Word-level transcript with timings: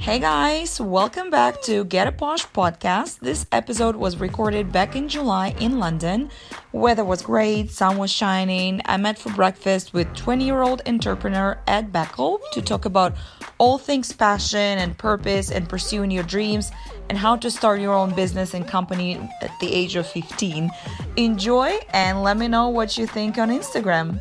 Hey 0.00 0.18
guys, 0.18 0.80
welcome 0.80 1.28
back 1.28 1.60
to 1.64 1.84
Get 1.84 2.06
a 2.06 2.12
Posh 2.12 2.46
podcast. 2.46 3.18
This 3.18 3.44
episode 3.52 3.94
was 3.94 4.16
recorded 4.16 4.72
back 4.72 4.96
in 4.96 5.10
July 5.10 5.54
in 5.60 5.78
London. 5.78 6.30
Weather 6.72 7.04
was 7.04 7.20
great, 7.20 7.70
sun 7.70 7.98
was 7.98 8.10
shining. 8.10 8.80
I 8.86 8.96
met 8.96 9.18
for 9.18 9.30
breakfast 9.34 9.92
with 9.92 10.10
20 10.14 10.42
year 10.42 10.62
old 10.62 10.80
entrepreneur 10.86 11.60
Ed 11.66 11.92
Beckel 11.92 12.38
to 12.52 12.62
talk 12.62 12.86
about 12.86 13.12
all 13.58 13.76
things 13.76 14.10
passion 14.10 14.78
and 14.78 14.96
purpose 14.96 15.50
and 15.50 15.68
pursuing 15.68 16.10
your 16.10 16.24
dreams 16.24 16.72
and 17.10 17.18
how 17.18 17.36
to 17.36 17.50
start 17.50 17.78
your 17.78 17.92
own 17.92 18.14
business 18.14 18.54
and 18.54 18.66
company 18.66 19.16
at 19.42 19.52
the 19.60 19.70
age 19.70 19.96
of 19.96 20.06
15. 20.06 20.70
Enjoy 21.16 21.78
and 21.90 22.22
let 22.22 22.38
me 22.38 22.48
know 22.48 22.70
what 22.70 22.96
you 22.96 23.06
think 23.06 23.36
on 23.36 23.50
Instagram. 23.50 24.18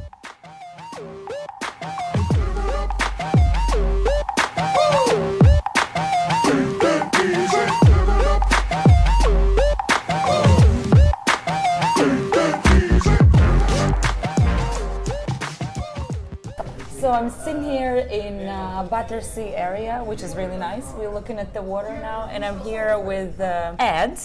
So 17.10 17.16
I'm 17.16 17.32
sitting 17.32 17.64
here 17.64 18.08
in 18.12 18.48
uh, 18.48 18.88
Battersea 18.88 19.56
area, 19.56 20.04
which 20.06 20.22
is 20.22 20.36
really 20.36 20.58
nice. 20.58 20.94
We're 20.94 21.10
looking 21.12 21.40
at 21.40 21.56
the 21.56 21.62
water 21.64 21.90
now, 21.90 22.30
and 22.32 22.46
I'm 22.46 22.60
here 22.60 23.00
with 23.00 23.42
uh, 23.42 23.74
Ed, 23.80 24.20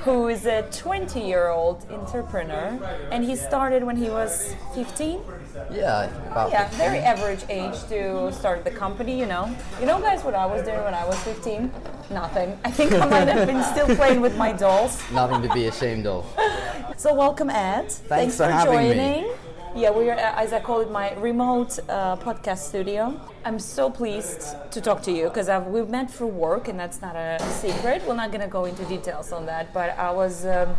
who 0.00 0.26
is 0.26 0.44
a 0.44 0.64
20-year-old 0.72 1.86
entrepreneur, 1.88 2.80
and 3.12 3.22
he 3.22 3.36
started 3.36 3.84
when 3.84 3.94
he 3.94 4.10
was 4.10 4.56
15. 4.74 5.20
Yeah, 5.70 6.10
about 6.32 6.50
Yeah, 6.50 6.66
15. 6.66 6.78
very 6.84 6.98
average 6.98 7.44
age 7.48 7.78
to 7.90 8.32
start 8.32 8.64
the 8.64 8.72
company. 8.72 9.16
You 9.16 9.26
know, 9.26 9.56
you 9.78 9.86
know, 9.86 10.00
guys, 10.00 10.24
what 10.24 10.34
I 10.34 10.46
was 10.46 10.64
doing 10.64 10.82
when 10.82 10.94
I 10.94 11.06
was 11.06 11.16
15? 11.22 11.70
Nothing. 12.10 12.58
I 12.64 12.72
think 12.72 12.92
I 12.92 13.06
might 13.06 13.28
have 13.28 13.46
been 13.46 13.62
still 13.62 13.94
playing 13.94 14.20
with 14.20 14.36
my 14.36 14.50
dolls. 14.50 15.00
Nothing 15.12 15.42
to 15.48 15.54
be 15.54 15.66
ashamed 15.66 16.08
of. 16.08 16.26
So 16.98 17.12
welcome, 17.14 17.50
Ed. 17.50 17.92
Thanks, 17.92 18.38
for 18.38 18.46
having 18.46 18.96
me. 18.96 19.30
Yeah, 19.76 19.90
we 19.90 20.08
are, 20.08 20.14
uh, 20.14 20.42
as 20.42 20.54
I 20.54 20.60
call 20.60 20.80
it, 20.80 20.90
my 20.90 21.12
remote 21.16 21.78
uh, 21.90 22.16
podcast 22.16 22.60
studio. 22.66 23.20
I'm 23.44 23.58
so 23.58 23.90
pleased 23.90 24.56
to 24.70 24.80
talk 24.80 25.02
to 25.02 25.12
you 25.12 25.24
because 25.24 25.50
we've 25.66 25.90
met 25.90 26.10
for 26.10 26.24
work, 26.24 26.68
and 26.68 26.80
that's 26.80 27.02
not 27.02 27.14
a 27.14 27.38
secret. 27.60 28.02
We're 28.06 28.14
not 28.14 28.30
going 28.30 28.40
to 28.40 28.48
go 28.48 28.64
into 28.64 28.86
details 28.86 29.32
on 29.32 29.44
that, 29.44 29.74
but 29.74 29.90
I 29.98 30.10
was, 30.12 30.46
um, 30.46 30.76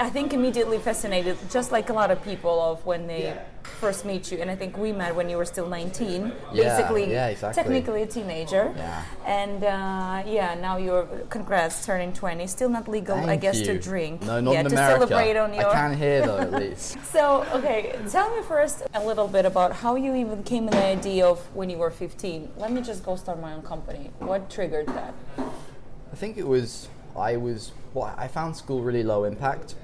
I 0.00 0.10
think, 0.10 0.32
immediately 0.32 0.78
fascinated, 0.78 1.36
just 1.50 1.70
like 1.70 1.88
a 1.90 1.92
lot 1.92 2.10
of 2.10 2.22
people, 2.24 2.60
of 2.60 2.84
when 2.84 3.06
they 3.06 3.38
first 3.62 4.04
meet 4.04 4.32
you. 4.32 4.38
And 4.38 4.50
I 4.50 4.56
think 4.56 4.76
we 4.76 4.90
met 4.90 5.14
when 5.14 5.28
you 5.28 5.36
were 5.36 5.44
still 5.44 5.68
19, 5.68 6.32
Yeah, 6.52 6.76
basically, 6.76 7.10
yeah, 7.12 7.28
exactly. 7.28 7.62
technically 7.62 8.02
a 8.02 8.06
teenager. 8.06 8.72
Yeah. 8.76 9.04
And 9.24 9.62
uh, 9.62 10.22
yeah, 10.26 10.54
now 10.54 10.76
you're, 10.76 11.04
congrats, 11.30 11.86
turning 11.86 12.12
20. 12.12 12.46
Still 12.48 12.68
not 12.68 12.88
legal, 12.88 13.16
I 13.16 13.26
Thank 13.26 13.42
guess, 13.42 13.60
to 13.62 13.78
drink. 13.78 14.22
No, 14.22 14.40
not 14.40 14.52
yeah, 14.54 14.60
in 14.60 14.66
to 14.66 14.72
America. 14.72 15.06
celebrate 15.06 15.36
on 15.36 15.54
your. 15.54 15.68
I 15.68 15.72
can 15.72 15.96
hear 15.96 16.26
though, 16.26 16.38
at 16.38 16.52
least. 16.62 16.98
So, 17.12 17.44
okay, 17.52 17.96
tell 18.10 18.34
me 18.34 18.42
first 18.42 18.82
a 18.94 19.04
little 19.04 19.28
bit 19.28 19.46
about 19.46 19.72
how 19.72 19.94
you 19.94 20.14
even 20.16 20.42
came 20.42 20.64
in 20.64 20.70
the 20.72 20.84
idea 20.84 21.26
of 21.26 21.38
when 21.54 21.70
you 21.70 21.78
were 21.78 21.90
15. 21.90 22.50
Let 22.56 22.72
me 22.72 22.80
just 22.82 23.04
go 23.04 23.14
start 23.14 23.40
my 23.40 23.52
own 23.54 23.62
company. 23.62 24.10
What 24.18 24.50
triggered 24.50 24.88
that? 24.88 25.14
I 25.38 26.16
think 26.16 26.36
it 26.36 26.46
was 26.46 26.88
I 27.16 27.36
was 27.36 27.72
well, 27.94 28.14
I 28.16 28.28
found 28.28 28.56
school 28.56 28.82
really 28.82 29.02
low 29.02 29.24
impact, 29.24 29.74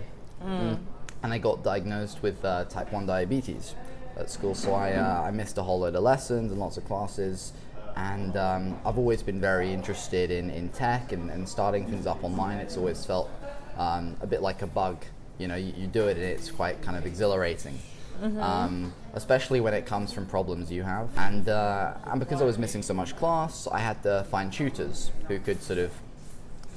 Mm. 0.42 0.78
and 1.22 1.32
I 1.32 1.38
got 1.38 1.64
diagnosed 1.64 2.22
with 2.22 2.44
uh, 2.44 2.64
type 2.66 2.92
one 2.92 3.06
diabetes 3.06 3.74
at 4.16 4.30
school. 4.30 4.54
So 4.54 4.72
I 4.74 4.92
uh, 4.92 5.22
I 5.22 5.30
missed 5.32 5.58
a 5.58 5.62
whole 5.62 5.80
load 5.80 5.94
of 5.96 6.02
lessons 6.02 6.52
and 6.52 6.60
lots 6.60 6.76
of 6.76 6.84
classes. 6.86 7.52
And 7.96 8.36
um, 8.36 8.78
I've 8.86 8.96
always 8.96 9.24
been 9.24 9.40
very 9.40 9.72
interested 9.72 10.30
in, 10.30 10.50
in 10.50 10.68
tech 10.68 11.10
and, 11.10 11.30
and 11.32 11.48
starting 11.48 11.84
things 11.90 12.06
up 12.06 12.22
online. 12.22 12.58
It's 12.58 12.76
always 12.76 13.04
felt 13.04 13.28
um, 13.76 14.16
a 14.20 14.26
bit 14.26 14.40
like 14.40 14.62
a 14.62 14.68
bug. 14.68 15.04
You 15.38 15.48
know, 15.48 15.56
you, 15.56 15.72
you 15.76 15.88
do 15.88 16.06
it 16.06 16.16
and 16.16 16.24
it's 16.24 16.48
quite 16.48 16.80
kind 16.80 16.96
of 16.96 17.06
exhilarating. 17.06 17.76
um, 18.22 18.92
especially 19.14 19.60
when 19.60 19.74
it 19.74 19.84
comes 19.86 20.12
from 20.12 20.26
problems 20.26 20.70
you 20.70 20.84
have. 20.84 21.08
And, 21.16 21.48
uh, 21.48 21.94
and 22.06 22.20
because 22.20 22.40
I 22.40 22.44
was 22.44 22.56
missing 22.58 22.82
so 22.82 22.94
much 22.94 23.16
class, 23.16 23.66
I 23.70 23.78
had 23.80 24.00
to 24.04 24.24
find 24.30 24.52
tutors 24.52 25.10
who 25.26 25.38
could 25.40 25.60
sort 25.62 25.78
of 25.80 25.90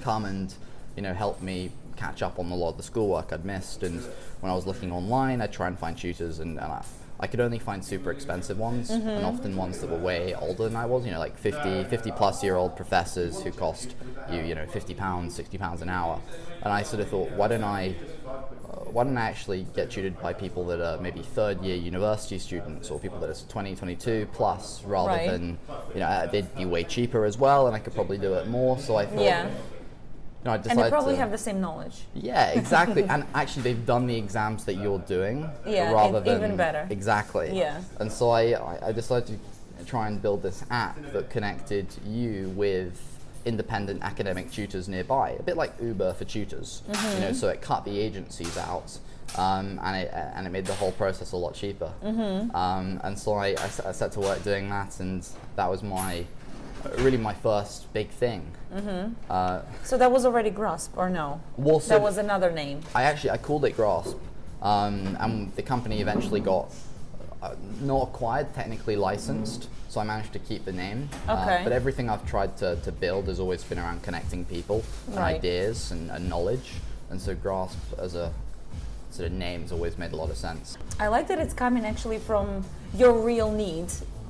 come 0.01 0.25
and 0.25 0.53
you 0.95 1.01
know 1.01 1.13
help 1.13 1.41
me 1.41 1.71
catch 1.95 2.21
up 2.23 2.39
on 2.39 2.49
a 2.51 2.55
lot 2.55 2.69
of 2.69 2.77
the 2.77 2.83
schoolwork 2.83 3.31
I'd 3.31 3.45
missed. 3.45 3.83
And 3.83 4.01
when 4.41 4.51
I 4.51 4.55
was 4.55 4.65
looking 4.65 4.91
online, 4.91 5.41
I'd 5.41 5.53
try 5.53 5.67
and 5.67 5.77
find 5.77 5.97
tutors, 5.97 6.39
and, 6.39 6.57
and 6.59 6.71
I, 6.71 6.83
I 7.19 7.27
could 7.27 7.39
only 7.39 7.59
find 7.59 7.83
super 7.85 8.09
expensive 8.11 8.57
ones, 8.57 8.89
and 8.89 9.23
often 9.23 9.55
ones 9.55 9.79
that 9.81 9.89
were 9.89 9.97
way 9.99 10.33
older 10.33 10.63
than 10.63 10.75
I 10.75 10.85
was. 10.85 11.05
You 11.05 11.11
know, 11.11 11.19
like 11.19 11.37
50, 11.37 11.83
50 11.85 12.11
plus 12.11 12.43
year 12.43 12.55
old 12.55 12.75
professors 12.75 13.41
who 13.43 13.51
cost 13.51 13.93
you 14.29 14.41
you 14.41 14.55
know 14.55 14.65
50 14.65 14.93
pounds, 14.95 15.35
60 15.35 15.57
pounds 15.57 15.81
an 15.81 15.89
hour. 15.89 16.19
And 16.63 16.73
I 16.73 16.83
sort 16.83 17.01
of 17.01 17.09
thought, 17.09 17.31
why 17.31 17.47
don't 17.47 17.63
I 17.63 17.95
uh, 18.69 18.75
why 18.91 19.03
don't 19.03 19.17
I 19.17 19.21
actually 19.29 19.65
get 19.75 19.89
tutored 19.91 20.19
by 20.21 20.33
people 20.33 20.65
that 20.67 20.79
are 20.79 20.97
maybe 20.99 21.21
third 21.21 21.61
year 21.61 21.75
university 21.75 22.37
students 22.39 22.89
or 22.91 22.99
people 22.99 23.19
that 23.19 23.29
are 23.29 23.49
20, 23.49 23.75
22 23.75 24.27
plus 24.33 24.83
rather 24.83 25.09
Right. 25.09 25.27
than, 25.29 25.57
you 25.93 25.99
know, 25.99 26.05
uh, 26.05 26.25
they'd 26.27 26.55
be 26.55 26.65
way 26.65 26.83
cheaper 26.83 27.25
as 27.25 27.37
well 27.37 27.67
and 27.67 27.75
I 27.75 27.79
could 27.79 27.93
probably 27.95 28.17
do 28.17 28.33
it 28.35 28.47
more. 28.47 28.77
So 28.79 28.95
I 28.95 29.05
thought, 29.05 29.23
Yeah. 29.23 29.49
You 30.43 30.51
I 30.51 30.55
And 30.55 30.63
they 30.79 30.89
probably 30.89 31.13
to, 31.13 31.19
have 31.19 31.31
the 31.31 31.37
same 31.37 31.61
knowledge. 31.61 32.01
yeah, 32.15 32.49
exactly. 32.51 33.03
and 33.09 33.25
actually, 33.35 33.63
they've 33.63 33.85
done 33.85 34.07
the 34.07 34.15
exams 34.17 34.65
that 34.65 34.75
you're 34.75 34.99
doing. 34.99 35.49
Yeah, 35.65 35.91
rather 35.91 36.19
than 36.19 36.37
even 36.37 36.57
better. 36.57 36.87
Exactly. 36.89 37.55
Yeah. 37.57 37.81
And 37.99 38.11
so 38.11 38.31
I, 38.31 38.87
I- 38.87 38.91
decided 38.91 39.39
to 39.79 39.85
try 39.85 40.07
and 40.07 40.21
build 40.21 40.41
this 40.43 40.63
app 40.69 40.97
that 41.13 41.29
connected 41.29 41.87
you 42.07 42.49
with 42.55 42.99
independent 43.45 44.03
academic 44.03 44.51
tutors 44.51 44.87
nearby, 44.87 45.31
a 45.31 45.43
bit 45.43 45.57
like 45.57 45.73
Uber 45.81 46.13
for 46.13 46.25
tutors. 46.25 46.81
You 46.87 46.93
Mm-hmm. 46.95 47.21
know, 47.21 47.33
so 47.33 47.47
it 47.49 47.61
cut 47.61 47.85
the 47.85 47.99
agencies 47.99 48.57
out. 48.57 48.97
Um, 49.37 49.79
and 49.81 49.95
it 49.95 50.11
and 50.13 50.45
it 50.45 50.49
made 50.49 50.65
the 50.65 50.73
whole 50.73 50.91
process 50.91 51.31
a 51.31 51.37
lot 51.37 51.53
cheaper. 51.53 51.89
Mm-hmm. 52.03 52.53
Um, 52.53 52.99
and 53.03 53.17
so 53.17 53.33
I, 53.35 53.47
I 53.51 53.69
I 53.85 53.91
set 53.93 54.11
to 54.13 54.19
work 54.19 54.43
doing 54.43 54.69
that, 54.69 54.99
and 54.99 55.25
that 55.55 55.69
was 55.69 55.81
my 55.83 56.25
really 56.97 57.17
my 57.17 57.33
first 57.33 57.91
big 57.93 58.09
thing. 58.09 58.41
Mm-hmm. 58.73 59.13
Uh, 59.29 59.61
So 59.83 59.97
that 59.97 60.11
was 60.11 60.25
already 60.25 60.49
Grasp, 60.49 60.97
or 60.97 61.09
no? 61.09 61.41
well, 61.57 61.79
so 61.79 61.89
that 61.89 62.01
was 62.01 62.17
another 62.17 62.51
name. 62.51 62.81
I 62.95 63.03
actually 63.03 63.31
I 63.31 63.37
called 63.37 63.65
it 63.65 63.75
Grasp, 63.75 64.17
um, 64.61 65.17
and 65.19 65.53
the 65.55 65.61
company 65.63 66.01
eventually 66.01 66.39
got 66.39 66.71
uh, 67.41 67.55
not 67.81 68.03
acquired, 68.09 68.53
technically 68.53 68.95
licensed. 68.95 69.67
So 69.89 69.99
I 69.99 70.03
managed 70.05 70.31
to 70.33 70.39
keep 70.39 70.63
the 70.63 70.71
name. 70.71 71.09
Uh, 71.27 71.33
Okay. 71.33 71.61
but 71.63 71.73
everything 71.73 72.09
I've 72.09 72.25
tried 72.25 72.55
to, 72.57 72.77
to 72.77 72.91
build 72.93 73.27
has 73.27 73.39
always 73.41 73.63
been 73.63 73.77
around 73.79 74.03
connecting 74.03 74.45
people 74.45 74.83
and 75.07 75.17
Right. 75.17 75.35
ideas 75.35 75.91
and, 75.91 76.09
and 76.11 76.29
knowledge. 76.29 76.73
And 77.09 77.19
so 77.19 77.35
Grasp 77.35 77.77
as 77.97 78.15
a 78.15 78.31
sort 79.09 79.27
of 79.27 79.33
name 79.33 79.63
has 79.63 79.71
always 79.73 79.97
made 79.97 80.13
a 80.13 80.15
lot 80.15 80.29
of 80.29 80.37
sense. 80.37 80.77
I 80.97 81.07
like 81.09 81.27
that 81.27 81.39
it's 81.39 81.53
coming 81.53 81.83
actually 81.83 82.19
from 82.19 82.63
your 82.95 83.11
real 83.11 83.51
need, 83.51 83.87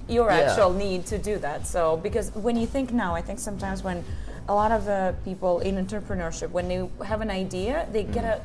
your 0.07 0.29
Yeah. 0.29 0.37
actual 0.51 0.73
need 0.73 1.05
to 1.07 1.17
do 1.17 1.37
that. 1.39 1.67
So, 1.67 1.97
because 1.97 2.31
when 2.35 2.55
you 2.55 2.67
think 2.67 2.91
now, 2.91 3.15
I 3.15 3.21
think 3.21 3.39
sometimes 3.39 3.83
when 3.83 4.03
a 4.49 4.53
lot 4.53 4.71
of 4.71 4.87
uh, 4.87 5.11
people 5.23 5.59
in 5.59 5.75
entrepreneurship, 5.83 6.49
when 6.51 6.67
they 6.67 6.87
have 7.05 7.21
an 7.21 7.29
idea, 7.31 7.87
they 7.91 8.03
get 8.03 8.23
Mm. 8.25 8.37
a 8.37 8.41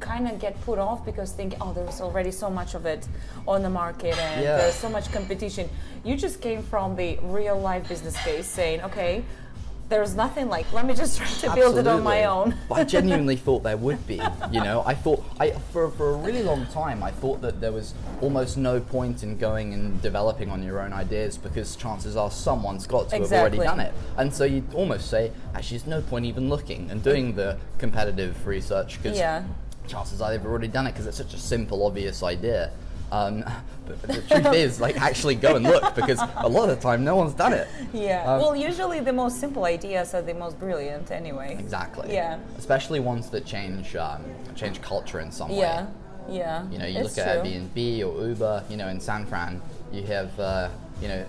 kind 0.00 0.28
of 0.30 0.38
get 0.38 0.54
put 0.64 0.78
off 0.78 1.04
because 1.04 1.32
think, 1.32 1.54
oh, 1.60 1.72
there's 1.72 2.00
already 2.00 2.30
so 2.30 2.48
much 2.48 2.74
of 2.74 2.86
it 2.86 3.08
on 3.48 3.62
the 3.62 3.70
market 3.70 4.16
and 4.16 4.42
Yeah. 4.42 4.56
there's 4.58 4.74
so 4.76 4.88
much 4.88 5.10
competition. 5.12 5.68
You 6.04 6.16
just 6.16 6.40
came 6.40 6.62
from 6.62 6.94
the 6.94 7.18
real 7.22 7.58
life 7.58 7.88
business 7.88 8.16
case 8.22 8.46
saying, 8.46 8.80
okay, 8.82 9.24
there's 9.88 10.14
nothing 10.14 10.48
like, 10.48 10.70
let 10.72 10.86
me 10.86 10.94
just 10.94 11.18
try 11.40 11.48
to 11.48 11.54
build 11.54 11.78
it 11.78 11.86
on 11.86 12.02
my 12.02 12.24
own. 12.24 12.54
But 12.68 12.78
I 12.78 12.84
genuinely 12.84 13.36
thought 13.46 13.62
there 13.62 13.76
would 13.76 14.06
be. 14.06 14.20
You 14.50 14.60
know, 14.60 14.82
I 14.86 14.94
thought 14.94 15.24
I 15.40 15.50
for 15.72 15.90
for 15.90 16.10
a 16.10 16.16
really 16.16 16.42
long 16.42 16.66
time 16.66 17.02
I 17.02 17.10
thought 17.10 17.40
that 17.42 17.60
there 17.60 17.72
was 17.72 17.94
almost 18.20 18.56
no 18.56 18.80
point 18.80 19.22
in 19.22 19.38
going 19.38 19.72
and 19.72 20.00
developing 20.02 20.50
on 20.50 20.62
your 20.62 20.80
own 20.80 20.92
ideas 20.92 21.38
because 21.38 21.76
chances 21.76 22.16
are 22.16 22.30
someone's 22.30 22.86
got 22.86 23.08
to 23.10 23.16
have 23.18 23.32
already 23.32 23.58
done 23.58 23.80
it. 23.80 23.94
And 24.16 24.32
so 24.32 24.44
you'd 24.44 24.72
almost 24.74 25.08
say, 25.10 25.32
actually, 25.54 25.78
there's 25.78 25.88
no 25.88 26.02
point 26.02 26.24
even 26.26 26.48
looking 26.48 26.90
and 26.90 27.02
doing 27.02 27.34
the 27.34 27.58
competitive 27.78 28.46
research 28.46 29.00
because 29.02 29.18
Yeah. 29.18 29.44
chances 29.86 30.20
are 30.20 30.30
they've 30.30 30.44
already 30.44 30.68
done 30.68 30.86
it 30.86 30.92
because 30.92 31.06
it's 31.06 31.16
such 31.16 31.34
a 31.34 31.38
simple, 31.38 31.84
obvious 31.86 32.22
idea. 32.22 32.70
Um, 33.10 33.44
but, 33.86 34.00
but 34.02 34.10
the 34.10 34.22
truth 34.22 34.54
is, 34.54 34.80
like, 34.80 34.96
actually 35.00 35.34
go 35.34 35.56
and 35.56 35.64
look 35.64 35.94
because 35.94 36.20
a 36.36 36.48
lot 36.48 36.68
of 36.68 36.76
the 36.76 36.82
time 36.82 37.04
no 37.04 37.16
one's 37.16 37.32
done 37.34 37.52
it. 37.54 37.66
Yeah. 37.92 38.24
Um, 38.30 38.40
well, 38.40 38.54
usually 38.56 39.00
the 39.00 39.12
most 39.12 39.40
simple 39.40 39.64
ideas 39.64 40.12
are 40.14 40.22
the 40.22 40.34
most 40.34 40.58
brilliant 40.58 41.10
anyway. 41.10 41.56
Exactly. 41.58 42.12
Yeah. 42.12 42.38
Especially 42.58 43.00
ones 43.00 43.30
that 43.30 43.46
change 43.46 43.96
um, 43.96 44.22
change 44.54 44.82
culture 44.82 45.20
in 45.20 45.30
some 45.32 45.48
way. 45.50 45.58
Yeah. 45.58 45.86
Yeah. 46.28 46.68
You 46.70 46.78
know, 46.78 46.84
you 46.86 46.98
it's 47.00 47.16
look 47.16 47.26
at 47.26 47.42
true. 47.42 47.50
Airbnb 47.50 48.06
or 48.06 48.26
Uber. 48.28 48.64
You 48.68 48.76
know, 48.76 48.88
in 48.88 49.00
San 49.00 49.24
Fran, 49.24 49.62
you 49.90 50.02
have 50.02 50.38
uh, 50.38 50.68
you 51.00 51.08
know 51.08 51.24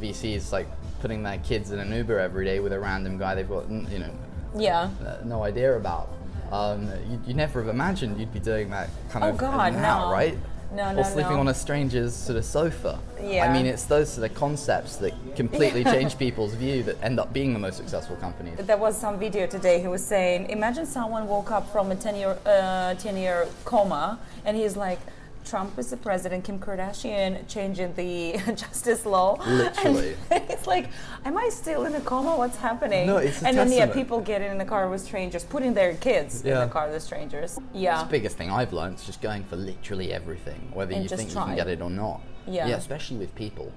VCs 0.00 0.52
like 0.52 0.66
putting 1.00 1.22
their 1.22 1.38
kids 1.38 1.70
in 1.72 1.78
an 1.78 1.92
Uber 1.92 2.18
every 2.18 2.44
day 2.46 2.60
with 2.60 2.72
a 2.72 2.80
random 2.80 3.18
guy 3.18 3.34
they've 3.34 3.48
got 3.48 3.70
you 3.70 3.98
know 3.98 4.10
Yeah. 4.56 4.88
uh, 5.06 5.18
no 5.24 5.42
idea 5.44 5.76
about. 5.76 6.08
Um, 6.50 6.88
you, 7.10 7.20
you 7.26 7.34
never 7.34 7.60
have 7.60 7.68
imagined 7.68 8.18
you'd 8.20 8.32
be 8.32 8.38
doing 8.40 8.70
that 8.70 8.88
kind 9.10 9.24
Oh 9.24 9.30
of 9.30 9.36
God, 9.36 9.74
now, 9.74 10.06
no. 10.06 10.12
right? 10.12 10.38
No, 10.76 10.90
or 10.90 10.94
no, 10.94 11.02
sleeping 11.02 11.32
no. 11.32 11.40
on 11.40 11.48
a 11.48 11.54
stranger's 11.54 12.14
sort 12.14 12.36
of 12.36 12.44
sofa. 12.44 13.00
Yeah. 13.22 13.46
I 13.46 13.52
mean, 13.52 13.64
it's 13.64 13.84
those 13.84 14.12
sort 14.12 14.30
of 14.30 14.36
concepts 14.36 14.96
that 14.96 15.14
completely 15.34 15.82
change 15.94 16.18
people's 16.18 16.52
view 16.52 16.82
that 16.82 17.02
end 17.02 17.18
up 17.18 17.32
being 17.32 17.54
the 17.54 17.58
most 17.58 17.78
successful 17.78 18.16
companies. 18.16 18.58
There 18.58 18.76
was 18.76 18.94
some 18.94 19.18
video 19.18 19.46
today. 19.46 19.80
He 19.80 19.88
was 19.88 20.04
saying, 20.04 20.50
imagine 20.50 20.84
someone 20.84 21.26
woke 21.26 21.50
up 21.50 21.72
from 21.72 21.92
a 21.92 21.96
10 21.96 22.14
year, 22.16 22.38
uh, 22.44 22.94
10 22.94 23.16
year 23.16 23.48
coma, 23.64 24.18
and 24.44 24.54
he's 24.54 24.76
like, 24.76 25.00
Trump 25.46 25.78
is 25.78 25.90
the 25.90 25.96
president, 25.96 26.44
Kim 26.44 26.58
Kardashian 26.58 27.46
changing 27.48 27.94
the 27.94 28.36
justice 28.54 29.06
law. 29.06 29.38
Literally. 29.46 30.16
And 30.30 30.44
it's 30.50 30.66
like, 30.66 30.88
am 31.24 31.38
I 31.38 31.48
still 31.50 31.84
in 31.86 31.94
a 31.94 32.00
coma? 32.00 32.36
What's 32.36 32.56
happening? 32.56 33.06
No, 33.06 33.18
it's 33.18 33.40
a 33.42 33.46
and 33.46 33.56
then 33.56 33.70
yeah, 33.72 33.86
people 33.86 34.20
getting 34.20 34.50
in 34.50 34.58
the 34.58 34.64
car 34.64 34.88
with 34.90 35.00
strangers, 35.00 35.44
putting 35.44 35.72
their 35.74 35.94
kids 35.94 36.44
in 36.44 36.58
the 36.58 36.66
car 36.66 36.90
with 36.90 37.02
strangers. 37.02 37.58
Yeah. 37.72 38.02
the 38.02 38.10
biggest 38.10 38.36
thing 38.36 38.50
I've 38.50 38.72
learned 38.72 38.96
is 38.98 39.04
just 39.06 39.22
going 39.22 39.44
for 39.44 39.56
literally 39.56 40.12
everything, 40.12 40.70
whether 40.74 40.92
And 40.94 41.02
you 41.02 41.08
think 41.08 41.30
try. 41.30 41.42
you 41.42 41.46
can 41.48 41.56
get 41.56 41.68
it 41.68 41.80
or 41.80 41.90
not. 41.90 42.20
Yeah. 42.46 42.68
especially 42.68 43.16
with 43.18 43.34
people. 43.34 43.72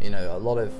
You 0.00 0.10
know, 0.10 0.36
a 0.36 0.38
lot 0.38 0.58
of, 0.58 0.72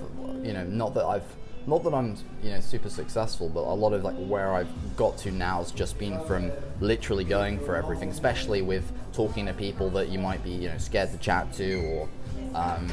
you 0.44 0.52
know, 0.52 0.64
not 0.64 0.92
that 0.94 1.04
I've, 1.06 1.24
not 1.66 1.82
that 1.82 1.92
I'm, 1.92 2.16
you 2.42 2.50
know, 2.50 2.60
super 2.60 2.88
successful, 2.88 3.48
but 3.48 3.60
a 3.60 3.74
lot 3.74 3.92
of 3.92 4.04
like 4.04 4.14
where 4.16 4.54
I've 4.54 4.68
got 4.96 5.18
to 5.18 5.32
now 5.32 5.58
has 5.58 5.72
just 5.72 5.98
been 5.98 6.20
from 6.24 6.52
literally 6.80 7.24
going 7.24 7.58
for 7.58 7.74
everything, 7.74 8.10
especially 8.10 8.62
with 8.62 8.90
talking 9.12 9.46
to 9.46 9.52
people 9.52 9.90
that 9.90 10.08
you 10.08 10.18
might 10.18 10.44
be, 10.44 10.50
you 10.50 10.68
know, 10.68 10.78
scared 10.78 11.10
to 11.12 11.18
chat 11.18 11.52
to 11.54 11.80
or 11.80 12.08
um, 12.54 12.88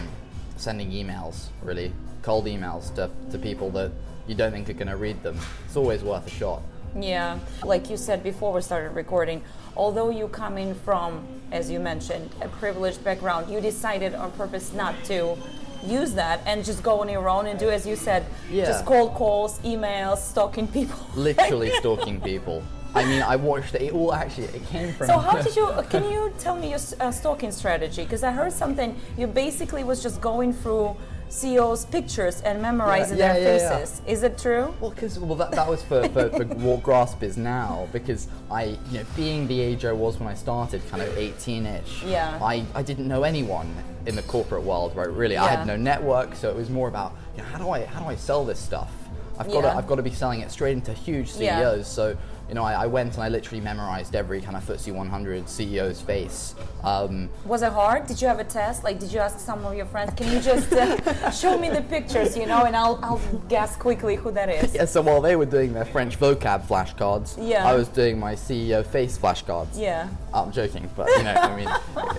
sending 0.58 0.92
emails, 0.92 1.48
really, 1.62 1.94
cold 2.24 2.46
emails 2.46 2.94
to, 2.96 3.12
to 3.32 3.38
people 3.38 3.70
that 3.72 3.92
you 4.28 4.34
don't 4.34 4.52
think 4.52 4.70
are 4.70 4.74
going 4.74 4.88
to 4.88 4.98
read 4.98 5.22
them. 5.22 5.38
It's 5.66 5.76
always 5.76 6.02
worth 6.02 6.26
a 6.26 6.32
shot. 6.32 6.62
Yeah, 7.00 7.40
like 7.64 7.90
you 7.90 7.98
said 7.98 8.24
before 8.24 8.54
we 8.54 8.62
started 8.62 8.96
recording, 8.96 9.44
although 9.76 10.10
you 10.10 10.28
come 10.28 10.58
in 10.58 10.74
from, 10.74 11.26
as 11.52 11.70
you 11.70 11.80
mentioned, 11.80 12.30
a 12.42 12.48
privileged 12.48 13.04
background, 13.04 13.52
you 13.52 13.60
decided 13.60 14.14
on 14.14 14.32
purpose 14.32 14.74
not 14.74 14.96
to 15.06 15.38
use 15.86 16.14
that 16.14 16.42
and 16.46 16.64
just 16.64 16.84
go 16.84 17.02
on 17.02 17.10
your 17.10 17.28
own 17.30 17.46
and 17.48 17.60
do, 17.60 17.70
as 17.70 17.86
you 17.86 17.96
said, 17.96 18.26
Yeah. 18.50 18.66
just 18.66 18.86
cold 18.86 19.14
calls, 19.14 19.60
emails, 19.60 20.18
stalking 20.18 20.68
people. 20.68 21.00
literally 21.16 21.72
stalking 21.72 22.22
people. 22.22 22.64
I 22.96 23.06
mean, 23.06 23.24
I 23.24 23.36
watched 23.36 23.74
it. 23.76 23.82
It 23.82 23.94
all 23.94 24.14
actually 24.14 24.46
it 24.46 24.66
came 24.68 24.94
from. 24.94 25.08
So 25.08 25.18
how 25.18 25.42
did 25.42 25.56
you? 25.56 25.68
Can 25.90 26.04
you 26.12 26.32
tell 26.38 26.56
me 26.56 26.70
your 26.70 26.80
uh, 27.00 27.12
stalking 27.12 27.52
strategy? 27.52 28.04
Because 28.04 28.24
I 28.24 28.32
heard 28.32 28.54
something. 28.54 28.96
You 29.18 29.26
basically 29.28 29.84
was 29.84 30.04
just 30.04 30.22
going 30.22 30.54
through 30.54 30.96
CEOs' 31.34 31.86
pictures 31.86 32.42
and 32.42 32.62
memorizing 32.62 33.18
Yeah, 33.18 33.34
their 33.34 33.42
yeah, 33.42 33.50
yeah, 33.50 33.58
yeah. 33.58 33.78
faces. 33.80 34.02
Is 34.06 34.24
it 34.24 34.38
true? 34.38 34.74
Well, 34.80 34.92
because 34.92 35.18
well, 35.20 35.36
that, 35.36 35.52
that 35.52 35.68
was 35.68 35.82
for, 35.84 36.08
for, 36.10 36.30
for 36.30 36.46
what 36.46 36.84
Grasp 36.84 37.24
is 37.24 37.38
now. 37.38 37.88
Because 37.92 38.28
I, 38.52 38.78
you 38.92 39.00
know, 39.00 39.06
being 39.16 39.48
the 39.48 39.60
age 39.60 39.84
I 39.84 39.92
was 39.92 40.20
when 40.20 40.30
I 40.30 40.36
started, 40.36 40.88
kind 40.90 41.02
of 41.02 41.10
18ish. 41.16 42.08
Yeah. 42.10 42.38
I, 42.42 42.66
I 42.76 42.84
didn't 42.84 43.08
know 43.08 43.24
anyone 43.24 43.74
in 44.06 44.16
the 44.16 44.22
corporate 44.24 44.64
world, 44.64 44.96
right? 44.96 45.10
Really, 45.10 45.38
I 45.38 45.48
had 45.48 45.66
no 45.66 45.76
network, 45.76 46.36
so 46.36 46.50
it 46.50 46.56
was 46.56 46.70
more 46.70 46.88
about, 46.88 47.16
you 47.36 47.42
know, 47.42 47.48
how 47.50 47.58
do 47.58 47.70
I 47.70 47.86
how 47.86 48.02
do 48.02 48.06
I 48.08 48.16
sell 48.16 48.46
this 48.46 48.60
stuff? 48.60 48.92
I've 49.40 49.48
got 49.48 49.62
to 49.62 49.76
I've 49.76 49.88
got 49.88 49.96
to 49.96 50.04
be 50.04 50.12
selling 50.12 50.42
it 50.42 50.52
straight 50.52 50.74
into 50.74 50.94
huge 50.94 51.32
CEOs. 51.32 51.88
So 51.88 52.18
you 52.54 52.60
know, 52.60 52.66
I, 52.66 52.84
I 52.84 52.86
went 52.86 53.16
and 53.16 53.24
I 53.24 53.30
literally 53.30 53.62
memorized 53.62 54.16
every 54.16 54.40
kind 54.40 54.56
of 54.56 54.64
FTSE 54.64 54.94
100 54.94 55.46
CEO's 55.46 56.00
face. 56.00 56.54
Um, 56.84 57.28
Was 57.46 57.64
it 57.64 57.72
hard? 57.72 58.06
Did 58.06 58.22
you 58.22 58.28
have 58.28 58.38
a 58.38 58.44
test? 58.44 58.84
Like, 58.84 59.00
did 59.00 59.12
you 59.12 59.18
ask 59.18 59.40
some 59.40 59.66
of 59.66 59.74
your 59.76 59.88
friends? 59.88 60.14
Can 60.16 60.32
you 60.32 60.40
just 60.40 60.72
uh, 60.72 61.32
show 61.42 61.58
me 61.58 61.72
the 61.72 61.82
pictures, 61.82 62.38
you 62.38 62.46
know, 62.46 62.66
and 62.66 62.76
I'll 62.76 63.00
I'll 63.02 63.18
guess 63.50 63.76
quickly 63.76 64.18
who 64.18 64.30
that 64.34 64.50
is. 64.50 64.76
Yeah, 64.76 64.86
so 64.86 65.02
while 65.02 65.20
they 65.20 65.36
were 65.36 65.48
doing 65.48 65.74
their 65.74 65.84
French 65.86 66.20
vocab 66.20 66.68
flashcards, 66.68 67.40
Yeah. 67.42 67.68
I 67.68 67.74
was 67.74 67.88
doing 67.88 68.20
my 68.20 68.36
CEO 68.36 68.86
face 68.86 69.18
flashcards. 69.18 69.70
Yeah. 69.76 70.08
I'm 70.32 70.52
joking, 70.52 70.88
but 70.96 71.08
you 71.18 71.24
know, 71.24 71.34
I 71.34 71.56
mean, 71.56 71.70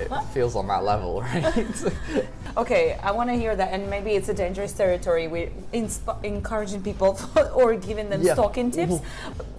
it, 0.01 0.11
it 0.11 0.25
feels 0.35 0.57
on 0.57 0.67
that 0.67 0.83
level, 0.83 1.21
right? 1.23 1.85
Okay, 2.57 2.97
I 3.03 3.11
want 3.11 3.31
to 3.31 3.35
hear 3.35 3.57
that, 3.57 3.73
and 3.73 3.91
maybe 3.91 4.13
it's 4.13 4.29
a 4.29 4.35
dangerous 4.35 4.73
territory. 4.73 5.27
We 5.27 5.51
insp- 5.73 6.23
encouraging 6.25 6.83
people 6.85 7.19
or 7.53 7.75
giving 7.75 8.09
them 8.11 8.23
Yeah. 8.23 8.35
stalking 8.35 8.71
tips, 8.71 9.01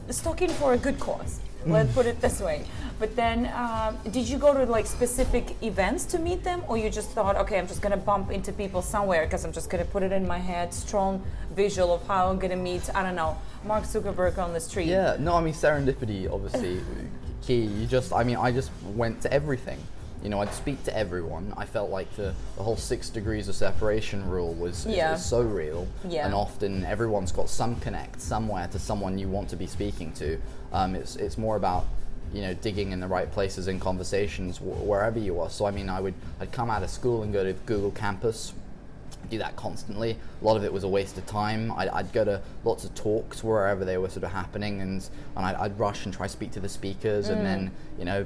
stalking 0.10 0.50
for 0.50 0.74
a 0.74 0.78
good 0.78 1.00
cause. 1.00 1.40
Let's 1.66 1.92
put 1.94 2.06
it 2.06 2.22
this 2.22 2.42
way. 2.42 2.64
But 3.00 3.16
then, 3.16 3.52
um, 3.56 3.98
did 4.12 4.30
you 4.30 4.38
go 4.38 4.54
to 4.54 4.72
like 4.72 4.86
specific 4.86 5.56
events 5.64 6.06
to 6.06 6.20
meet 6.20 6.44
them, 6.44 6.62
or 6.68 6.78
you 6.78 6.92
just 6.92 7.10
thought, 7.10 7.36
okay, 7.38 7.58
I'm 7.58 7.68
just 7.68 7.82
gonna 7.82 7.98
bump 7.98 8.30
into 8.32 8.52
people 8.54 8.84
somewhere 8.84 9.26
because 9.26 9.44
I'm 9.46 9.52
just 9.52 9.70
gonna 9.72 9.84
put 9.84 10.04
it 10.04 10.12
in 10.12 10.28
my 10.28 10.38
head, 10.38 10.74
strong 10.74 11.24
visual 11.56 11.92
of 11.96 12.06
how 12.08 12.30
I'm 12.30 12.38
gonna 12.38 12.56
meet, 12.56 12.88
I 12.94 13.02
don't 13.02 13.16
know, 13.16 13.36
Mark 13.66 13.84
Zuckerberg 13.86 14.38
on 14.38 14.54
the 14.54 14.60
street. 14.60 14.88
yeah, 14.88 15.18
no, 15.20 15.34
I 15.34 15.42
mean, 15.42 15.56
serendipity, 15.56 16.32
obviously, 16.32 16.82
key. 17.42 17.64
You 17.64 17.88
just, 17.88 18.14
I 18.14 18.24
mean, 18.24 18.38
I 18.38 18.52
just 18.52 18.70
went 18.94 19.22
to 19.24 19.34
everything. 19.34 19.80
You 20.26 20.32
know, 20.32 20.42
I'd 20.42 20.52
speak 20.56 20.84
to 20.86 20.98
everyone. 20.98 21.54
I 21.56 21.66
felt 21.66 21.92
like 21.92 22.12
the, 22.16 22.34
the 22.58 22.64
whole 22.64 22.78
six 22.78 23.12
degrees 23.12 23.48
of 23.48 23.54
separation 23.54 24.28
rule 24.28 24.56
was, 24.56 24.88
is- 24.88 24.96
Yeah. 24.96 25.14
is 25.14 25.24
so 25.24 25.42
real. 25.44 25.88
Yeah. 26.10 26.26
And 26.26 26.34
often 26.34 26.84
everyone's 26.84 27.32
got 27.32 27.48
some 27.48 27.76
connect 27.76 28.20
somewhere 28.22 28.68
to 28.70 28.80
someone 28.80 29.20
you 29.20 29.30
want 29.30 29.50
to 29.50 29.56
be 29.56 29.68
speaking 29.68 30.12
to. 30.14 30.42
Um, 30.74 30.96
it's, 30.96 31.16
it's 31.18 31.38
more 31.38 31.58
about, 31.58 31.86
you 32.34 32.42
know, 32.42 32.56
digging 32.56 32.92
in 32.92 33.00
the 33.02 33.08
right 33.08 33.32
places 33.32 33.68
in 33.68 33.80
conversations 33.80 34.58
wh- 34.58 34.84
wherever 34.84 35.20
you 35.20 35.40
are. 35.42 35.50
So, 35.52 35.68
I 35.68 35.70
mean, 35.72 35.90
I 35.90 36.02
would, 36.02 36.16
I'd 36.40 36.52
come 36.52 36.72
out 36.72 36.82
of 36.82 36.90
school 36.90 37.22
and 37.22 37.32
go 37.32 37.44
to 37.44 37.54
Google 37.68 37.92
Campus, 37.92 38.52
do 39.30 39.38
that 39.40 39.56
constantly. 39.56 40.18
A 40.42 40.46
lot 40.46 40.56
of 40.56 40.64
it 40.64 40.72
was 40.72 40.84
a 40.84 40.88
waste 40.88 41.18
of 41.18 41.26
time. 41.26 41.72
I'd, 41.72 41.90
I'd 41.90 42.14
go 42.14 42.24
to 42.24 42.42
lots 42.64 42.84
of 42.84 42.94
talks 42.96 43.44
wherever 43.44 43.84
they 43.86 43.98
were 43.98 44.10
sort 44.10 44.24
of 44.24 44.32
happening, 44.32 44.82
and 44.82 45.08
and 45.36 45.46
I'd, 45.46 45.56
I'd 45.56 45.80
rush 45.80 46.06
and 46.06 46.14
try 46.14 46.28
to 46.28 46.32
speak 46.32 46.52
to 46.52 46.60
the 46.60 46.70
speakers, 46.70 47.30
and 47.30 47.46
then 47.46 47.72
you 47.98 48.06
know 48.06 48.26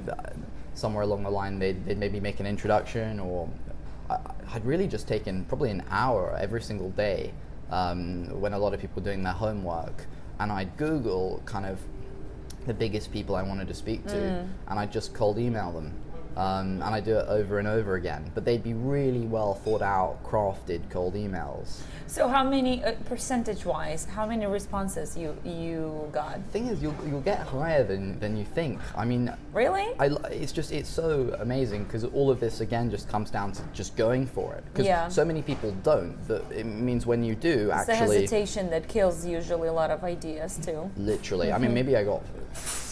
somewhere 0.74 1.02
along 1.02 1.22
the 1.24 1.30
line 1.30 1.58
they'd, 1.58 1.84
they'd 1.84 1.98
maybe 1.98 2.20
make 2.20 2.40
an 2.40 2.46
introduction, 2.46 3.18
or 3.20 3.48
I, 4.08 4.18
I'd 4.52 4.64
really 4.64 4.86
just 4.86 5.08
taken 5.08 5.44
probably 5.44 5.70
an 5.70 5.82
hour 5.90 6.36
every 6.38 6.62
single 6.62 6.90
day 6.90 7.32
um, 7.70 8.40
when 8.40 8.52
a 8.52 8.58
lot 8.58 8.74
of 8.74 8.80
people 8.80 9.02
were 9.02 9.04
doing 9.04 9.22
their 9.22 9.32
homework, 9.32 10.06
and 10.38 10.52
I'd 10.52 10.76
Google 10.76 11.42
kind 11.44 11.66
of 11.66 11.78
the 12.66 12.74
biggest 12.74 13.10
people 13.10 13.36
I 13.36 13.42
wanted 13.42 13.68
to 13.68 13.74
speak 13.74 14.06
to, 14.08 14.16
and 14.68 14.78
I'd 14.78 14.92
just 14.92 15.14
cold 15.14 15.38
email 15.38 15.72
them. 15.72 15.92
Um, 16.36 16.80
and 16.82 16.94
I 16.94 17.00
do 17.00 17.18
it 17.18 17.26
over 17.28 17.58
and 17.58 17.66
over 17.68 17.96
again, 17.96 18.30
but 18.34 18.44
they'd 18.44 18.62
be 18.62 18.72
really 18.72 19.26
well 19.26 19.54
thought 19.54 19.82
out, 19.82 20.22
crafted 20.24 20.88
cold 20.88 21.14
emails. 21.14 21.80
So 22.06 22.28
how 22.28 22.44
many 22.44 22.82
uh, 22.84 22.92
percentage-wise? 23.06 24.04
How 24.06 24.26
many 24.26 24.46
responses 24.46 25.16
you 25.16 25.36
you 25.44 26.08
got? 26.12 26.34
The 26.46 26.50
thing 26.50 26.66
is, 26.68 26.82
you'll, 26.82 26.94
you'll 27.06 27.20
get 27.20 27.40
higher 27.40 27.84
than, 27.84 28.18
than 28.20 28.36
you 28.36 28.44
think. 28.44 28.80
I 28.96 29.04
mean, 29.04 29.32
Really? 29.52 29.86
I, 29.98 30.06
it's 30.30 30.52
just 30.52 30.72
it's 30.72 30.88
so 30.88 31.36
amazing 31.40 31.84
because 31.84 32.04
all 32.04 32.30
of 32.30 32.38
this 32.40 32.60
again 32.60 32.90
just 32.90 33.08
comes 33.08 33.30
down 33.30 33.52
to 33.52 33.62
just 33.72 33.96
going 33.96 34.26
for 34.26 34.54
it. 34.54 34.64
Because 34.72 34.86
Yeah. 34.86 35.08
so 35.08 35.24
many 35.24 35.42
people 35.42 35.72
don't. 35.82 36.16
That 36.28 36.42
it 36.52 36.64
means 36.64 37.06
when 37.06 37.22
you 37.24 37.34
do 37.34 37.70
It's 37.72 37.86
the 37.86 37.94
hesitation 37.96 38.70
that 38.70 38.88
kills 38.88 39.26
usually 39.26 39.68
a 39.68 39.72
lot 39.72 39.90
of 39.90 40.04
ideas 40.04 40.58
too. 40.62 40.90
literally. 40.96 41.52
I 41.52 41.58
mean, 41.58 41.74
maybe 41.74 41.96
I 41.96 42.04
got 42.04 42.22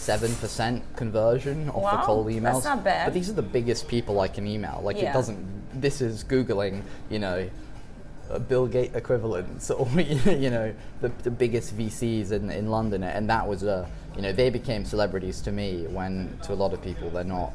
seven 0.09 0.35
percent 0.37 0.83
conversion 0.95 1.69
off. 1.69 1.83
Wow, 1.83 1.91
the 1.97 2.03
cold 2.03 2.27
emails. 2.27 2.41
that's 2.53 2.65
not 2.65 2.83
bad. 2.83 3.05
But 3.05 3.13
these 3.13 3.29
are 3.29 3.33
the 3.33 3.43
biggest 3.43 3.87
people 3.87 4.19
I 4.21 4.27
can 4.27 4.47
email. 4.47 4.81
Like 4.83 4.97
Yeah. 4.97 5.11
it 5.11 5.13
doesn't. 5.13 5.39
This 5.79 6.01
is 6.01 6.23
googling, 6.23 6.81
you 7.11 7.19
know. 7.19 7.47
A 8.31 8.39
Bill 8.39 8.67
Gates 8.67 8.95
equivalent, 8.95 9.69
or 9.79 9.87
you 9.99 10.49
know, 10.51 10.71
the, 11.01 11.09
the 11.23 11.31
biggest 11.31 11.75
VCs 11.75 12.31
in, 12.31 12.51
in 12.51 12.69
London, 12.69 13.01
and 13.03 13.27
that 13.27 13.47
was 13.47 13.63
a, 13.63 13.89
you 14.15 14.21
know, 14.21 14.31
they 14.31 14.51
became 14.51 14.85
celebrities 14.85 15.41
to 15.41 15.51
me 15.51 15.87
when 15.89 16.37
to 16.43 16.53
a 16.53 16.57
lot 16.63 16.71
of 16.71 16.79
people 16.83 17.09
they're 17.09 17.23
not. 17.23 17.53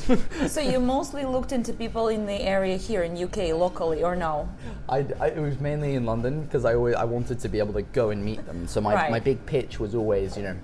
so 0.46 0.60
you 0.60 0.78
mostly 0.78 1.24
looked 1.24 1.52
into 1.52 1.72
people 1.72 2.08
in 2.08 2.26
the 2.26 2.38
area 2.56 2.76
here 2.76 3.02
in 3.02 3.16
UK 3.16 3.38
locally, 3.64 4.02
or 4.04 4.14
no? 4.14 4.46
I, 4.90 5.06
I- 5.18 5.28
it 5.28 5.40
was 5.40 5.58
mainly 5.58 5.94
in 5.94 6.04
London 6.04 6.42
because 6.42 6.66
I 6.66 6.74
always 6.74 6.96
I 6.96 7.04
wanted 7.04 7.40
to 7.40 7.48
be 7.48 7.58
able 7.58 7.72
to 7.72 7.82
go 7.82 8.10
and 8.10 8.22
meet 8.22 8.44
them. 8.44 8.66
So 8.68 8.82
my, 8.82 8.94
Right. 8.94 9.10
my 9.10 9.20
big 9.20 9.38
pitch 9.46 9.80
was 9.80 9.94
always, 9.94 10.36
you 10.36 10.42
know, 10.42 10.56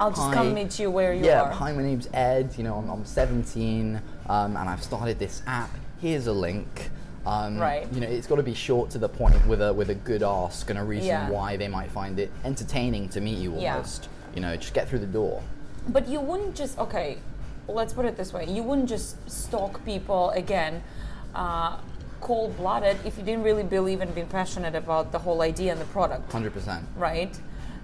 I'll 0.00 0.10
just 0.10 0.22
Hi. 0.22 0.34
come 0.34 0.54
meet 0.54 0.78
you 0.78 0.90
where 0.90 1.12
you 1.12 1.24
yeah, 1.24 1.42
are. 1.42 1.50
hi, 1.50 1.72
my 1.72 1.82
name's 1.82 2.08
Ed. 2.12 2.54
You 2.56 2.64
know, 2.64 2.76
I'm, 2.76 2.88
I'm 2.88 3.04
17, 3.04 4.00
um, 4.28 4.56
and 4.56 4.68
I've 4.68 4.82
started 4.82 5.18
this 5.18 5.42
app. 5.46 5.70
Here's 6.00 6.26
a 6.28 6.32
link. 6.32 6.90
Um, 7.26 7.58
Right. 7.58 7.92
You 7.92 8.00
know, 8.00 8.06
it's 8.06 8.26
got 8.26 8.36
to 8.36 8.42
be 8.44 8.54
short 8.54 8.90
to 8.90 8.98
the 8.98 9.08
point 9.08 9.44
with 9.46 9.60
a 9.60 9.72
with 9.72 9.90
a 9.90 9.94
good 9.94 10.22
ask 10.22 10.70
and 10.70 10.78
a 10.78 10.84
reason 10.84 11.08
Yeah. 11.08 11.28
why 11.30 11.56
they 11.56 11.68
might 11.68 11.90
find 11.90 12.18
it 12.20 12.30
entertaining 12.44 13.08
to 13.10 13.20
meet 13.20 13.38
you 13.38 13.54
Almost. 13.56 14.04
Yeah. 14.04 14.34
You 14.36 14.40
know, 14.42 14.56
just 14.56 14.72
get 14.72 14.88
through 14.88 15.00
the 15.00 15.06
door. 15.06 15.42
But 15.88 16.06
you 16.08 16.20
wouldn't 16.20 16.54
just 16.54 16.78
okay. 16.78 17.18
Let's 17.66 17.92
put 17.92 18.06
it 18.06 18.16
this 18.16 18.32
way: 18.32 18.46
you 18.46 18.62
wouldn't 18.62 18.88
just 18.88 19.28
stalk 19.30 19.84
people 19.84 20.30
again, 20.30 20.82
uh, 21.34 21.76
cold-blooded, 22.20 22.96
if 23.04 23.18
you 23.18 23.24
didn't 23.24 23.42
really 23.42 23.62
believe 23.62 24.00
and 24.00 24.14
be 24.14 24.22
passionate 24.22 24.74
about 24.74 25.12
the 25.12 25.18
whole 25.18 25.42
idea 25.42 25.72
and 25.72 25.80
the 25.80 25.84
product, 25.86 26.30
100%. 26.30 26.82
right? 26.96 27.38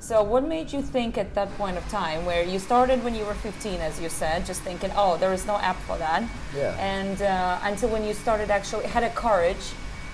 So, 0.04 0.22
what 0.22 0.46
made 0.46 0.70
you 0.70 0.82
think 0.82 1.16
at 1.16 1.34
that 1.34 1.48
point 1.56 1.78
of 1.78 1.88
time, 1.88 2.26
where 2.26 2.44
you 2.44 2.58
started 2.58 3.02
when 3.02 3.14
you 3.14 3.24
were 3.24 3.32
15, 3.32 3.80
as 3.80 3.98
you 4.02 4.10
said, 4.10 4.44
just 4.44 4.60
thinking, 4.60 4.90
"Oh, 4.94 5.16
there 5.16 5.32
is 5.32 5.46
no 5.46 5.56
app 5.56 5.76
for 5.86 5.96
that," 5.96 6.22
Yeah. 6.54 6.76
and 6.78 7.22
uh, 7.22 7.58
until 7.62 7.88
when 7.88 8.04
you 8.04 8.12
started 8.12 8.50
actually 8.50 8.86
had 8.86 9.02
a 9.02 9.08
courage 9.08 9.64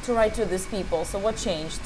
to 0.05 0.13
write 0.15 0.35
to 0.35 0.45
these 0.45 0.67
people. 0.67 1.05
So, 1.05 1.19
what 1.19 1.37
changed? 1.37 1.81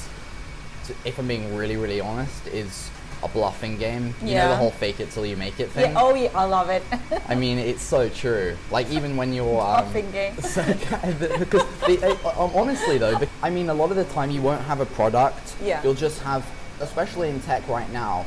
if 1.06 1.18
I'm 1.18 1.26
being 1.26 1.56
really, 1.56 1.78
really 1.78 1.98
honest, 1.98 2.46
is 2.48 2.90
a 3.22 3.28
bluffing 3.28 3.78
game. 3.78 4.14
You 4.20 4.34
know 4.34 4.44
Yeah. 4.44 4.48
the 4.48 4.56
whole 4.56 4.70
fake 4.70 5.00
it 5.00 5.10
till 5.10 5.24
you 5.24 5.38
make 5.38 5.58
it 5.58 5.70
thing. 5.70 5.92
Yeah, 5.92 6.02
oh 6.02 6.14
yeah, 6.14 6.28
I 6.34 6.44
love 6.44 6.68
it. 6.68 6.82
I 7.32 7.34
mean, 7.34 7.56
it's 7.58 7.82
so 7.82 8.10
true. 8.10 8.54
Like 8.70 8.90
even 8.90 9.16
when 9.16 9.32
you're 9.32 9.62
um, 9.62 9.80
Bluffing 9.84 10.10
game. 10.12 10.36
so, 10.54 10.62
because 11.38 11.64
the, 11.88 12.18
uh, 12.22 12.50
honestly 12.60 12.98
though, 12.98 13.18
I 13.42 13.48
mean, 13.48 13.70
a 13.70 13.74
lot 13.82 13.88
of 13.90 13.96
the 13.96 14.04
time 14.12 14.30
you 14.30 14.42
won't 14.42 14.60
have 14.64 14.80
a 14.80 14.86
product. 15.00 15.54
Yeah. 15.62 15.82
You'll 15.82 15.94
just 16.08 16.20
have, 16.20 16.44
especially 16.80 17.30
in 17.30 17.40
tech 17.40 17.66
right 17.68 17.90
now, 17.92 18.24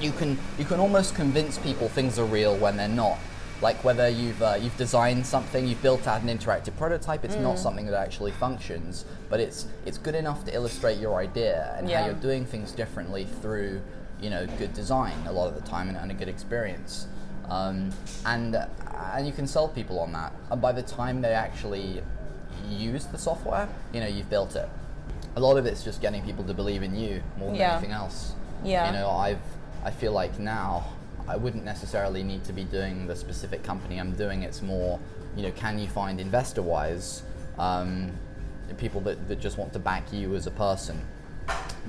you 0.00 0.12
can 0.12 0.38
you 0.58 0.64
can 0.64 0.80
almost 0.80 1.14
convince 1.14 1.58
people 1.58 1.88
things 1.88 2.18
are 2.18 2.24
real 2.24 2.56
when 2.56 2.76
they're 2.76 2.88
not. 2.88 3.18
Like 3.62 3.84
whether 3.84 4.08
you've 4.08 4.42
uh, 4.42 4.56
you've 4.60 4.76
designed 4.78 5.26
something, 5.26 5.66
you've 5.66 5.82
built 5.82 6.06
out 6.06 6.22
an 6.22 6.28
interactive 6.28 6.74
prototype, 6.78 7.24
it's 7.24 7.34
Mm. 7.36 7.42
not 7.42 7.58
something 7.58 7.84
that 7.86 7.94
actually 7.94 8.30
functions, 8.32 9.04
but 9.28 9.38
it's 9.40 9.66
it's 9.84 9.98
good 9.98 10.14
enough 10.14 10.44
to 10.46 10.54
illustrate 10.54 10.98
your 10.98 11.20
idea 11.20 11.74
and 11.76 11.88
Yeah. 11.88 12.00
how 12.00 12.06
you're 12.06 12.14
doing 12.14 12.46
things 12.46 12.72
differently 12.72 13.26
through 13.42 13.80
you 14.20 14.30
know 14.30 14.46
good 14.58 14.72
design 14.74 15.14
a 15.26 15.32
lot 15.32 15.48
of 15.48 15.54
the 15.62 15.66
time 15.68 15.88
and, 15.88 15.96
and 15.98 16.10
a 16.10 16.14
good 16.14 16.28
experience. 16.28 17.06
Um, 17.50 17.90
and 18.24 18.54
uh, 18.56 18.66
and 19.14 19.26
you 19.26 19.32
can 19.32 19.46
sell 19.46 19.68
people 19.68 19.98
on 19.98 20.12
that. 20.12 20.32
And 20.50 20.60
by 20.62 20.72
the 20.72 20.82
time 20.82 21.20
they 21.20 21.34
actually 21.34 22.00
use 22.70 23.04
the 23.06 23.18
software, 23.18 23.68
you 23.92 24.00
know 24.00 24.06
you've 24.06 24.30
built 24.30 24.56
it. 24.56 24.68
A 25.36 25.40
lot 25.40 25.56
of 25.56 25.66
it's 25.66 25.82
just 25.84 26.00
getting 26.00 26.22
people 26.22 26.44
to 26.44 26.54
believe 26.54 26.82
in 26.82 26.94
you 26.94 27.22
more 27.38 27.48
than 27.48 27.56
Yeah. 27.56 27.72
anything 27.72 27.92
else. 27.92 28.32
Yeah. 28.64 28.86
You 28.86 28.92
know, 28.98 29.10
I've 29.10 29.38
I 29.84 29.90
feel 29.90 30.12
like 30.12 30.38
now 30.38 30.84
I 31.28 31.36
wouldn't 31.36 31.64
necessarily 31.64 32.22
need 32.22 32.44
to 32.44 32.52
be 32.52 32.64
doing 32.64 33.06
the 33.06 33.16
specific 33.16 33.62
company 33.62 33.98
I'm 33.98 34.12
doing. 34.12 34.42
It's 34.42 34.60
more, 34.60 34.98
you 35.36 35.42
know, 35.42 35.52
can 35.52 35.78
you 35.78 35.88
find 35.88 36.20
investor 36.20 36.60
wise 36.60 37.22
um, 37.58 38.10
people 38.76 39.00
that, 39.02 39.28
that 39.28 39.40
just 39.40 39.56
want 39.56 39.72
to 39.72 39.78
back 39.78 40.12
you 40.12 40.34
as 40.34 40.46
a 40.46 40.50
person? 40.50 41.00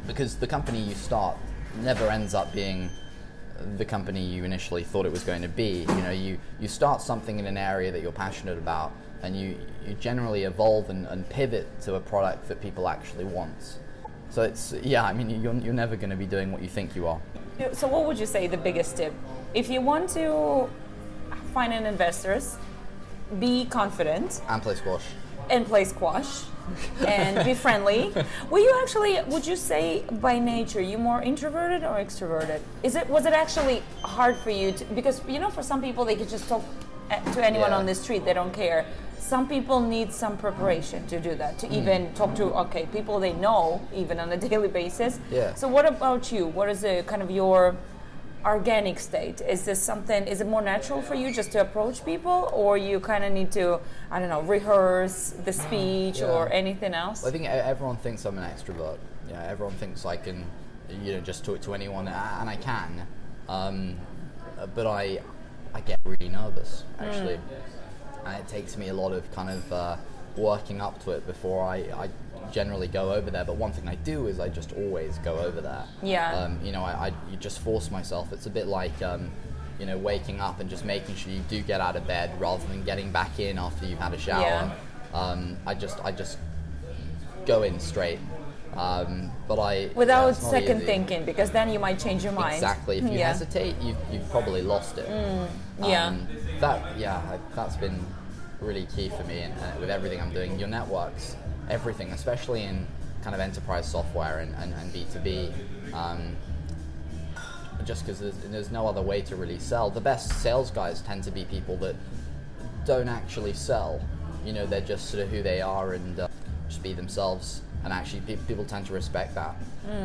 Because 0.07 0.35
the 0.35 0.47
company 0.47 0.79
you 0.81 0.95
start 0.95 1.35
never 1.81 2.07
ends 2.07 2.33
up 2.33 2.53
being 2.53 2.89
the 3.77 3.85
company 3.85 4.23
you 4.23 4.43
initially 4.43 4.83
thought 4.83 5.05
it 5.05 5.11
was 5.11 5.23
going 5.23 5.41
to 5.41 5.47
be. 5.49 5.85
You 5.89 6.01
know, 6.01 6.11
you, 6.11 6.37
you 6.59 6.67
start 6.67 7.01
something 7.01 7.39
in 7.39 7.45
an 7.45 7.57
area 7.57 7.91
that 7.91 8.01
you're 8.01 8.11
passionate 8.11 8.57
about 8.57 8.91
and 9.23 9.35
you, 9.39 9.57
you 9.87 9.93
generally 9.95 10.43
evolve 10.43 10.89
and, 10.89 11.05
and 11.07 11.27
pivot 11.29 11.67
to 11.81 11.95
a 11.95 11.99
product 11.99 12.47
that 12.47 12.61
people 12.61 12.87
actually 12.87 13.25
want. 13.25 13.79
So 14.29 14.43
it's, 14.43 14.73
yeah, 14.81 15.03
I 15.03 15.13
mean, 15.13 15.29
you're, 15.41 15.53
you're 15.55 15.73
never 15.73 15.95
going 15.95 16.09
to 16.09 16.15
be 16.15 16.25
doing 16.25 16.51
what 16.51 16.61
you 16.61 16.69
think 16.69 16.95
you 16.95 17.07
are. 17.07 17.21
So, 17.73 17.87
what 17.87 18.05
would 18.05 18.17
you 18.17 18.25
say 18.25 18.47
the 18.47 18.57
biggest 18.57 18.97
tip? 18.97 19.13
If 19.53 19.69
you 19.69 19.81
want 19.81 20.09
to 20.11 20.69
find 21.53 21.73
an 21.73 21.85
investors, 21.85 22.57
be 23.39 23.65
confident 23.65 24.41
And 24.47 24.61
play 24.61 24.75
squash. 24.75 25.03
and 25.49 25.65
play 25.65 25.83
squash 25.85 26.43
and 27.05 27.43
be 27.45 27.53
friendly. 27.53 28.13
Were 28.49 28.59
you 28.59 28.79
actually? 28.81 29.19
Would 29.27 29.45
you 29.45 29.55
say 29.55 30.03
by 30.21 30.39
nature 30.39 30.81
you 30.81 30.97
more 30.97 31.21
introverted 31.21 31.83
or 31.83 31.95
extroverted? 31.95 32.61
Is 32.83 32.95
it 32.95 33.07
was 33.09 33.25
it 33.25 33.33
actually 33.33 33.83
hard 34.03 34.37
for 34.37 34.49
you 34.51 34.71
to 34.71 34.85
because 34.85 35.21
you 35.27 35.39
know 35.39 35.49
for 35.49 35.63
some 35.63 35.81
people 35.81 36.05
they 36.05 36.15
could 36.15 36.29
just 36.29 36.47
talk 36.47 36.63
to 37.33 37.43
anyone 37.45 37.71
Yeah. 37.71 37.77
on 37.77 37.85
the 37.85 37.95
street 37.95 38.25
they 38.25 38.33
don't 38.33 38.53
care. 38.53 38.85
Some 39.19 39.47
people 39.47 39.79
need 39.79 40.11
some 40.11 40.35
preparation 40.37 41.07
to 41.07 41.19
do 41.19 41.35
that 41.35 41.57
to 41.59 41.67
Hmm. 41.67 41.73
even 41.79 42.13
talk 42.13 42.35
to 42.35 42.45
okay 42.63 42.85
people 42.87 43.19
they 43.19 43.33
know 43.33 43.79
even 43.93 44.19
on 44.19 44.31
a 44.31 44.37
daily 44.49 44.67
basis. 44.67 45.19
Yeah. 45.29 45.53
So 45.55 45.67
what 45.67 45.85
about 45.85 46.31
you? 46.31 46.47
What 46.47 46.67
is 46.69 46.81
the 46.81 47.03
kind 47.07 47.21
of 47.21 47.29
your 47.31 47.75
organic 48.43 48.99
state? 48.99 49.39
Is 49.41 49.63
this 49.65 49.79
something? 49.81 50.25
Is 50.27 50.41
it 50.41 50.47
more 50.47 50.61
natural 50.63 51.01
for 51.01 51.13
you 51.15 51.31
just 51.31 51.51
to 51.51 51.61
approach 51.61 52.03
people, 52.03 52.49
or 52.53 52.75
you 52.75 52.99
kind 52.99 53.23
of 53.23 53.31
need 53.31 53.51
to, 53.51 53.79
I 54.09 54.19
don't 54.19 54.29
know, 54.29 54.41
rehearse 54.41 55.33
the 55.45 55.53
speech 55.53 56.21
or 56.23 56.49
anything 56.51 56.93
else? 56.95 57.23
I 57.23 57.29
think 57.31 57.45
everyone 57.47 57.97
thinks 57.97 58.25
I'm 58.25 58.37
an 58.39 58.49
extrovert. 58.51 58.97
Yeah, 59.29 59.43
everyone 59.53 59.75
thinks 59.75 60.05
I 60.05 60.17
can, 60.17 60.43
you 61.03 61.13
know, 61.13 61.19
just 61.21 61.45
talk 61.45 61.61
to 61.61 61.73
anyone, 61.75 62.07
and 62.07 62.49
I 62.49 62.55
can. 62.55 63.05
Um, 63.47 63.95
but 64.75 64.87
I, 64.87 65.19
I 65.73 65.81
get 65.81 65.99
really 66.05 66.29
nervous 66.29 66.83
actually, 66.99 67.39
and 68.25 68.37
it 68.37 68.47
takes 68.47 68.77
me 68.77 68.89
a 68.89 68.93
lot 68.93 69.11
of 69.11 69.29
kind 69.33 69.49
of 69.49 69.73
uh, 69.73 69.97
working 70.37 70.81
up 70.81 71.03
to 71.03 71.11
it 71.11 71.25
before 71.25 71.63
I, 71.63 71.77
I 71.77 72.09
generally 72.51 72.87
go 72.87 73.13
over 73.13 73.31
there. 73.31 73.45
But 73.45 73.55
one 73.55 73.71
thing 73.71 73.87
I 73.87 73.95
do 73.95 74.27
is 74.27 74.39
I 74.39 74.49
just 74.49 74.73
always 74.73 75.17
go 75.19 75.37
over 75.37 75.61
there. 75.61 75.85
Yeah. 76.03 76.33
Um, 76.35 76.59
you 76.63 76.71
know, 76.71 76.83
I, 76.83 77.07
I 77.07 77.13
you 77.29 77.37
just 77.39 77.59
force 77.59 77.91
myself. 77.91 78.31
It's 78.33 78.45
a 78.45 78.51
bit 78.51 78.67
like. 78.67 79.01
Um, 79.01 79.31
you 79.79 79.87
know, 79.87 79.97
waking 79.97 80.39
up 80.39 80.59
and 80.59 80.69
just 80.69 80.85
making 80.85 81.15
sure 81.15 81.33
you 81.33 81.39
do 81.49 81.59
get 81.63 81.81
out 81.81 81.95
of 81.95 82.05
bed 82.05 82.39
rather 82.39 82.63
than 82.67 82.83
getting 82.83 83.11
back 83.11 83.39
in 83.39 83.57
after 83.57 83.83
you've 83.87 83.97
had 83.97 84.13
a 84.13 84.17
shower. 84.17 84.41
Yeah. 84.41 84.75
Um, 85.11 85.57
I 85.65 85.73
just, 85.73 85.99
I 86.05 86.11
just 86.11 86.37
go 87.47 87.63
in 87.63 87.79
straight. 87.79 88.19
Um, 88.75 89.31
but 89.47 89.59
I 89.59 89.89
Without 89.95 90.35
second 90.35 90.77
easy. 90.77 90.85
thinking, 90.85 91.25
because 91.25 91.51
then 91.51 91.69
you 91.69 91.79
might 91.79 91.99
change 91.99 92.23
your 92.23 92.33
mind. 92.33 92.55
Exactly. 92.55 92.97
If 92.97 93.03
you 93.03 93.11
yeah. 93.19 93.27
hesitate, 93.27 93.75
you've, 93.81 93.97
you've 94.11 94.29
probably 94.29 94.61
lost 94.61 94.97
it. 94.97 95.07
yeah. 95.79 96.05
Um, 96.07 96.27
that 96.59 96.97
yeah, 96.97 97.17
I- 97.17 97.39
that's 97.55 97.75
been 97.75 97.99
really 98.61 98.85
key 98.95 99.09
for 99.09 99.23
me 99.23 99.39
and, 99.39 99.53
uh, 99.59 99.79
with 99.79 99.89
everything 99.89 100.21
I'm 100.21 100.31
doing. 100.31 100.57
Your 100.59 100.69
networks, 100.69 101.35
everything, 101.69 102.11
especially 102.11 102.63
in 102.63 102.87
kind 103.23 103.35
of 103.35 103.41
enterprise 103.41 103.89
software 103.89 104.39
and, 104.39 104.53
and, 104.55 104.73
and 104.73 104.93
B2B. 104.93 105.93
Um, 105.93 106.35
just 107.85 108.05
because 108.05 108.19
there's, 108.19 108.37
there's 108.49 108.71
no 108.71 108.87
other 108.87 109.01
way 109.01 109.21
to 109.21 109.35
really 109.35 109.59
sell. 109.59 109.89
The 109.89 110.01
best 110.01 110.31
sales 110.41 110.71
guys 110.71 111.01
tend 111.01 111.23
to 111.23 111.31
be 111.31 111.45
people 111.45 111.77
that 111.77 111.95
don't 112.85 113.09
actually 113.09 113.53
sell. 113.53 113.99
You 114.45 114.53
know, 114.53 114.65
they're 114.65 114.81
just 114.81 115.09
sort 115.09 115.23
of 115.23 115.29
who 115.29 115.41
they 115.43 115.61
are 115.61 115.93
and 115.93 116.19
uh, 116.19 116.27
just 116.67 116.83
be 116.83 116.93
themselves. 116.93 117.61
And 117.83 117.91
actually, 117.93 118.21
pe- 118.21 118.35
people 118.47 118.63
tend 118.65 118.85
to 118.87 118.93
respect 118.93 119.35
that. 119.35 119.55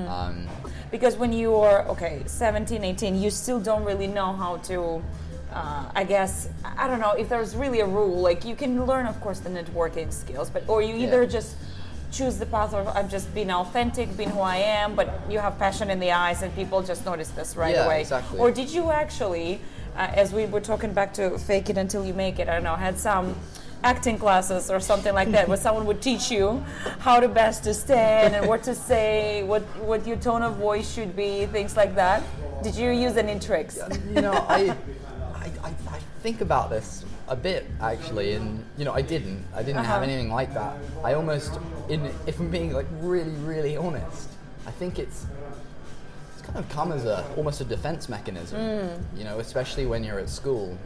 Um, 0.09 0.47
because 0.91 1.17
when 1.17 1.33
you 1.33 1.55
are 1.57 1.83
okay 1.89 2.23
17 2.27 2.83
18 2.83 3.21
you 3.21 3.31
still 3.31 3.61
don't 3.61 3.85
really 3.85 4.07
know 4.07 4.33
how 4.33 4.57
to 4.69 5.03
uh, 5.53 5.85
i 5.95 6.03
guess 6.03 6.49
i 6.79 6.87
don't 6.89 6.99
know 6.99 7.13
if 7.13 7.29
there's 7.29 7.55
really 7.55 7.81
a 7.81 7.87
rule 7.87 8.19
like 8.21 8.45
you 8.45 8.57
can 8.57 8.85
learn 8.87 9.07
of 9.07 9.21
course 9.21 9.39
the 9.41 9.51
networking 9.51 10.11
skills 10.13 10.49
but 10.49 10.65
or 10.67 10.81
you 10.81 10.97
either 10.97 11.23
Yeah. 11.23 11.29
just 11.29 11.57
choose 12.11 12.39
the 12.39 12.47
path 12.47 12.73
of 12.73 12.89
i'm 12.97 13.09
just 13.09 13.33
being 13.35 13.51
authentic 13.51 14.17
being 14.17 14.31
who 14.31 14.41
i 14.41 14.57
am 14.57 14.95
but 14.97 15.09
you 15.31 15.39
have 15.39 15.59
passion 15.59 15.91
in 15.91 16.01
the 16.01 16.11
eyes 16.11 16.43
and 16.43 16.53
people 16.57 16.83
just 16.83 17.05
notice 17.05 17.29
this 17.29 17.55
right 17.55 17.75
Yeah, 17.75 17.85
away 17.85 18.01
exactly. 18.01 18.39
or 18.41 18.51
did 18.51 18.71
you 18.71 18.91
actually 18.91 19.61
uh, 19.97 20.09
as 20.15 20.33
we 20.33 20.47
were 20.47 20.61
talking 20.63 20.93
back 20.95 21.13
to 21.15 21.39
fake 21.39 21.69
it 21.71 21.77
until 21.77 22.05
you 22.05 22.15
make 22.15 22.39
it 22.39 22.49
i 22.49 22.55
don't 22.55 22.65
know 22.65 22.77
had 22.77 22.99
some 22.99 23.37
acting 23.85 24.19
classes 24.19 24.71
or 24.71 24.81
something 24.81 25.15
like 25.15 25.31
that 25.31 25.47
where 25.49 25.57
someone 25.57 25.87
would 25.87 26.01
teach 26.03 26.31
you 26.31 26.65
how 26.99 27.21
to 27.21 27.29
best 27.29 27.63
to 27.65 27.73
stand 27.75 28.35
and 28.35 28.47
what 28.49 28.63
to 28.63 28.75
say 28.75 29.43
what 29.45 29.63
what 29.85 30.07
your 30.07 30.17
tone 30.17 30.43
of 30.43 30.57
voice 30.57 30.93
should 30.93 31.15
be 31.15 31.47
things 31.47 31.77
like 31.77 31.95
that 31.95 32.23
did 32.63 32.75
you 32.75 32.91
use 32.91 33.17
any 33.17 33.39
tricks 33.39 33.79
you 34.15 34.21
know, 34.23 34.33
I, 34.49 34.75
I, 35.35 35.51
I, 35.63 35.69
I 35.69 35.99
think 36.23 36.41
about 36.41 36.71
this 36.71 37.05
a 37.29 37.37
bit 37.37 37.67
actually, 37.81 38.35
and 38.35 38.65
you 38.79 38.85
know, 38.85 38.93
I 38.93 39.03
didn't. 39.03 39.45
I 39.55 39.63
didn't 39.63 39.85
have 39.85 39.97
Uh-huh. 40.03 40.05
anything 40.11 40.31
like 40.31 40.55
that. 40.55 40.77
I 41.05 41.15
almost, 41.15 41.59
in, 41.89 42.07
if 42.27 42.39
I'm 42.41 42.51
being 42.51 42.73
like 42.73 42.87
really, 43.01 43.33
really 43.45 43.77
honest, 43.77 44.29
I 44.65 44.71
think 44.71 44.99
it's 45.01 45.27
it's 46.33 46.43
kind 46.47 46.57
of 46.59 46.69
come 46.69 46.93
as 46.93 47.05
a 47.05 47.25
almost 47.37 47.61
a 47.61 47.65
defense 47.65 48.09
mechanism. 48.09 48.59
You 49.17 49.25
know, 49.25 49.41
especially 49.41 49.87
when 49.87 50.03
you're 50.05 50.21
at 50.21 50.29
school, 50.29 50.79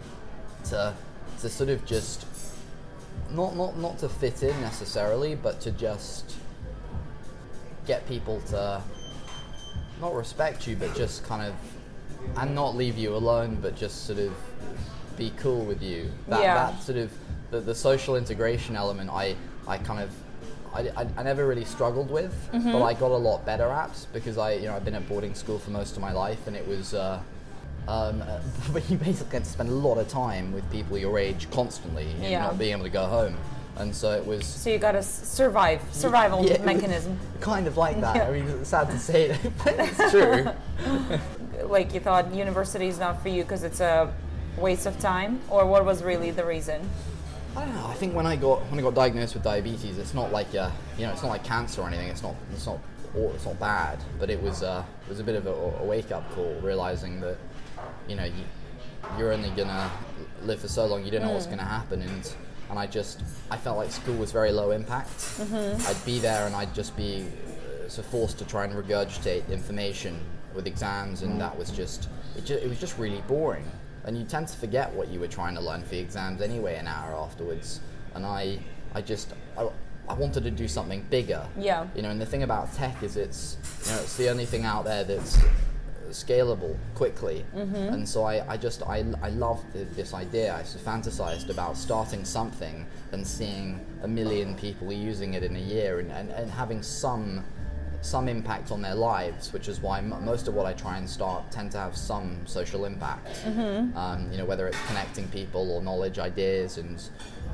to 0.70 0.94
to 1.40 1.48
sort 1.48 1.68
of 1.70 1.84
just 1.84 2.26
not 3.34 3.56
not 3.56 3.76
not 3.78 3.98
to 3.98 4.08
fit 4.08 4.42
in 4.42 4.60
necessarily, 4.60 5.34
but 5.34 5.60
to 5.62 5.70
just 5.72 6.36
get 7.86 8.06
people 8.08 8.40
to 8.48 8.80
not 10.00 10.14
respect 10.14 10.66
you, 10.66 10.76
but 10.76 10.94
just 10.94 11.24
kind 11.24 11.42
of, 11.46 11.54
and 12.38 12.54
not 12.54 12.74
leave 12.74 12.96
you 12.96 13.14
alone, 13.14 13.58
but 13.60 13.76
just 13.76 14.06
sort 14.06 14.18
of 14.18 14.32
be 15.16 15.30
cool 15.36 15.64
with 15.64 15.82
you. 15.82 16.10
That, 16.28 16.40
Yeah. 16.42 16.54
that 16.54 16.82
sort 16.82 16.98
of 16.98 17.10
the, 17.50 17.60
the 17.60 17.74
social 17.74 18.16
integration 18.16 18.76
element, 18.76 19.10
I, 19.10 19.34
I 19.68 19.76
kind 19.78 20.00
of, 20.00 20.10
I, 20.72 20.88
I, 21.02 21.06
I 21.18 21.22
never 21.22 21.46
really 21.46 21.64
struggled 21.66 22.10
with, 22.10 22.32
Mm-hmm. 22.52 22.72
but 22.72 22.82
I 22.82 22.94
got 22.94 23.10
a 23.10 23.16
lot 23.16 23.44
better 23.44 23.68
at 23.68 24.06
because 24.12 24.38
I, 24.38 24.52
you 24.52 24.66
know, 24.68 24.74
I've 24.76 24.84
been 24.84 24.94
at 24.94 25.06
boarding 25.08 25.34
school 25.34 25.58
for 25.58 25.70
most 25.70 25.96
of 25.96 26.00
my 26.02 26.12
life, 26.12 26.46
and 26.46 26.56
it 26.56 26.66
was. 26.66 26.94
Uh, 26.94 27.20
um, 27.88 28.22
uh, 28.22 28.40
but 28.72 28.88
you 28.90 28.96
basically 28.96 29.32
had 29.34 29.44
to 29.44 29.50
spend 29.50 29.68
a 29.68 29.72
lot 29.74 29.98
of 29.98 30.08
time 30.08 30.52
with 30.52 30.68
people 30.70 30.96
your 30.98 31.18
age 31.18 31.48
constantly, 31.50 32.04
and 32.12 32.24
Yeah. 32.24 32.40
not 32.42 32.58
being 32.58 32.72
able 32.72 32.84
to 32.84 32.90
go 32.90 33.06
home, 33.06 33.36
and 33.76 33.94
so 33.94 34.12
it 34.12 34.24
was 34.26 34.44
so 34.46 34.70
you 34.70 34.78
gotta 34.78 34.98
s- 34.98 35.28
survive 35.28 35.80
survival 35.92 36.44
yeah, 36.44 36.62
mechanism 36.62 37.18
kind 37.40 37.66
of 37.66 37.76
like 37.76 38.00
that. 38.00 38.16
Yeah. 38.20 38.28
I 38.28 38.32
mean, 38.32 38.48
it's 38.48 38.70
sad 38.70 38.90
to 38.90 38.98
say 38.98 39.30
it, 39.30 39.38
but 39.64 39.74
it's 39.78 40.10
true. 40.10 40.48
like 41.66 41.92
you 41.94 42.00
thought 42.00 42.32
university 42.34 42.88
is 42.88 42.98
not 42.98 43.22
for 43.22 43.28
you 43.28 43.42
because 43.42 43.64
it's 43.64 43.80
a 43.80 44.12
waste 44.58 44.86
of 44.86 44.98
time 44.98 45.40
or 45.48 45.64
what 45.66 45.84
was 45.84 46.02
really 46.02 46.30
the 46.30 46.44
reason 46.44 46.80
I 47.56 47.64
don't 47.64 47.74
know. 47.74 47.86
I 47.86 47.94
think 47.94 48.14
when 48.14 48.26
I 48.26 48.36
got 48.36 48.60
when 48.70 48.78
I 48.78 48.82
got 48.82 48.94
diagnosed 48.94 49.34
with 49.34 49.42
diabetes, 49.42 49.98
it's 49.98 50.14
not 50.14 50.30
like 50.30 50.54
uh, 50.54 50.70
you 50.96 51.04
know, 51.04 51.12
it's 51.12 51.22
not 51.22 51.30
like 51.30 51.42
cancer 51.42 51.80
or 51.82 51.88
anything. 51.88 52.06
It's 52.08 52.22
not 52.22 52.36
it's 52.52 52.64
not 52.64 52.78
it's 53.34 53.44
not 53.44 53.58
bad, 53.58 53.98
but 54.20 54.30
it 54.30 54.40
was 54.40 54.62
uh, 54.62 54.84
it 55.04 55.08
was 55.08 55.18
a 55.18 55.24
bit 55.24 55.34
of 55.34 55.46
a, 55.48 55.50
a 55.52 55.84
wake 55.84 56.12
up 56.12 56.30
call, 56.32 56.54
realizing 56.62 57.20
that 57.22 57.36
you 58.10 58.16
know 58.16 58.24
you, 58.24 58.44
you're 59.16 59.32
only 59.32 59.50
gonna 59.50 59.90
live 60.42 60.60
for 60.60 60.68
so 60.68 60.84
long. 60.86 61.04
You 61.04 61.10
don't 61.12 61.22
know 61.22 61.32
what's 61.32 61.46
gonna 61.46 61.62
happen, 61.64 62.02
and 62.02 62.32
and 62.68 62.78
I 62.78 62.86
just 62.86 63.22
I 63.50 63.56
felt 63.56 63.78
like 63.78 63.90
school 63.90 64.16
was 64.16 64.32
very 64.32 64.50
low 64.52 64.72
impact. 64.72 65.40
I'd 65.40 66.04
be 66.04 66.18
there 66.18 66.46
and 66.46 66.54
I'd 66.54 66.74
just 66.74 66.96
be 66.96 67.24
uh, 67.24 67.88
so 67.88 68.02
forced 68.02 68.38
to 68.38 68.44
try 68.44 68.64
and 68.64 68.72
regurgitate 68.74 69.48
information 69.50 70.20
with 70.54 70.66
exams, 70.66 71.22
and 71.22 71.40
that 71.40 71.56
was 71.56 71.70
just 71.70 72.08
it, 72.36 72.44
ju- 72.44 72.56
it 72.62 72.68
was 72.68 72.78
just 72.80 72.98
really 72.98 73.22
boring. 73.28 73.64
And 74.04 74.16
you 74.18 74.24
tend 74.24 74.48
to 74.48 74.56
forget 74.56 74.92
what 74.92 75.08
you 75.08 75.20
were 75.20 75.28
trying 75.28 75.54
to 75.54 75.60
learn 75.60 75.82
for 75.82 75.90
the 75.90 75.98
exams 76.00 76.40
anyway 76.40 76.76
an 76.76 76.88
hour 76.88 77.14
afterwards. 77.14 77.80
And 78.14 78.26
I 78.26 78.58
I 78.94 79.02
just 79.02 79.34
I, 79.56 79.68
I 80.08 80.14
wanted 80.14 80.42
to 80.44 80.50
do 80.50 80.66
something 80.66 81.06
bigger. 81.10 81.46
Yeah. 81.56 81.86
You 81.94 82.02
know, 82.02 82.10
and 82.10 82.20
the 82.20 82.26
thing 82.26 82.42
about 82.42 82.72
tech 82.74 83.02
is 83.04 83.16
it's 83.16 83.56
you 83.86 83.92
know 83.92 84.00
it's 84.02 84.16
the 84.16 84.28
only 84.30 84.46
thing 84.46 84.64
out 84.64 84.84
there 84.84 85.04
that's 85.04 85.38
scalable 86.10 86.76
quickly. 86.94 87.44
And 87.94 88.08
so 88.08 88.24
I, 88.24 88.44
I 88.52 88.56
just 88.56 88.82
I, 88.82 89.04
I 89.22 89.30
loved 89.30 89.64
this 89.96 90.14
idea. 90.14 90.54
I 90.54 90.62
fantasized 90.62 91.50
about 91.50 91.76
starting 91.76 92.24
something 92.24 92.86
and 93.12 93.26
seeing 93.26 93.80
a 94.02 94.08
million 94.08 94.54
people 94.54 94.92
using 94.92 95.34
it 95.34 95.42
in 95.42 95.56
a 95.56 95.60
year 95.60 95.98
and, 96.00 96.10
and, 96.12 96.30
and 96.30 96.50
having 96.50 96.82
some 96.82 97.44
some 98.02 98.28
impact 98.30 98.70
on 98.72 98.80
their 98.80 98.94
lives, 98.94 99.52
which 99.52 99.68
is 99.68 99.80
why 99.80 99.98
m- 99.98 100.24
most 100.24 100.48
of 100.48 100.54
what 100.54 100.64
I 100.64 100.72
try 100.72 100.96
and 100.96 101.06
start 101.08 101.50
tend 101.50 101.70
to 101.72 101.78
have 101.78 101.94
some 101.94 102.38
social 102.46 102.86
impact. 102.86 103.28
Um, 103.94 104.32
you 104.32 104.38
know, 104.38 104.46
whether 104.46 104.66
it's 104.66 104.78
connecting 104.86 105.28
people 105.28 105.70
or 105.70 105.82
knowledge, 105.82 106.18
ideas, 106.18 106.78
and 106.78 107.02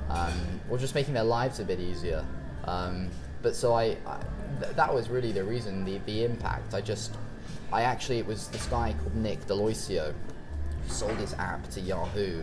um, 0.08 0.32
or 0.70 0.78
just 0.78 0.94
making 0.94 1.14
their 1.14 1.24
lives 1.24 1.58
a 1.58 1.64
bit 1.64 1.80
easier. 1.80 2.24
Um, 2.64 3.08
but 3.42 3.56
so 3.56 3.74
I, 3.74 3.96
I 4.06 4.18
th- 4.60 4.76
that 4.76 4.94
was 4.94 5.08
really 5.10 5.32
the 5.32 5.42
reason, 5.42 5.84
the, 5.84 5.98
the 6.06 6.24
impact. 6.24 6.74
I 6.74 6.80
just, 6.80 7.12
I 7.72 7.82
actually, 7.82 8.18
it 8.18 8.26
was 8.26 8.48
this 8.48 8.66
guy 8.66 8.94
called 8.98 9.14
Nick 9.16 9.46
D'Aloisio 9.46 10.12
who 10.86 10.92
sold 10.92 11.16
his 11.18 11.34
app 11.34 11.68
to 11.70 11.80
Yahoo 11.80 12.42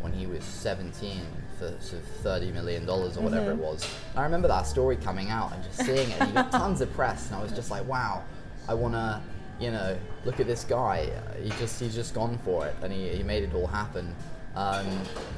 when 0.00 0.12
he 0.12 0.26
was 0.26 0.44
17 0.44 1.20
for 1.58 1.68
sort 1.80 2.02
of 2.02 2.08
30 2.22 2.50
million 2.50 2.84
dollars 2.84 3.16
or 3.16 3.20
whatever 3.22 3.52
it 3.52 3.56
was. 3.56 3.88
I 4.16 4.22
remember 4.24 4.48
that 4.48 4.66
story 4.66 4.96
coming 4.96 5.30
out 5.30 5.52
and 5.52 5.62
just 5.64 5.78
seeing 5.84 6.10
it. 6.10 6.20
And 6.20 6.28
he 6.30 6.34
got 6.34 6.50
tons 6.50 6.80
of 6.80 6.92
press, 6.94 7.28
and 7.28 7.36
I 7.36 7.42
was 7.42 7.52
just 7.52 7.70
like, 7.70 7.86
wow, 7.86 8.24
I 8.68 8.74
want 8.74 8.94
to, 8.94 9.20
you 9.60 9.70
know, 9.70 9.96
look 10.24 10.40
at 10.40 10.46
this 10.48 10.64
guy. 10.64 11.08
He 11.42 11.50
just 11.50 11.78
he's 11.80 11.94
just 11.94 12.12
gone 12.14 12.38
for 12.38 12.66
it, 12.66 12.74
and 12.82 12.92
he, 12.92 13.08
he 13.10 13.22
made 13.22 13.44
it 13.44 13.54
all 13.54 13.68
happen. 13.68 14.14
Um, 14.56 14.86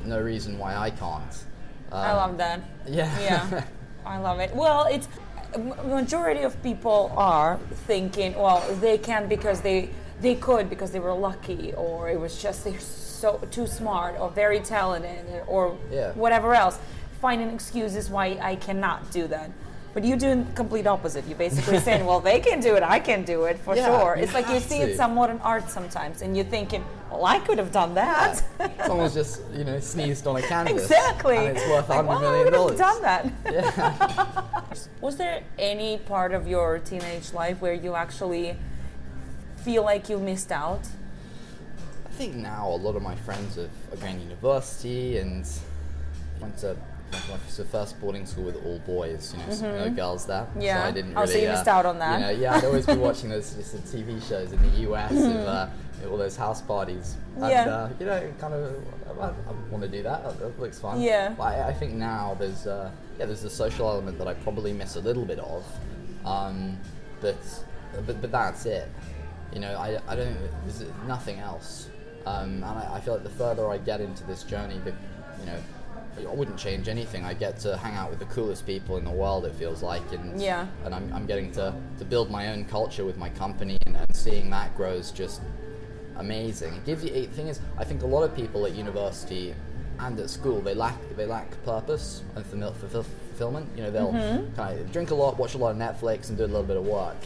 no 0.05 0.21
reason 0.21 0.59
why 0.59 0.75
I 0.77 0.91
can't. 0.91 1.45
I 1.93 2.11
Um, 2.11 2.17
love 2.17 2.39
that. 2.39 2.61
Yeah. 2.89 3.21
Yeah, 3.21 3.65
I 4.07 4.19
love 4.19 4.41
it. 4.41 4.55
Well, 4.57 4.85
it's 4.87 5.07
majority 5.59 6.43
of 6.43 6.61
people 6.63 7.13
are 7.17 7.59
thinking, 7.87 8.35
well, 8.35 8.61
they 8.81 8.99
can 8.99 9.29
because 9.29 9.61
they 9.61 9.91
they 10.21 10.35
could 10.35 10.71
because 10.71 10.93
they 10.93 11.01
were 11.01 11.13
lucky, 11.13 11.75
or 11.75 12.09
it 12.09 12.19
was 12.19 12.41
just 12.41 12.65
they're 12.65 12.81
so 12.81 13.39
too 13.51 13.67
smart, 13.67 14.19
or 14.19 14.31
very 14.31 14.61
talented, 14.61 15.27
or 15.47 15.77
Yeah. 15.91 16.13
whatever 16.13 16.55
else. 16.55 16.79
Finding 17.21 17.51
excuses 17.51 18.09
why 18.11 18.39
I 18.41 18.57
cannot 18.57 19.11
do 19.11 19.27
that. 19.29 19.51
But 19.97 20.05
you 20.05 20.15
do 20.17 20.45
the 20.45 20.53
complete 20.53 20.87
opposite. 20.87 21.27
You're 21.27 21.39
basically 21.39 21.79
saying, 21.79 22.05
well, 22.05 22.21
they 22.21 22.39
can 22.39 22.61
do 22.61 22.75
it, 22.77 22.83
I 22.83 22.99
can 23.01 23.23
do 23.25 23.45
it 23.45 23.59
for 23.59 23.75
Yeah, 23.75 23.87
sure. 23.87 24.15
It's 24.15 24.35
like 24.35 24.47
you 24.47 24.53
have 24.53 24.63
see 24.63 24.81
it 24.83 24.89
to. 24.89 24.95
somewhat 24.97 25.31
in 25.31 25.39
art 25.39 25.71
sometimes, 25.71 26.21
and 26.21 26.37
you're 26.37 26.45
thinking, 26.45 26.85
well, 27.11 27.25
I 27.25 27.39
could 27.39 27.57
have 27.57 27.73
done 27.73 27.95
that. 27.95 28.43
Someone's 28.87 29.15
just 29.15 29.41
you 29.55 29.65
know 29.65 29.81
sneezed 29.81 30.27
on 30.27 30.37
a 30.37 30.43
canvas. 30.43 30.83
Exactly. 30.83 31.39
And 31.39 31.57
it's 31.57 31.67
worth 31.71 31.89
Like, 31.89 31.97
hundred 32.05 32.09
well, 32.11 32.19
I 32.19 32.21
million 32.21 32.45
would 32.45 32.53
dollars. 32.53 32.79
have 32.79 33.01
done 33.01 33.03
that. 33.05 33.33
Yeah. 33.55 34.43
Was 35.01 35.17
there 35.17 35.43
any 35.59 35.97
part 35.97 36.35
of 36.35 36.47
your 36.47 36.79
teenage 36.79 37.33
life 37.33 37.63
where 37.63 37.73
you 37.73 37.95
actually 37.95 38.55
feel 39.65 39.83
like 39.83 40.11
you 40.11 40.19
missed 40.19 40.53
out? 40.53 40.83
I 42.05 42.11
think 42.11 42.35
now 42.35 42.69
a 42.69 42.77
lot 42.77 42.97
of 42.97 43.03
my 43.03 43.17
friends 43.17 43.57
have, 43.57 43.71
are 43.95 43.97
going 43.97 44.17
to 44.19 44.23
university 44.25 45.17
and 45.17 45.49
went 46.39 46.59
to 46.59 46.77
to 47.13 47.31
my 47.31 47.65
first 47.71 48.01
boarding 48.01 48.27
school 48.27 48.45
with 48.45 48.57
all 48.65 48.79
boys, 48.81 49.33
you 49.33 49.39
know, 49.43 49.49
s 49.49 49.61
no 49.63 49.91
girls 49.91 50.27
there. 50.27 50.43
Mm-hmm. 50.43 50.61
Yeah. 50.63 50.83
So 50.83 50.89
I 50.89 50.91
didn't 50.93 51.17
Oh, 51.17 51.21
really. 51.21 51.33
so 51.33 51.39
you 51.39 51.49
uh, 51.49 51.53
missed 51.53 51.69
out 51.69 51.87
on 51.87 51.99
that. 51.99 52.21
You 52.21 52.27
know, 52.27 52.43
yeah, 52.43 52.55
I'd 52.55 52.65
always 52.65 52.87
be 52.87 52.95
watching 52.95 53.31
those 53.31 53.55
just 53.55 53.73
the 53.73 53.99
TV 53.99 54.23
shows 54.29 54.53
in 54.53 54.63
the 54.63 54.79
US 54.91 55.13
of 55.13 55.37
uh, 55.47 55.69
all 56.11 56.17
those 56.17 56.37
house 56.37 56.61
parties. 56.63 57.17
And. 57.37 57.51
Yeah. 57.51 57.69
uh, 57.69 57.91
you 58.01 58.07
know, 58.07 58.33
kind 58.39 58.55
of, 58.55 58.75
I, 59.21 59.27
I 59.29 59.53
want 59.71 59.83
to 59.83 59.89
do 59.89 60.03
that. 60.03 60.23
That, 60.25 60.39
that 60.41 60.61
looks 60.61 60.79
fun. 60.79 61.01
Yeah. 61.01 61.35
But 61.37 61.45
I, 61.45 61.69
I 61.69 61.73
think 61.73 61.95
now 61.95 62.37
there's, 62.39 62.67
uh, 62.67 62.91
yeah, 63.19 63.27
there's 63.27 63.45
a 63.45 63.51
social 63.51 63.89
element 63.89 64.19
that 64.19 64.27
I 64.29 64.35
probably 64.35 64.73
miss 64.73 64.97
a 64.97 65.01
little 65.01 65.25
bit 65.25 65.39
of. 65.39 65.65
Um, 66.25 66.79
but, 67.21 67.37
but, 68.07 68.21
but 68.21 68.31
that's 68.33 68.67
it. 68.67 68.89
You 69.53 69.61
know, 69.61 69.75
I, 69.77 69.99
I 70.09 70.17
don't, 70.17 70.37
there's 70.65 70.85
nothing 71.07 71.39
else. 71.39 71.89
Um, 72.27 72.55
and 72.55 72.65
I, 72.65 72.95
I 72.97 73.01
feel 73.01 73.15
like 73.15 73.23
the 73.23 73.31
further 73.31 73.69
I 73.71 73.79
get 73.79 74.01
into 74.01 74.25
this 74.25 74.43
journey, 74.43 74.79
the, 74.85 74.91
you 75.41 75.47
know, 75.47 75.59
I 76.19 76.33
wouldn't 76.33 76.59
change 76.59 76.89
anything. 76.89 77.25
I 77.25 77.35
get 77.35 77.59
to 77.61 77.77
hang 77.77 77.95
out 77.95 78.11
with 78.11 78.19
the 78.19 78.25
coolest 78.27 78.65
people 78.67 78.97
in 78.97 79.05
the 79.05 79.11
world. 79.11 79.45
It 79.45 79.55
feels 79.55 79.83
like, 79.83 80.03
and 80.13 80.41
Yeah. 80.41 80.67
and 80.85 80.95
I'm, 80.95 81.13
I'm 81.13 81.27
getting 81.27 81.51
to, 81.53 81.75
to 81.99 82.05
build 82.05 82.31
my 82.31 82.49
own 82.53 82.65
culture 82.65 83.05
with 83.05 83.17
my 83.19 83.29
company, 83.31 83.77
and, 83.87 83.97
and 83.97 84.07
seeing 84.17 84.49
that 84.51 84.75
grow 84.77 84.93
is 84.93 85.11
just 85.11 85.41
amazing. 86.17 86.75
It 86.75 86.85
gives 86.87 87.05
you. 87.05 87.11
The 87.11 87.27
thing 87.27 87.49
is, 87.49 87.61
I 87.79 87.85
think 87.85 88.03
a 88.03 88.07
lot 88.07 88.23
of 88.23 88.35
people 88.35 88.67
at 88.67 88.73
university 88.75 89.55
and 89.99 90.19
at 90.21 90.29
school 90.29 90.61
they 90.61 90.75
lack 90.75 90.95
they 91.17 91.25
lack 91.25 91.51
purpose 91.65 92.23
and 92.35 92.45
fulfill, 92.45 92.73
fulfill, 92.75 93.03
fulfillment. 93.03 93.69
You 93.77 93.85
know, 93.85 93.91
they'll 93.91 94.13
Mm-hmm. 94.13 94.55
kind 94.55 94.79
of 94.81 94.93
drink 94.93 95.11
a 95.11 95.15
lot, 95.15 95.37
watch 95.39 95.55
a 95.55 95.59
lot 95.59 95.71
of 95.71 95.77
Netflix, 95.77 96.29
and 96.29 96.39
do 96.39 96.45
a 96.45 96.47
little 96.47 96.63
bit 96.63 96.77
of 96.77 96.87
work. 96.87 97.17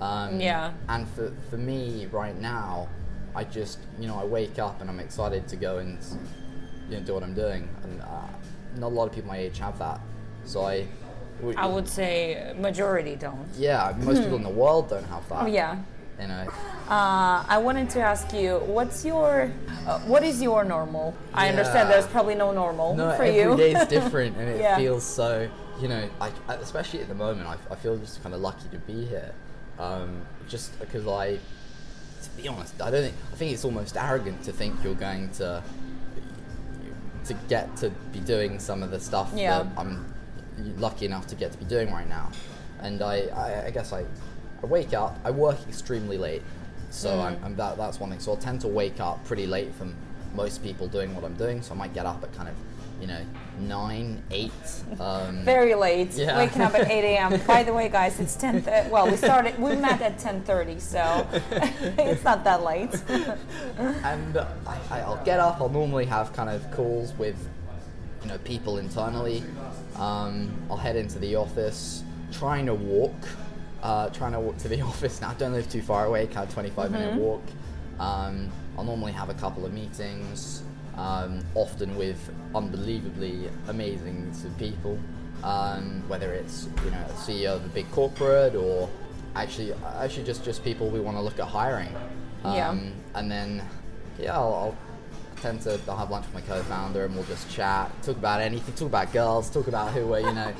Um, 0.00 0.40
Yeah. 0.40 0.72
And 0.88 1.08
for 1.08 1.32
for 1.50 1.56
me 1.58 2.06
right 2.12 2.38
now, 2.38 2.88
I 3.34 3.44
just 3.44 3.78
you 4.00 4.06
know 4.06 4.16
I 4.18 4.24
wake 4.24 4.58
up 4.58 4.80
and 4.80 4.88
I'm 4.90 5.00
excited 5.00 5.48
to 5.48 5.56
go 5.56 5.78
and 5.78 5.98
you 6.88 6.96
know 6.98 7.02
do 7.02 7.14
what 7.14 7.22
I'm 7.22 7.34
doing, 7.34 7.68
and 7.84 8.00
uh, 8.02 8.06
not 8.76 8.86
a 8.88 8.94
lot 8.94 9.06
of 9.08 9.12
people 9.14 9.28
my 9.28 9.38
age 9.38 9.58
have 9.58 9.78
that. 9.78 10.00
So 10.44 10.64
I. 10.64 10.86
we- 11.42 11.54
I 11.56 11.66
would 11.66 11.88
say 11.88 12.54
majority 12.58 13.16
don't. 13.16 13.46
yeah, 13.56 13.94
most 13.98 14.22
people 14.22 14.36
in 14.36 14.42
the 14.42 14.48
world 14.62 14.90
don't 14.90 15.04
have 15.04 15.28
that. 15.28 15.42
Oh 15.42 15.46
yeah. 15.46 15.76
You 16.20 16.26
know, 16.26 16.46
Uh, 16.90 17.44
I 17.48 17.58
wanted 17.58 17.88
to 17.90 18.00
ask 18.00 18.32
you, 18.32 18.58
what's 18.66 19.04
your, 19.04 19.52
uh, 19.86 20.00
what 20.00 20.24
is 20.24 20.42
your 20.42 20.64
normal? 20.64 21.14
I 21.32 21.48
understand 21.48 21.88
there's 21.90 22.08
probably 22.08 22.34
no 22.34 22.50
normal 22.50 22.96
no, 22.96 23.14
for 23.14 23.22
every 23.22 23.38
you. 23.40 23.56
day 23.56 23.72
is 23.80 23.86
different, 23.96 24.36
and 24.36 24.48
it 24.48 24.60
Yeah. 24.60 24.76
feels 24.78 25.04
so. 25.04 25.48
You 25.80 25.86
know, 25.86 26.08
I- 26.20 26.54
especially 26.54 27.02
at 27.02 27.08
the 27.08 27.14
moment, 27.14 27.46
I, 27.46 27.56
I 27.72 27.76
feel 27.76 27.96
just 27.98 28.20
kind 28.22 28.34
of 28.34 28.40
lucky 28.40 28.68
to 28.72 28.78
be 28.78 29.04
here, 29.06 29.32
um, 29.78 30.22
just 30.48 30.76
because 30.80 31.06
I, 31.06 31.38
to 32.24 32.30
be 32.36 32.48
honest, 32.48 32.74
I 32.82 32.90
don't 32.90 33.02
think 33.02 33.14
I 33.32 33.36
think 33.36 33.52
it's 33.52 33.64
almost 33.64 33.96
arrogant 33.96 34.42
to 34.42 34.52
think 34.52 34.74
you're 34.82 34.96
going 35.08 35.28
to 35.38 35.62
to 37.28 37.34
get 37.48 37.74
to 37.76 37.90
be 38.12 38.20
doing 38.20 38.58
some 38.58 38.82
of 38.82 38.90
the 38.90 38.98
stuff 39.00 39.30
Yeah. 39.34 39.62
that 39.62 39.66
I'm 39.78 40.12
lucky 40.76 41.06
enough 41.06 41.26
to 41.28 41.34
get 41.36 41.52
to 41.52 41.58
be 41.58 41.64
doing 41.64 41.92
right 41.92 42.08
now. 42.08 42.30
And 42.80 43.02
I, 43.02 43.22
I, 43.34 43.66
I 43.66 43.70
guess 43.70 43.92
I, 43.92 44.00
I 44.62 44.66
wake 44.66 44.92
up, 44.94 45.18
I 45.24 45.30
work 45.30 45.58
extremely 45.68 46.18
late. 46.18 46.42
So 46.90 47.10
Mm. 47.10 47.22
I'm, 47.24 47.44
I'm 47.44 47.56
that, 47.56 47.76
that's 47.76 48.00
one 48.00 48.10
thing. 48.10 48.18
So 48.20 48.32
I'll 48.32 48.36
tend 48.38 48.60
to 48.62 48.68
wake 48.68 48.98
up 49.00 49.24
pretty 49.24 49.46
late 49.46 49.74
from 49.74 49.94
most 50.34 50.62
people 50.62 50.88
doing 50.88 51.14
what 51.14 51.24
I'm 51.24 51.34
doing. 51.34 51.62
So 51.62 51.74
I 51.74 51.76
might 51.76 51.94
get 51.94 52.06
up 52.06 52.22
at 52.22 52.32
kind 52.34 52.48
of, 52.48 52.54
you 53.00 53.06
know, 53.06 53.24
nine, 53.60 54.22
eight. 54.30 54.50
Um, 55.00 55.44
Very 55.44 55.74
late, 55.74 56.12
Yeah. 56.14 56.36
waking 56.38 56.62
up 56.62 56.74
at 56.74 56.90
8 56.90 57.04
a.m. 57.16 57.40
By 57.46 57.62
the 57.62 57.72
way, 57.72 57.88
guys, 57.88 58.18
it's 58.20 58.34
10. 58.36 58.62
Th- 58.64 58.90
well, 58.90 59.08
we 59.08 59.16
started, 59.16 59.58
we 59.58 59.76
met 59.76 60.00
at 60.02 60.18
10:30, 60.18 60.80
so 60.80 61.26
it's 61.98 62.24
not 62.24 62.44
that 62.44 62.62
late. 62.64 62.94
and 63.78 64.36
uh, 64.36 64.46
I, 64.66 65.00
I'll 65.00 65.22
get 65.24 65.40
up. 65.40 65.60
I'll 65.60 65.68
normally 65.68 66.06
have 66.06 66.32
kind 66.32 66.50
of 66.50 66.68
calls 66.72 67.12
with, 67.14 67.36
you 68.22 68.28
know, 68.28 68.38
people 68.38 68.78
internally. 68.78 69.42
Um, 69.96 70.52
I'll 70.70 70.76
head 70.76 70.96
into 70.96 71.18
the 71.18 71.36
office, 71.36 72.02
trying 72.32 72.66
to 72.66 72.74
walk, 72.74 73.14
uh, 73.82 74.10
trying 74.10 74.32
to 74.32 74.40
walk 74.40 74.56
to 74.58 74.68
the 74.68 74.80
office. 74.82 75.20
Now 75.20 75.30
I 75.30 75.34
don't 75.34 75.52
live 75.52 75.70
too 75.70 75.82
far 75.82 76.06
away, 76.06 76.26
kind 76.26 76.46
of 76.46 76.52
25 76.52 76.90
minute 76.90 77.14
walk. 77.14 77.42
Um, 78.00 78.48
I'll 78.76 78.84
normally 78.84 79.12
have 79.12 79.28
a 79.28 79.34
couple 79.34 79.66
of 79.66 79.72
meetings, 79.72 80.62
um, 80.98 81.40
often 81.54 81.96
with 81.96 82.30
unbelievably 82.54 83.48
amazing 83.68 84.32
people. 84.58 84.98
Um, 85.44 86.02
whether 86.08 86.32
it's 86.32 86.68
you 86.84 86.90
know 86.90 86.98
a 87.08 87.12
CEO 87.12 87.54
of 87.54 87.64
a 87.64 87.68
big 87.68 87.88
corporate 87.92 88.56
or 88.56 88.90
actually 89.36 89.72
actually 90.00 90.24
just 90.24 90.44
just 90.44 90.64
people 90.64 90.90
we 90.90 90.98
want 91.00 91.16
to 91.16 91.20
look 91.22 91.38
at 91.38 91.46
hiring. 91.46 91.94
Yeah. 92.44 92.68
Um, 92.70 92.92
and 93.14 93.30
then, 93.30 93.62
yeah, 94.18 94.34
I'll, 94.34 94.52
I'll 94.54 94.76
tend 95.40 95.60
to 95.62 95.78
I'll 95.88 95.96
have 95.96 96.10
lunch 96.10 96.24
with 96.26 96.34
my 96.34 96.40
co-founder 96.40 97.04
and 97.04 97.14
we'll 97.14 97.24
just 97.24 97.48
chat, 97.50 97.90
talk 98.02 98.16
about 98.16 98.40
anything, 98.40 98.74
talk 98.74 98.88
about 98.88 99.12
girls, 99.12 99.48
talk 99.50 99.68
about 99.68 99.92
who 99.92 100.06
we're, 100.08 100.20
you 100.20 100.32
know. 100.32 100.52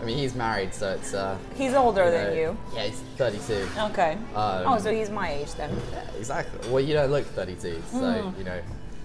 I 0.00 0.04
mean, 0.04 0.18
he's 0.18 0.34
married, 0.34 0.74
so 0.74 0.90
it's. 0.92 1.14
Uh, 1.14 1.38
He's 1.56 1.72
older 1.72 2.04
you 2.04 2.10
than 2.10 2.36
you. 2.36 2.58
Yeah, 2.74 2.84
he's 2.84 3.00
32. 3.16 3.66
Okay. 3.78 4.12
Um, 4.34 4.64
oh, 4.66 4.78
so 4.78 4.92
he's 4.92 5.08
my 5.08 5.32
age 5.32 5.54
then. 5.54 5.74
Yeah, 5.90 6.02
exactly. 6.18 6.68
Well, 6.70 6.80
you 6.84 6.92
don't 6.92 7.10
look 7.10 7.24
32, 7.28 7.82
so 7.90 7.98
Hmm. 7.98 8.38
you 8.38 8.44
know. 8.44 8.60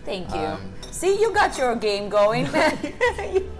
Thank 0.06 0.30
you. 0.30 0.36
Um, 0.42 0.74
See, 0.92 1.20
you 1.20 1.34
got 1.34 1.58
your 1.58 1.76
game 1.76 2.10
going. 2.10 2.46
you, 2.46 2.52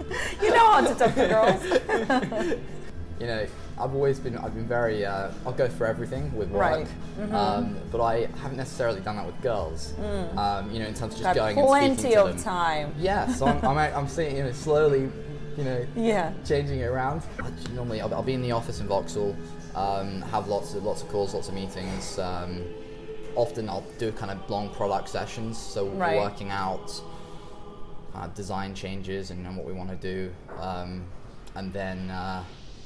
you 0.42 0.50
know 0.50 0.72
how 0.72 0.82
to 0.82 0.96
talk 0.96 1.16
to 1.16 1.28
girls. 1.28 2.58
you 3.20 3.28
know, 3.28 3.46
I've 3.80 3.94
always 3.96 4.20
been 4.20 4.38
I've 4.38 4.54
been 4.54 4.68
very 4.68 5.06
uh, 5.06 5.32
I'll 5.46 5.54
go 5.54 5.68
for 5.70 5.88
everything 5.88 6.36
with 6.36 6.50
work, 6.50 6.62
Right. 6.62 6.88
Mm-hmm. 7.20 7.34
um, 7.36 7.78
but 7.92 8.02
I 8.02 8.28
haven't 8.42 8.58
necessarily 8.58 9.02
done 9.02 9.16
that 9.16 9.26
with 9.26 9.40
girls. 9.42 9.94
Um, 10.38 10.72
you 10.72 10.80
know, 10.80 10.88
in 10.88 10.94
terms 10.94 11.14
of 11.16 11.22
just 11.22 11.24
Got 11.24 11.36
going 11.36 11.58
and 11.58 11.68
speaking 11.68 11.96
to 11.98 12.04
them. 12.04 12.24
Plenty 12.26 12.38
of 12.38 12.44
time. 12.44 12.94
Yeah, 13.00 13.28
so 13.34 13.48
I'm, 13.48 13.66
I'm, 13.66 13.78
I'm 13.96 14.08
seeing 14.08 14.36
you 14.38 14.44
know 14.44 14.52
slowly, 14.52 15.10
you 15.58 15.64
know, 15.64 15.86
Yeah. 15.96 16.34
changing 16.46 16.80
it 16.82 16.86
around. 16.86 17.24
Normally, 17.74 18.02
I'll, 18.02 18.14
I'll 18.14 18.24
be 18.24 18.34
in 18.34 18.42
the 18.42 18.52
office 18.52 18.80
in 18.82 18.88
Vauxhall, 18.88 19.36
um, 19.76 20.22
have 20.24 20.48
lots 20.48 20.74
of 20.76 20.84
lots 20.84 21.02
of 21.02 21.10
calls, 21.10 21.34
lots 21.34 21.48
of 21.48 21.54
meetings, 21.56 22.20
um, 22.20 22.62
often 23.36 23.70
I'll 23.70 23.84
do 23.98 24.12
kind 24.12 24.32
of 24.32 24.50
long 24.50 24.70
product 24.70 25.10
sessions, 25.10 25.58
so 25.58 25.86
we're 25.86 25.96
Right. 25.98 26.18
working 26.18 26.50
out 26.50 27.02
uh, 28.16 28.28
design 28.30 28.74
changes 28.76 29.32
and, 29.32 29.46
and 29.46 29.56
what 29.56 29.66
we 29.66 29.74
want 29.74 29.90
to 29.90 29.96
do, 29.96 30.32
um, 30.60 31.04
and 31.56 31.72
then 31.74 32.10
uh, 32.10 32.44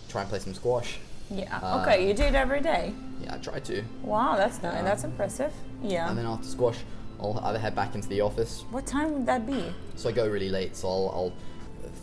try 0.10 0.22
and 0.22 0.30
play 0.30 0.40
some 0.40 0.54
squash. 0.54 1.00
Yeah. 1.32 1.58
Uh, 1.62 1.82
okay, 1.82 2.08
you 2.08 2.14
do 2.14 2.24
it 2.24 2.36
every 2.36 2.62
day. 2.62 2.94
Yeah, 3.24 3.36
I 3.36 3.38
try 3.40 3.60
to. 3.60 3.84
Wow, 4.04 4.36
that's 4.36 4.62
nice. 4.62 4.84
That's 4.84 5.04
impressive. 5.04 5.52
Yeah. 5.82 6.08
And 6.10 6.18
then 6.18 6.26
after 6.28 6.48
squash, 6.48 6.78
I'll 7.20 7.40
either 7.46 7.58
head 7.58 7.76
back 7.76 7.96
into 7.96 8.08
the 8.10 8.22
office. 8.22 8.64
what 8.72 8.86
time 8.86 9.14
would 9.14 9.26
that 9.26 9.48
be? 9.48 9.74
So 9.96 10.10
I 10.10 10.12
go 10.12 10.28
really 10.28 10.50
late, 10.50 10.76
so 10.76 10.88
I'll, 10.88 11.12
I'll 11.16 11.34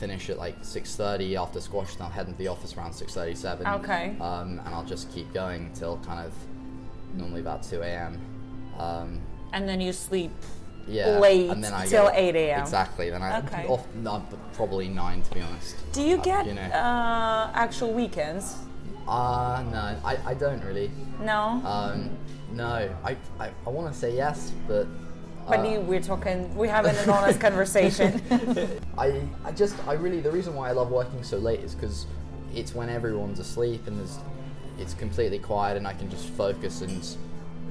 finish 0.00 0.28
at 0.31 0.38
like 0.38 0.61
6.30 0.62 1.37
after 1.40 1.61
squash, 1.61 1.92
and 1.94 2.02
I'll 2.02 2.11
head 2.11 2.26
into 2.26 2.38
the 2.38 2.48
office 2.48 2.76
around 2.76 2.92
6.37. 2.92 3.81
Okay. 3.81 4.16
Um, 4.20 4.61
and 4.64 4.74
I'll 4.74 4.85
just 4.85 5.12
keep 5.12 5.33
going 5.33 5.70
till 5.74 5.98
kind 5.98 6.26
of 6.26 6.33
normally 7.14 7.42
about 7.42 7.62
2 7.62 7.83
a.m. 7.83 8.18
Um, 8.79 9.21
And 9.53 9.69
then 9.69 9.81
you 9.81 9.93
sleep 9.93 10.33
yeah, 10.89 11.19
late 11.19 11.51
and 11.51 11.63
then 11.63 11.73
I 11.75 11.87
till 11.87 12.07
go- 12.07 12.13
8 12.15 12.35
a.m. 12.35 12.61
Exactly. 12.61 13.11
Then 13.11 13.23
I 13.23 13.39
Okay. 13.39 13.67
off, 13.69 13.87
no, 13.95 14.23
probably 14.55 14.89
nine 14.89 15.23
to 15.23 15.35
be 15.35 15.41
honest. 15.41 15.77
Do 15.93 16.03
you 16.03 16.19
Uh, 16.19 16.23
get 16.25 16.47
you 16.47 16.55
know. 16.55 16.63
uh, 16.63 17.51
actual 17.55 17.93
weekends? 17.93 18.57
Uh, 19.07 19.63
no, 19.71 19.97
I, 20.05 20.17
I 20.27 20.35
don't 20.35 20.65
really. 20.65 20.91
No. 21.21 21.61
Um, 21.65 22.11
no, 22.53 22.89
I, 23.05 23.17
I, 23.39 23.51
I 23.67 23.71
want 23.71 23.93
to 23.93 23.99
say 23.99 24.15
yes, 24.17 24.53
but 24.69 24.87
but 25.49 25.59
uh, 25.61 25.63
you, 25.65 25.81
we're 25.81 26.01
talking. 26.01 26.55
We're 26.55 26.71
having 26.71 26.97
an 26.97 27.11
honest 27.11 27.41
conversation. 27.49 28.21
I, 28.99 29.23
I 29.45 29.51
just, 29.53 29.75
I 29.89 29.95
really, 29.95 30.21
the 30.21 30.31
reason 30.31 30.55
why 30.55 30.69
I 30.69 30.73
love 30.73 30.91
working 30.91 31.23
so 31.25 31.39
late 31.39 31.61
is 31.61 31.75
because 31.75 32.07
it's 32.55 32.75
when 32.75 32.89
everyone's 32.89 33.41
asleep 33.41 33.87
and 33.89 33.99
there's, 33.99 34.19
it's 34.79 34.95
completely 34.95 35.39
quiet 35.41 35.77
and 35.77 35.87
I 35.87 35.95
can 35.95 36.09
just 36.11 36.29
focus 36.31 36.81
and, 36.83 37.05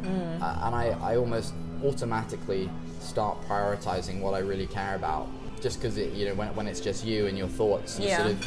Mm. 0.03 0.41
uh, 0.41 0.65
and 0.65 0.75
I, 0.75 0.95
I 1.01 1.17
almost 1.17 1.53
automatically 1.85 2.69
start 2.99 3.37
prioritizing 3.47 4.19
what 4.21 4.33
I 4.33 4.39
really 4.39 4.67
care 4.67 4.95
about. 4.95 5.27
Just 5.61 5.79
because 5.79 5.97
it, 5.97 6.13
you 6.13 6.25
know, 6.27 6.33
when, 6.35 6.53
when 6.55 6.67
it's 6.67 6.79
just 6.79 7.05
you 7.05 7.27
and 7.27 7.37
your 7.37 7.47
thoughts, 7.47 7.99
you 7.99 8.07
Yeah. 8.07 8.17
sort 8.17 8.31
of, 8.31 8.45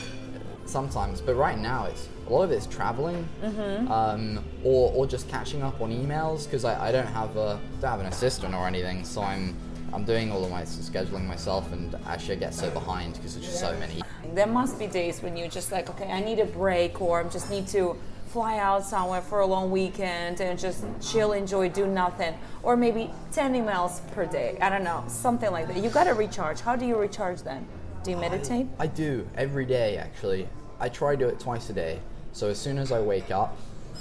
sometimes, 0.67 1.21
but 1.21 1.35
right 1.35 1.59
now 1.59 1.85
it's, 1.87 2.09
a 2.27 2.33
lot 2.33 2.43
of 2.43 2.51
it's 2.51 2.67
traveling, 2.67 3.29
Mm-hmm. 3.43 3.93
um, 3.93 4.43
or, 4.64 4.90
or 4.93 5.07
just 5.07 5.29
catching 5.29 5.62
up 5.62 5.81
on 5.81 5.90
emails 5.93 6.45
because 6.45 6.64
I, 6.64 6.88
I 6.88 6.93
don't 6.93 7.07
have 7.07 7.37
a, 7.37 7.61
don't 7.81 7.90
have 7.90 8.01
an 8.01 8.07
assistant 8.07 8.55
or 8.55 8.67
anything, 8.67 9.05
so 9.05 9.23
I'm, 9.23 9.55
I'm 9.93 10.05
doing 10.05 10.33
all 10.33 10.43
of 10.45 10.51
my 10.51 10.62
scheduling 10.62 11.27
myself, 11.27 11.71
and 11.73 11.95
actually 12.07 12.37
I 12.37 12.38
get 12.38 12.55
so 12.55 12.71
behind 12.71 13.14
because 13.14 13.35
there's 13.35 13.47
just 13.47 13.61
so 13.61 13.77
many. 13.79 14.03
there 14.35 14.47
must 14.47 14.79
be 14.79 14.87
days 14.87 15.23
when 15.23 15.37
you're 15.37 15.49
just 15.49 15.71
like, 15.71 15.90
okay, 15.90 16.11
I 16.11 16.21
need 16.21 16.38
a 16.40 16.47
break, 16.47 17.01
or 17.01 17.21
I 17.21 17.29
just 17.29 17.51
need 17.51 17.69
to 17.69 17.97
fly 18.35 18.59
out 18.59 18.85
somewhere 18.85 19.20
for 19.20 19.38
a 19.38 19.47
long 19.47 19.70
weekend 19.70 20.40
and 20.40 20.59
just 20.59 20.85
chill, 21.01 21.31
enjoy, 21.35 21.68
do 21.68 21.87
nothing, 21.87 22.35
or 22.64 22.77
maybe 22.77 23.09
10 23.31 23.55
emails 23.55 24.01
per 24.11 24.27
day. 24.27 24.59
I 24.61 24.68
don't 24.70 24.83
know, 24.83 25.05
something 25.07 25.53
like 25.53 25.68
that. 25.68 25.77
You 25.77 25.88
gotta 25.88 26.14
recharge. 26.14 26.59
How 26.61 26.75
do 26.75 26.85
you 26.85 26.97
recharge 26.97 27.42
then? 27.42 27.64
Do 28.03 28.11
you 28.11 28.16
meditate? 28.16 28.66
I 28.77 28.88
do 28.88 29.25
every 29.37 29.64
day 29.64 29.99
actually. 29.99 30.49
I 30.81 30.88
try 30.88 31.12
to 31.14 31.16
do 31.16 31.29
it 31.29 31.38
twice 31.38 31.70
a 31.70 31.73
day. 31.73 32.01
So 32.33 32.49
as 32.49 32.59
soon 32.59 32.77
as 32.77 32.90
I 32.90 33.01
wake 33.01 33.31
up, 33.31 33.57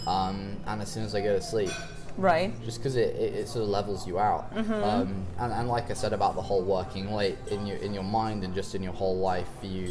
um, 0.07 0.57
and 0.65 0.81
as 0.81 0.91
soon 0.91 1.03
as 1.03 1.13
I 1.13 1.21
go 1.21 1.35
to 1.37 1.41
sleep, 1.41 1.69
Right. 2.17 2.51
just 2.65 2.79
because 2.79 2.95
it, 2.95 3.15
it, 3.15 3.33
it 3.35 3.47
sort 3.47 3.61
of 3.63 3.69
levels 3.69 4.07
you 4.07 4.17
out. 4.17 4.51
Um, 4.57 5.27
and, 5.37 5.53
and 5.53 5.67
like 5.67 5.91
I 5.91 5.93
said 5.93 6.11
about 6.11 6.33
the 6.33 6.41
whole 6.41 6.63
working 6.63 7.13
late 7.13 7.37
in 7.51 7.67
your 7.67 7.77
in 7.77 7.93
your 7.93 8.03
mind 8.03 8.43
and 8.43 8.55
just 8.55 8.73
in 8.73 8.81
your 8.81 8.93
whole 8.93 9.17
life, 9.19 9.49
you 9.61 9.81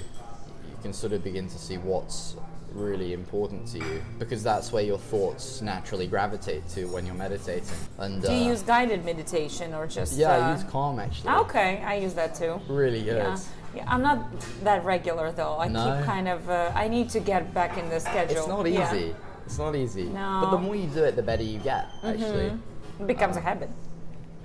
you 0.68 0.76
can 0.83 0.92
sort 0.92 1.12
of 1.12 1.22
begin 1.22 1.46
to 1.48 1.59
see 1.59 1.78
what's 1.78 2.35
really 2.74 3.12
important 3.12 3.66
to 3.68 3.78
you 3.78 4.02
because 4.18 4.42
that's 4.42 4.72
where 4.72 4.82
your 4.82 4.98
thoughts 4.98 5.61
naturally 5.62 6.06
gravitate 6.06 6.66
to 6.70 6.87
when 6.87 7.04
you're 7.06 7.14
meditating. 7.14 7.68
And 7.98 8.22
Do 8.22 8.32
you 8.32 8.44
uh, 8.46 8.50
use 8.52 8.62
guided 8.62 9.04
meditation 9.04 9.74
or 9.74 9.87
just? 9.87 10.16
yeah, 10.16 10.32
uh, 10.32 10.48
I 10.48 10.52
use 10.52 10.64
Calm 10.64 10.98
actually. 10.98 11.30
Okay, 11.30 11.82
I 11.85 11.96
use 11.96 12.14
that 12.14 12.35
too. 12.35 12.61
Really 12.68 13.02
good. 13.02 13.16
Yeah. 13.16 13.38
yeah, 13.76 13.85
I'm 13.87 14.02
not 14.02 14.24
that 14.64 14.85
regular 14.85 15.32
though. 15.32 15.58
I 15.58 15.68
No? 15.68 15.96
keep 15.96 16.04
kind 16.06 16.28
of. 16.28 16.48
Uh, 16.48 16.72
I 16.74 16.88
need 16.88 17.08
to 17.11 17.20
get 17.20 17.52
back 17.54 17.78
in 17.78 17.88
the 17.88 18.00
schedule. 18.00 18.38
It's 18.38 18.48
not 18.48 18.70
Yeah. 18.70 18.92
easy. 18.94 19.14
It's 19.46 19.58
not 19.58 19.74
easy. 19.74 20.04
No. 20.04 20.18
Mm-hmm. 20.20 20.40
But 20.44 20.50
the 20.52 20.58
more 20.58 20.76
you 20.76 20.87
do 20.88 21.04
it, 21.04 21.16
the 21.16 21.22
better 21.22 21.42
you 21.42 21.58
get. 21.58 21.88
Actually, 22.02 22.52
It 23.00 23.06
becomes 23.06 23.37
a 23.37 23.40
habit. 23.40 23.70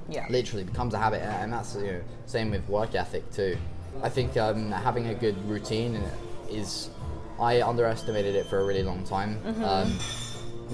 Yeah. 0.09 0.25
literally 0.29 0.63
becomes 0.63 0.93
a 0.93 0.97
habit, 0.97 1.21
and 1.21 1.51
that's 1.51 1.75
you 1.75 1.81
know, 1.83 2.01
same 2.25 2.49
with 2.51 2.67
work 2.69 2.95
ethic 2.95 3.29
too. 3.31 3.57
I 4.01 4.09
think 4.09 4.37
um, 4.37 4.71
having 4.71 5.07
a 5.07 5.13
good 5.15 5.35
routine 5.49 6.01
is. 6.49 6.89
I 7.39 7.61
underestimated 7.61 8.35
it 8.35 8.47
for 8.47 8.59
a 8.59 8.65
really 8.65 8.83
long 8.83 9.03
time. 9.03 9.39
Mm-hmm. 9.41 9.63
Um, 9.63 9.99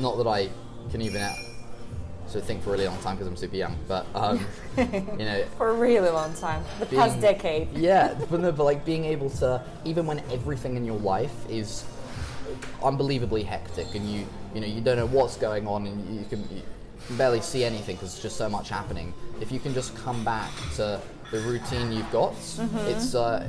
not 0.02 0.17
that 0.17 0.28
I 0.28 0.49
can 0.91 1.02
even 1.02 1.21
sort 2.28 2.41
of 2.41 2.45
think 2.45 2.63
for 2.63 2.69
a 2.69 2.73
really 2.73 2.88
long 2.88 2.99
time 3.02 3.15
because 3.15 3.28
I'm 3.28 3.36
super 3.36 3.56
young, 3.56 3.78
but 3.88 4.08
um, 4.15 4.45
you 4.78 4.86
know, 4.86 5.45
For 5.58 5.69
a 5.69 5.73
really 5.73 6.10
long 6.10 6.34
time. 6.34 6.63
The 6.80 6.86
past 6.88 7.19
decade. 7.19 7.69
Yeah, 7.73 8.15
but, 8.30 8.39
no, 8.39 8.52
but 8.52 8.63
like 8.63 8.86
being 8.86 9.06
able 9.06 9.30
to, 9.32 9.63
even 9.86 10.06
when 10.06 10.19
everything 10.32 10.76
in 10.76 10.86
your 10.86 10.97
life 10.99 11.34
is 11.49 11.86
unbelievably 12.82 13.43
hectic, 13.43 13.93
and 13.95 14.10
you, 14.10 14.26
you 14.56 14.62
know, 14.62 14.67
you 14.67 14.82
don't 14.82 14.97
know 14.97 15.06
what's 15.06 15.38
going 15.38 15.67
on, 15.67 15.86
and 15.86 16.19
you 16.19 16.26
can, 16.26 16.41
you 16.49 16.62
can 17.08 17.17
barely 17.17 17.41
see 17.41 17.63
anything 17.63 17.95
because 17.95 18.13
there's 18.13 18.23
just 18.23 18.38
so 18.38 18.49
much 18.49 18.69
happening. 18.69 19.13
If 19.41 19.52
you 19.52 19.60
can 19.60 19.73
just 19.73 19.95
come 19.97 20.23
back 20.23 20.52
to 20.76 21.02
the 21.32 21.39
routine 21.41 21.91
you've 21.91 22.12
got, 22.12 22.34
it's. 22.88 23.15
Uh, 23.15 23.47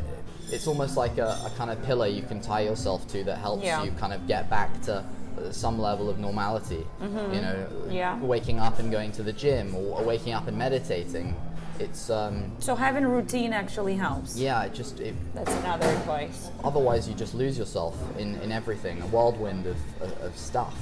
it's 0.55 0.67
almost 0.69 0.97
like 0.97 1.19
a, 1.19 1.37
a 1.45 1.51
kind 1.57 1.71
of 1.71 1.83
pillar 1.85 2.07
you 2.07 2.23
can 2.23 2.41
tie 2.41 2.61
yourself 2.61 3.07
to 3.09 3.25
that 3.25 3.39
helps 3.39 3.65
Yeah. 3.65 3.83
you 3.83 3.91
kind 3.93 4.13
of 4.13 4.27
get 4.29 4.49
back 4.49 4.81
to 4.83 5.05
some 5.51 5.81
level 5.81 6.09
of 6.09 6.19
normality. 6.19 6.87
You 7.03 7.41
know, 7.41 7.67
Yeah. 7.91 8.17
waking 8.21 8.61
up 8.61 8.79
and 8.79 8.91
going 8.93 9.11
to 9.13 9.23
the 9.25 9.33
gym, 9.33 9.75
or, 9.75 10.01
waking 10.05 10.33
up 10.33 10.47
and 10.47 10.57
meditating. 10.57 11.35
It's 11.81 12.09
um, 12.09 12.53
So 12.61 12.77
having 12.77 13.05
a 13.05 13.09
routine 13.09 13.53
actually 13.53 13.97
helps. 13.97 14.37
yeah, 14.39 14.63
it 14.63 14.73
just 14.75 15.01
it, 15.01 15.15
That's 15.35 15.53
another 15.55 15.89
advice. 15.89 16.51
otherwise 16.63 17.09
you 17.09 17.15
just 17.15 17.35
lose 17.35 17.59
yourself 17.59 17.97
in, 18.17 18.37
in 18.37 18.53
everything, 18.53 19.03
a 19.03 19.07
whirlwind 19.07 19.67
of, 19.67 19.77
of, 20.01 20.13
of 20.23 20.39
stuff. 20.39 20.77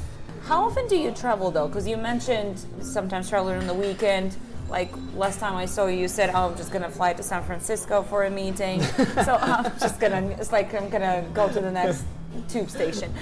How 0.45 0.65
often 0.67 0.87
do 0.87 0.97
you 0.97 1.13
travel 1.13 1.51
though? 1.51 1.67
Because 1.69 1.89
you 1.89 1.97
mentioned 1.97 2.63
sometimes 2.83 3.31
traveling 3.31 3.57
on 3.59 3.67
the 3.67 3.75
weekend. 3.75 4.37
Like 4.73 4.91
last 5.15 5.39
time 5.39 5.55
I 5.55 5.67
saw 5.67 5.87
you, 5.87 5.99
you 5.99 6.09
said, 6.09 6.31
"Oh, 6.35 6.49
I'm 6.49 6.57
just 6.57 6.73
gonna 6.73 6.89
fly 6.91 7.13
to 7.13 7.23
San 7.23 7.43
Francisco 7.45 8.03
for 8.03 8.25
a 8.25 8.31
meeting." 8.31 8.81
so 9.27 9.37
I'm 9.41 9.65
just 9.79 10.01
gonna. 10.01 10.23
It's 10.41 10.51
like 10.51 10.73
I'm 10.75 10.89
gonna 10.89 11.23
go 11.35 11.47
to 11.53 11.61
the 11.61 11.71
next 11.71 12.05
tube 12.49 12.71
station. 12.71 13.13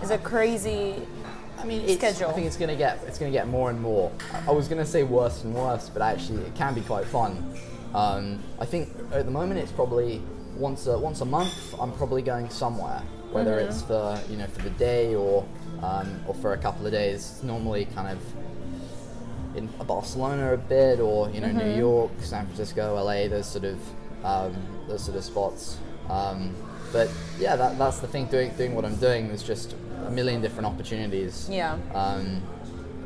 It's 0.00 0.12
a 0.12 0.18
crazy. 0.18 1.02
I 1.58 1.64
mean, 1.64 1.80
it's, 1.82 1.94
Schedule. 1.94 2.30
I 2.30 2.32
think 2.34 2.46
it's 2.46 2.56
gonna 2.56 2.76
get 2.76 3.00
it's 3.08 3.18
gonna 3.18 3.32
get 3.32 3.48
more 3.48 3.68
and 3.70 3.80
more. 3.82 4.12
I- 4.32 4.50
I 4.50 4.52
was 4.52 4.68
gonna 4.68 4.86
say 4.86 5.02
worse 5.02 5.42
and 5.42 5.52
worse, 5.52 5.88
but 5.88 6.02
actually 6.02 6.44
it 6.44 6.54
can 6.54 6.72
be 6.72 6.82
quite 6.82 7.04
fun. 7.06 7.52
Um, 7.96 8.38
I 8.60 8.64
think 8.64 8.88
at 9.12 9.24
the 9.24 9.30
moment 9.32 9.58
it's 9.58 9.72
probably 9.72 10.22
once 10.56 10.86
a, 10.86 10.96
once 10.96 11.20
a 11.20 11.24
month. 11.24 11.74
I'm 11.80 11.90
probably 11.92 12.22
going 12.22 12.48
somewhere, 12.48 13.02
whether 13.32 13.56
Mm-hmm. 13.56 13.68
it's 13.70 13.82
for 13.82 14.20
you 14.30 14.36
know 14.38 14.46
for 14.46 14.62
the 14.62 14.70
day 14.70 15.16
or 15.16 15.44
um, 15.82 16.20
or 16.28 16.34
for 16.34 16.52
a 16.52 16.58
couple 16.58 16.86
of 16.86 16.92
days. 16.92 17.40
Normally, 17.42 17.86
kind 17.86 18.06
of 18.08 18.18
in 19.56 19.66
Barcelona 19.86 20.54
a 20.54 20.56
bit, 20.56 21.00
or 21.00 21.28
you 21.30 21.40
know 21.40 21.48
Mm-hmm. 21.48 21.58
New 21.58 21.76
York, 21.78 22.10
San 22.20 22.46
Francisco, 22.46 22.94
LA, 22.94 23.28
those 23.28 23.46
sort 23.46 23.64
of 23.64 23.78
um, 24.24 24.54
those 24.88 25.04
sort 25.04 25.16
of 25.16 25.24
spots. 25.24 25.78
Um, 26.08 26.54
but 26.92 27.08
yeah, 27.38 27.56
that, 27.56 27.78
that's 27.78 27.98
the 28.00 28.06
thing. 28.06 28.26
Doing 28.26 28.50
doing 28.56 28.74
what 28.74 28.84
I'm 28.84 28.96
doing, 28.96 29.28
there's 29.28 29.42
just 29.42 29.74
a 30.06 30.10
million 30.10 30.40
different 30.42 30.66
opportunities. 30.66 31.48
Yeah. 31.50 31.78
Um, 31.94 32.42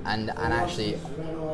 and 0.05 0.31
and 0.31 0.53
actually, 0.53 0.97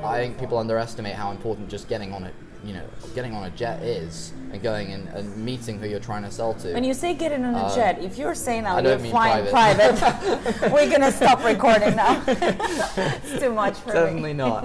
I 0.05 0.19
think 0.19 0.39
people 0.39 0.59
underestimate 0.59 1.15
how 1.15 1.31
important 1.31 1.69
just 1.71 1.89
getting 1.89 2.13
on 2.13 2.25
it, 2.25 2.35
you 2.65 2.75
know, 2.75 2.85
getting 3.15 3.35
on 3.35 3.45
a 3.45 3.51
jet 3.51 3.83
is, 3.83 4.33
and 4.53 4.63
going 4.63 4.93
and, 4.93 5.09
and 5.09 5.37
meeting 5.37 5.79
who 5.81 5.89
you're 5.89 6.01
trying 6.01 6.23
to 6.23 6.31
sell 6.31 6.55
to. 6.55 6.73
When 6.73 6.85
you 6.85 6.95
say 6.95 7.15
getting 7.15 7.45
on 7.45 7.55
a 7.55 7.75
jet, 7.75 8.01
if 8.03 8.19
you're 8.19 8.35
saying 8.35 8.65
now 8.65 8.77
Uh, 8.77 8.79
I 8.79 8.83
you're 8.83 8.99
flying 8.99 9.47
private. 9.49 9.99
private, 9.99 10.73
we're 10.73 10.91
gonna 10.91 11.11
stop 11.13 11.45
recording 11.45 11.97
now. 11.97 12.23
it's 12.27 13.41
too 13.41 13.53
much 13.53 13.75
for 13.79 13.89
me. 13.89 13.93
Certainly 13.95 14.35
not. 14.35 14.63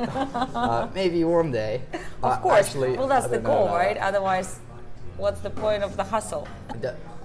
uh, 0.55 0.87
maybe 0.93 1.23
one 1.23 1.51
day. 1.51 1.81
Uh, 2.23 2.27
Of 2.27 2.41
course. 2.41 2.67
Actually, 2.67 2.97
well, 2.97 3.07
that's 3.07 3.27
the 3.27 3.39
know 3.39 3.45
goal, 3.49 3.67
right? 3.69 3.97
Otherwise, 3.97 4.59
what's 5.17 5.41
the 5.41 5.49
point 5.49 5.83
of 5.83 5.97
the 5.97 6.03
hustle? 6.03 6.47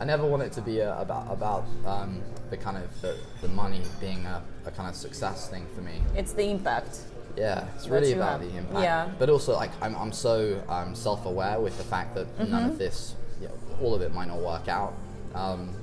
I 0.01 0.05
never 0.05 0.27
want 0.27 0.43
it 0.43 0.53
to 0.53 0.63
be 0.63 0.81
a, 0.81 0.99
about 0.99 1.31
about 1.31 1.65
um, 1.87 2.23
the 2.51 2.57
kind 2.57 2.77
of 2.77 3.01
the, 3.03 3.17
the 3.41 3.49
money 3.49 3.83
being 4.01 4.25
a, 4.27 4.43
a 4.67 4.71
kind 4.71 4.89
of 4.89 4.97
success 4.97 5.49
thing 5.49 5.67
for 5.75 5.81
me. 5.83 6.03
It's 6.17 6.33
the 6.33 6.45
impact. 6.51 7.01
Yeah, 7.37 7.65
it's 7.77 7.89
really 7.89 8.13
about 8.13 8.41
have. 8.41 8.53
the 8.53 8.59
impact. 8.59 8.83
Yeah. 8.83 9.11
But 9.19 9.31
also, 9.31 9.55
like, 9.55 9.71
I'm, 9.81 9.97
I'm 9.97 10.13
so 10.13 10.63
um, 10.69 10.95
self-aware 10.95 11.59
with 11.61 11.77
the 11.79 11.85
fact 11.85 12.15
that 12.15 12.27
none 12.39 12.49
Mm-hmm. 12.49 12.71
of 12.71 12.79
this, 12.79 13.15
you 13.41 13.49
know, 13.49 13.55
all 13.81 13.95
of 13.95 14.03
it 14.03 14.13
might 14.13 14.29
not 14.29 14.39
work 14.39 14.69
out. 14.69 14.93
Um, 15.35 15.75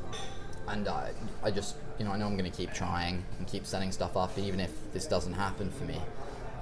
and 0.68 0.88
I, 0.88 1.12
I 1.44 1.50
just, 1.52 1.76
you 1.98 2.06
know, 2.06 2.12
I 2.12 2.18
know 2.18 2.28
I'm 2.28 2.38
going 2.38 2.50
to 2.50 2.56
keep 2.56 2.74
trying 2.74 3.24
and 3.40 3.48
keep 3.48 3.66
setting 3.66 3.92
stuff 3.92 4.16
up, 4.16 4.38
even 4.38 4.60
if 4.60 4.72
this 4.94 5.06
doesn't 5.08 5.34
happen 5.34 5.72
for 5.72 5.86
me. 5.86 6.00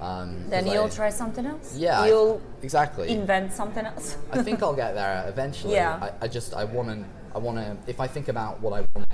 Um, 0.00 0.48
Then 0.48 0.66
you'll 0.66 0.84
I- 0.84 0.88
try 0.90 1.10
something 1.10 1.44
else. 1.44 1.76
Yeah, 1.76 2.06
You'll 2.06 2.40
exactly. 2.62 3.10
invent 3.10 3.52
something 3.52 3.84
else. 3.84 4.16
I 4.32 4.42
think 4.42 4.62
I'll 4.62 4.74
get 4.76 4.94
there 4.94 5.24
eventually. 5.28 5.74
Yeah. 5.74 5.98
I, 6.20 6.24
I 6.24 6.28
just 6.28 6.54
I 6.54 6.64
want 6.64 6.88
to 6.88 7.04
I 7.34 7.38
want 7.38 7.58
to 7.58 7.76
if 7.90 7.98
I 8.00 8.06
think 8.06 8.28
about 8.28 8.60
what 8.60 8.72
I 8.72 8.86
want 8.94 9.08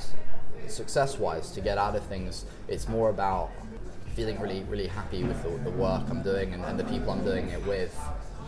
success 0.68 1.18
wise 1.18 1.50
to 1.52 1.60
get 1.62 1.78
out 1.78 1.96
of 1.96 2.02
things, 2.04 2.44
it's 2.68 2.87
more 2.87 3.08
about 3.10 3.50
feeling 4.14 4.40
really 4.40 4.62
really 4.64 4.87
happy 4.87 5.22
with 5.24 5.42
the, 5.42 5.50
the 5.68 5.70
work 5.77 6.03
I'm 6.09 6.22
doing 6.22 6.55
and, 6.55 6.64
and 6.64 6.79
the 6.79 6.85
people 6.85 7.11
I'm 7.11 7.24
doing 7.24 7.48
it 7.50 7.64
with. 7.66 7.96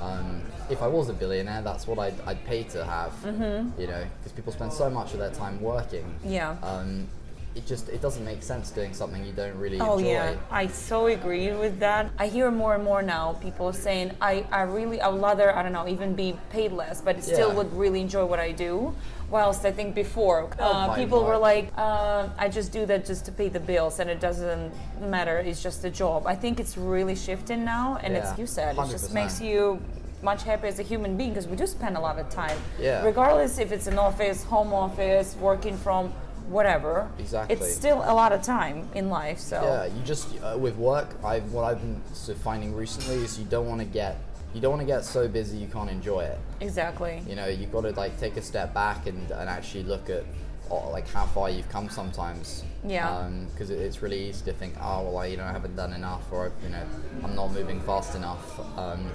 Um, 0.01 0.43
if 0.69 0.83
I 0.83 0.87
was 0.87 1.09
a 1.09 1.13
billionaire, 1.15 1.63
that's 1.63 1.87
what 1.87 1.99
I'd, 1.99 2.21
I'd 2.27 2.45
pay 2.45 2.65
to 2.65 2.85
have. 2.85 3.13
Mm-hmm. 3.25 3.81
You 3.81 3.87
know, 3.87 4.05
because 4.19 4.33
people 4.33 4.53
spend 4.53 4.73
so 4.73 4.91
much 4.91 5.13
of 5.15 5.19
their 5.21 5.31
time 5.31 5.61
working. 5.61 6.15
Yeah. 6.25 6.57
Um, 6.63 7.07
it 7.55 7.65
just 7.67 7.89
it 7.89 8.03
doesn't 8.03 8.23
make 8.25 8.43
sense 8.43 8.71
doing 8.71 8.93
something 8.93 9.25
you 9.25 9.33
don't 9.33 9.59
really 9.59 9.81
Oh 9.81 9.97
enjoy. 9.97 10.11
yeah, 10.11 10.37
I 10.51 10.67
so 10.67 11.07
agree 11.07 11.51
with 11.53 11.79
that. 11.81 12.11
I 12.19 12.27
hear 12.27 12.51
more 12.51 12.75
and 12.75 12.85
more 12.85 13.01
now 13.01 13.33
people 13.41 13.73
saying 13.73 14.11
I, 14.21 14.45
I 14.53 14.63
really 14.63 15.01
I 15.01 15.09
would 15.09 15.23
rather 15.23 15.57
I 15.57 15.63
don't 15.63 15.73
know 15.73 15.89
even 15.89 16.15
be 16.15 16.37
paid 16.51 16.73
less, 16.73 17.01
but 17.01 17.25
still 17.25 17.49
Yeah. 17.49 17.55
would 17.55 17.73
really 17.73 18.03
enjoy 18.03 18.27
what 18.27 18.39
I 18.39 18.53
do. 18.53 18.95
Whilst 19.31 19.65
I 19.65 19.73
think 19.73 19.95
before 19.95 20.45
uh, 20.59 20.89
Oh, 20.91 20.95
people 20.95 21.25
were 21.25 21.37
like 21.37 21.73
uh, 21.77 22.29
I 22.39 22.49
just 22.49 22.73
do 22.73 22.87
that 22.87 23.05
just 23.05 23.25
to 23.27 23.33
pay 23.33 23.49
the 23.49 23.61
bills 23.61 23.99
and 23.99 24.09
it 24.09 24.21
doesn't 24.21 24.73
matter. 25.01 25.39
It's 25.39 25.63
just 25.63 25.85
a 25.85 25.91
job. 25.91 26.27
I 26.27 26.35
think 26.35 26.61
it's 26.61 26.77
really 26.77 27.17
shifting 27.17 27.65
now, 27.65 27.99
and 28.03 28.15
it's 28.17 28.39
you 28.39 28.47
said 28.47 28.77
it 28.79 28.91
just 28.91 29.13
makes 29.13 29.41
you 29.41 29.81
much 30.23 30.43
happier 30.45 30.69
as 30.69 30.79
a 30.79 30.83
human 30.83 31.17
being 31.17 31.31
because 31.31 31.47
we 31.47 31.57
do 31.57 31.67
spend 31.67 31.97
a 31.97 32.01
lot 32.01 32.19
of 32.19 32.29
time. 32.31 32.59
Yeah. 32.81 33.05
Regardless 33.05 33.59
if 33.59 33.73
it's 33.73 33.87
an 33.87 33.99
office, 33.99 34.43
home 34.45 34.73
office, 34.73 35.37
working 35.37 35.77
from 35.77 36.13
whatever. 36.49 37.09
Exactly. 37.19 37.57
It's 37.57 37.75
still 37.75 37.99
a 37.99 38.15
lot 38.15 38.33
of 38.33 38.43
time 38.43 38.89
in 38.95 39.11
life. 39.11 39.39
So. 39.39 39.61
Yeah, 39.63 39.87
you 39.87 40.03
just 40.05 40.29
uh, 40.43 40.57
with 40.59 40.77
work. 40.77 41.09
I 41.25 41.41
what 41.41 41.65
I've 41.65 41.81
been 41.81 42.01
finding 42.37 42.75
recently 42.75 43.17
is 43.17 43.39
you 43.39 43.45
don't 43.45 43.67
want 43.67 43.81
to 43.81 43.87
get 43.87 44.17
you 44.57 44.63
don't 44.63 44.71
want 44.71 44.81
to 44.81 44.87
get 44.87 45.05
so 45.05 45.29
busy 45.29 45.59
you 45.59 45.67
can't 45.69 45.91
enjoy 45.91 46.23
it. 46.23 46.39
Exactly. 46.63 47.23
You 47.29 47.37
know, 47.37 47.47
you've 47.47 47.71
got 47.71 47.83
to 47.83 47.91
like 47.91 48.19
take 48.19 48.39
a 48.39 48.43
step 48.43 48.73
back 48.73 49.07
and, 49.07 49.31
and 49.31 49.51
actually 49.51 49.83
look 49.83 50.09
at 50.09 50.25
oh, 50.71 50.89
like 50.91 51.07
how 51.11 51.27
far 51.27 51.51
you've 51.51 51.69
come 51.69 51.91
sometimes. 51.91 52.65
Yeah. 52.83 53.29
Because 53.53 53.69
it, 53.69 53.79
it's 53.79 54.01
really 54.01 54.31
easy 54.31 54.47
to 54.47 54.55
think, 54.55 54.73
oh 54.81 55.03
well, 55.03 55.19
I 55.19 55.27
you 55.27 55.37
know 55.37 55.45
I 55.45 55.53
haven't 55.53 55.77
done 55.77 55.93
enough, 55.93 56.23
or 56.33 56.51
you 56.63 56.71
know 56.71 56.83
I'm 57.23 57.35
not 57.37 57.53
moving 57.53 57.81
fast 57.83 58.15
enough. 58.17 58.59
Um, 58.79 59.11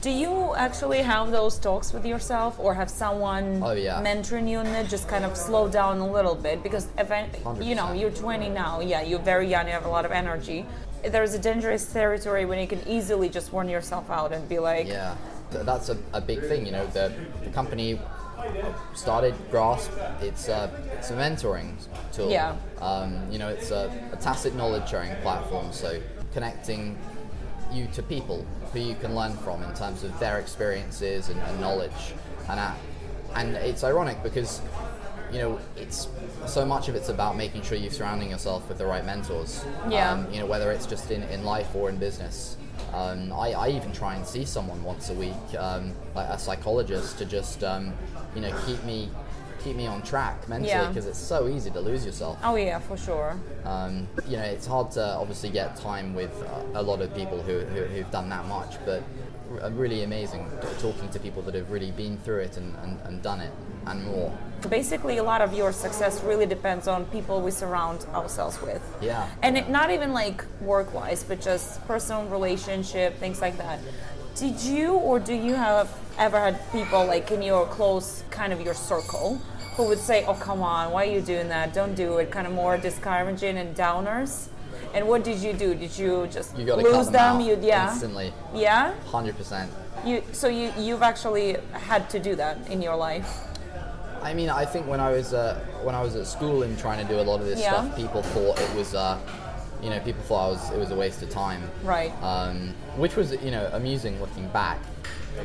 Do 0.00 0.10
you 0.10 0.54
actually 0.56 1.02
have 1.02 1.30
those 1.30 1.56
talks 1.58 1.92
with 1.92 2.04
yourself, 2.04 2.58
or 2.58 2.74
have 2.74 2.90
someone 2.90 3.62
Oh, 3.62 3.72
yeah. 3.72 4.02
mentoring 4.02 4.48
you 4.50 4.58
in 4.58 4.66
it? 4.66 4.88
Just 4.88 5.06
kind 5.06 5.24
of 5.24 5.36
slow 5.36 5.68
down 5.68 5.98
a 5.98 6.10
little 6.10 6.34
bit 6.34 6.62
because, 6.64 6.88
event, 6.98 7.30
you 7.60 7.74
know, 7.76 7.92
you're 7.92 8.10
20 8.10 8.48
now. 8.48 8.80
Yeah, 8.80 9.02
you're 9.02 9.24
very 9.34 9.46
young. 9.46 9.66
You 9.66 9.74
have 9.74 9.84
a 9.86 9.90
lot 9.90 10.04
of 10.06 10.10
energy. 10.10 10.64
There's 11.04 11.34
a 11.34 11.38
dangerous 11.38 11.90
territory 11.92 12.44
when 12.44 12.58
you 12.58 12.66
can 12.66 12.86
easily 12.86 13.28
just 13.28 13.52
warn 13.52 13.68
yourself 13.68 14.10
out 14.10 14.32
and 14.32 14.48
be 14.48 14.58
like, 14.58 14.86
Yeah, 14.86 15.16
that's 15.50 15.88
a, 15.88 15.98
a 16.12 16.20
big 16.20 16.40
thing. 16.40 16.66
You 16.66 16.72
know, 16.72 16.86
the, 16.88 17.12
the 17.44 17.50
company 17.50 17.98
started 18.94 19.34
Grasp. 19.50 19.90
It's 20.20 20.48
a, 20.48 20.70
it's 20.96 21.10
a 21.10 21.14
mentoring 21.14 21.74
tool. 22.12 22.30
Yeah. 22.30 22.56
Um, 22.80 23.30
you 23.30 23.38
know, 23.38 23.48
it's 23.48 23.70
a, 23.70 23.92
a 24.12 24.16
tacit 24.16 24.54
knowledge 24.54 24.88
sharing 24.88 25.14
platform. 25.22 25.72
So 25.72 26.00
connecting 26.32 26.98
you 27.72 27.86
to 27.88 28.02
people 28.02 28.46
who 28.72 28.80
you 28.80 28.94
can 28.94 29.14
learn 29.14 29.36
from 29.38 29.62
in 29.62 29.72
terms 29.74 30.04
of 30.04 30.18
their 30.18 30.38
experiences 30.38 31.28
and, 31.28 31.40
and 31.40 31.60
knowledge. 31.60 32.14
And 32.48 32.60
and 33.34 33.54
it's 33.56 33.84
ironic 33.84 34.22
because 34.22 34.60
you 35.32 35.38
know 35.38 35.60
it's 35.76 36.08
so 36.46 36.64
much 36.64 36.88
of 36.88 36.94
it's 36.94 37.08
about 37.08 37.36
making 37.36 37.62
sure 37.62 37.76
you're 37.76 37.90
surrounding 37.90 38.30
yourself 38.30 38.68
with 38.68 38.78
the 38.78 38.86
right 38.86 39.04
mentors. 39.04 39.64
Yeah. 39.88 40.12
Um, 40.12 40.32
you 40.32 40.40
know, 40.40 40.46
whether 40.46 40.70
it's 40.72 40.86
just 40.86 41.10
in, 41.10 41.22
in 41.24 41.44
life 41.44 41.74
or 41.74 41.88
in 41.88 41.96
business. 41.96 42.56
Um, 42.92 43.32
I, 43.32 43.52
I 43.52 43.68
even 43.68 43.92
try 43.92 44.16
and 44.16 44.26
see 44.26 44.44
someone 44.44 44.82
once 44.82 45.10
a 45.10 45.14
week, 45.14 45.32
um, 45.56 45.92
like 46.14 46.28
a 46.28 46.38
psychologist, 46.38 47.18
to 47.18 47.24
just 47.24 47.62
um, 47.62 47.92
you 48.34 48.40
know 48.40 48.52
keep 48.66 48.82
me 48.84 49.08
keep 49.62 49.76
me 49.76 49.86
on 49.86 50.02
track 50.02 50.48
mentally 50.48 50.70
Yeah. 50.70 50.88
because 50.88 51.06
it's 51.06 51.18
so 51.18 51.48
easy 51.48 51.70
to 51.70 51.80
lose 51.80 52.04
yourself. 52.04 52.38
oh 52.42 52.56
yeah, 52.56 52.78
for 52.78 52.96
sure. 52.96 53.36
Um, 53.64 54.08
you 54.26 54.36
know, 54.36 54.42
it's 54.42 54.66
hard 54.66 54.90
to 54.92 55.04
obviously 55.16 55.50
get 55.50 55.76
time 55.76 56.14
with 56.14 56.32
uh, 56.42 56.80
a 56.80 56.82
lot 56.82 57.00
of 57.00 57.14
people 57.14 57.40
who, 57.42 57.60
who, 57.60 57.82
who've 57.84 58.10
done 58.10 58.28
that 58.30 58.46
much, 58.46 58.76
but 58.84 59.02
uh, 59.62 59.70
really 59.72 60.02
amazing 60.04 60.48
talking 60.78 61.08
to 61.10 61.18
people 61.18 61.42
that 61.42 61.54
have 61.54 61.70
really 61.70 61.90
been 61.90 62.16
through 62.18 62.38
it 62.38 62.56
and, 62.56 62.74
and, 62.82 62.98
and 63.04 63.22
done 63.22 63.40
it 63.40 63.52
and 63.86 64.04
more. 64.04 64.36
Basically, 64.68 65.16
a 65.16 65.22
lot 65.22 65.40
of 65.40 65.54
your 65.54 65.72
success 65.72 66.22
really 66.22 66.46
depends 66.46 66.86
on 66.86 67.04
people 67.06 67.40
we 67.40 67.50
surround 67.50 68.04
ourselves 68.14 68.60
with. 68.62 68.82
Yeah. 69.00 69.26
And 69.42 69.56
it, 69.58 69.68
not 69.70 69.90
even 69.90 70.12
like 70.12 70.44
work 70.60 70.92
wise, 70.94 71.24
but 71.24 71.40
just 71.40 71.84
personal 71.88 72.26
relationship, 72.26 73.18
things 73.18 73.40
like 73.40 73.56
that. 73.58 73.80
Did 74.40 74.58
you 74.62 74.94
or 74.94 75.20
do 75.20 75.34
you 75.34 75.52
have 75.54 75.90
ever 76.18 76.40
had 76.40 76.72
people 76.72 77.04
like 77.04 77.30
in 77.30 77.42
your 77.42 77.66
close 77.66 78.24
kind 78.30 78.54
of 78.54 78.62
your 78.62 78.72
circle 78.72 79.36
who 79.76 79.86
would 79.88 79.98
say, 79.98 80.24
Oh, 80.24 80.32
come 80.32 80.62
on, 80.62 80.92
why 80.92 81.06
are 81.06 81.10
you 81.12 81.20
doing 81.20 81.48
that? 81.50 81.74
Don't 81.74 81.94
do 81.94 82.16
it, 82.16 82.30
kind 82.30 82.46
of 82.46 82.54
more 82.54 82.78
discouraging 82.78 83.58
and 83.58 83.76
downers? 83.76 84.48
And 84.94 85.06
what 85.06 85.24
did 85.24 85.40
you 85.40 85.52
do? 85.52 85.74
Did 85.74 85.96
you 85.98 86.26
just 86.32 86.56
You 86.56 86.64
lose 86.74 87.10
them, 87.10 87.36
them? 87.36 87.40
You 87.42 87.58
yeah. 87.60 87.92
instantly, 87.92 88.32
Yeah? 88.54 88.94
hundred 89.04 89.36
percent. 89.36 89.70
You 90.06 90.22
so 90.32 90.48
you 90.48 90.72
you've 90.78 91.02
actually 91.02 91.58
had 91.72 92.08
to 92.08 92.18
do 92.18 92.34
that 92.36 92.56
in 92.70 92.80
your 92.80 92.96
life. 92.96 93.28
I 94.22 94.32
mean, 94.32 94.48
I 94.48 94.64
think 94.64 94.86
when 94.86 95.00
I 95.00 95.10
was 95.12 95.34
uh, 95.34 95.60
when 95.82 95.94
I 95.94 96.00
was 96.00 96.16
at 96.16 96.26
school 96.26 96.62
and 96.62 96.78
trying 96.78 97.06
to 97.06 97.12
do 97.12 97.20
a 97.20 97.26
lot 97.30 97.40
of 97.40 97.46
this 97.46 97.60
Yeah. 97.60 97.72
stuff, 97.72 97.94
people 97.94 98.22
thought 98.22 98.58
it 98.58 98.74
was, 98.74 98.94
uh, 98.94 99.18
you 99.82 99.90
know, 99.90 100.00
people 100.00 100.22
thought 100.22 100.46
I 100.46 100.50
was 100.50 100.70
it 100.70 100.78
was 100.78 100.90
a 100.90 100.96
waste 100.96 101.22
of 101.22 101.30
time. 101.30 101.62
Right. 101.82 102.12
Um, 102.22 102.74
which 102.96 103.16
was 103.16 103.32
you 103.42 103.50
know 103.50 103.68
amusing 103.72 104.20
looking 104.20 104.48
back, 104.48 104.78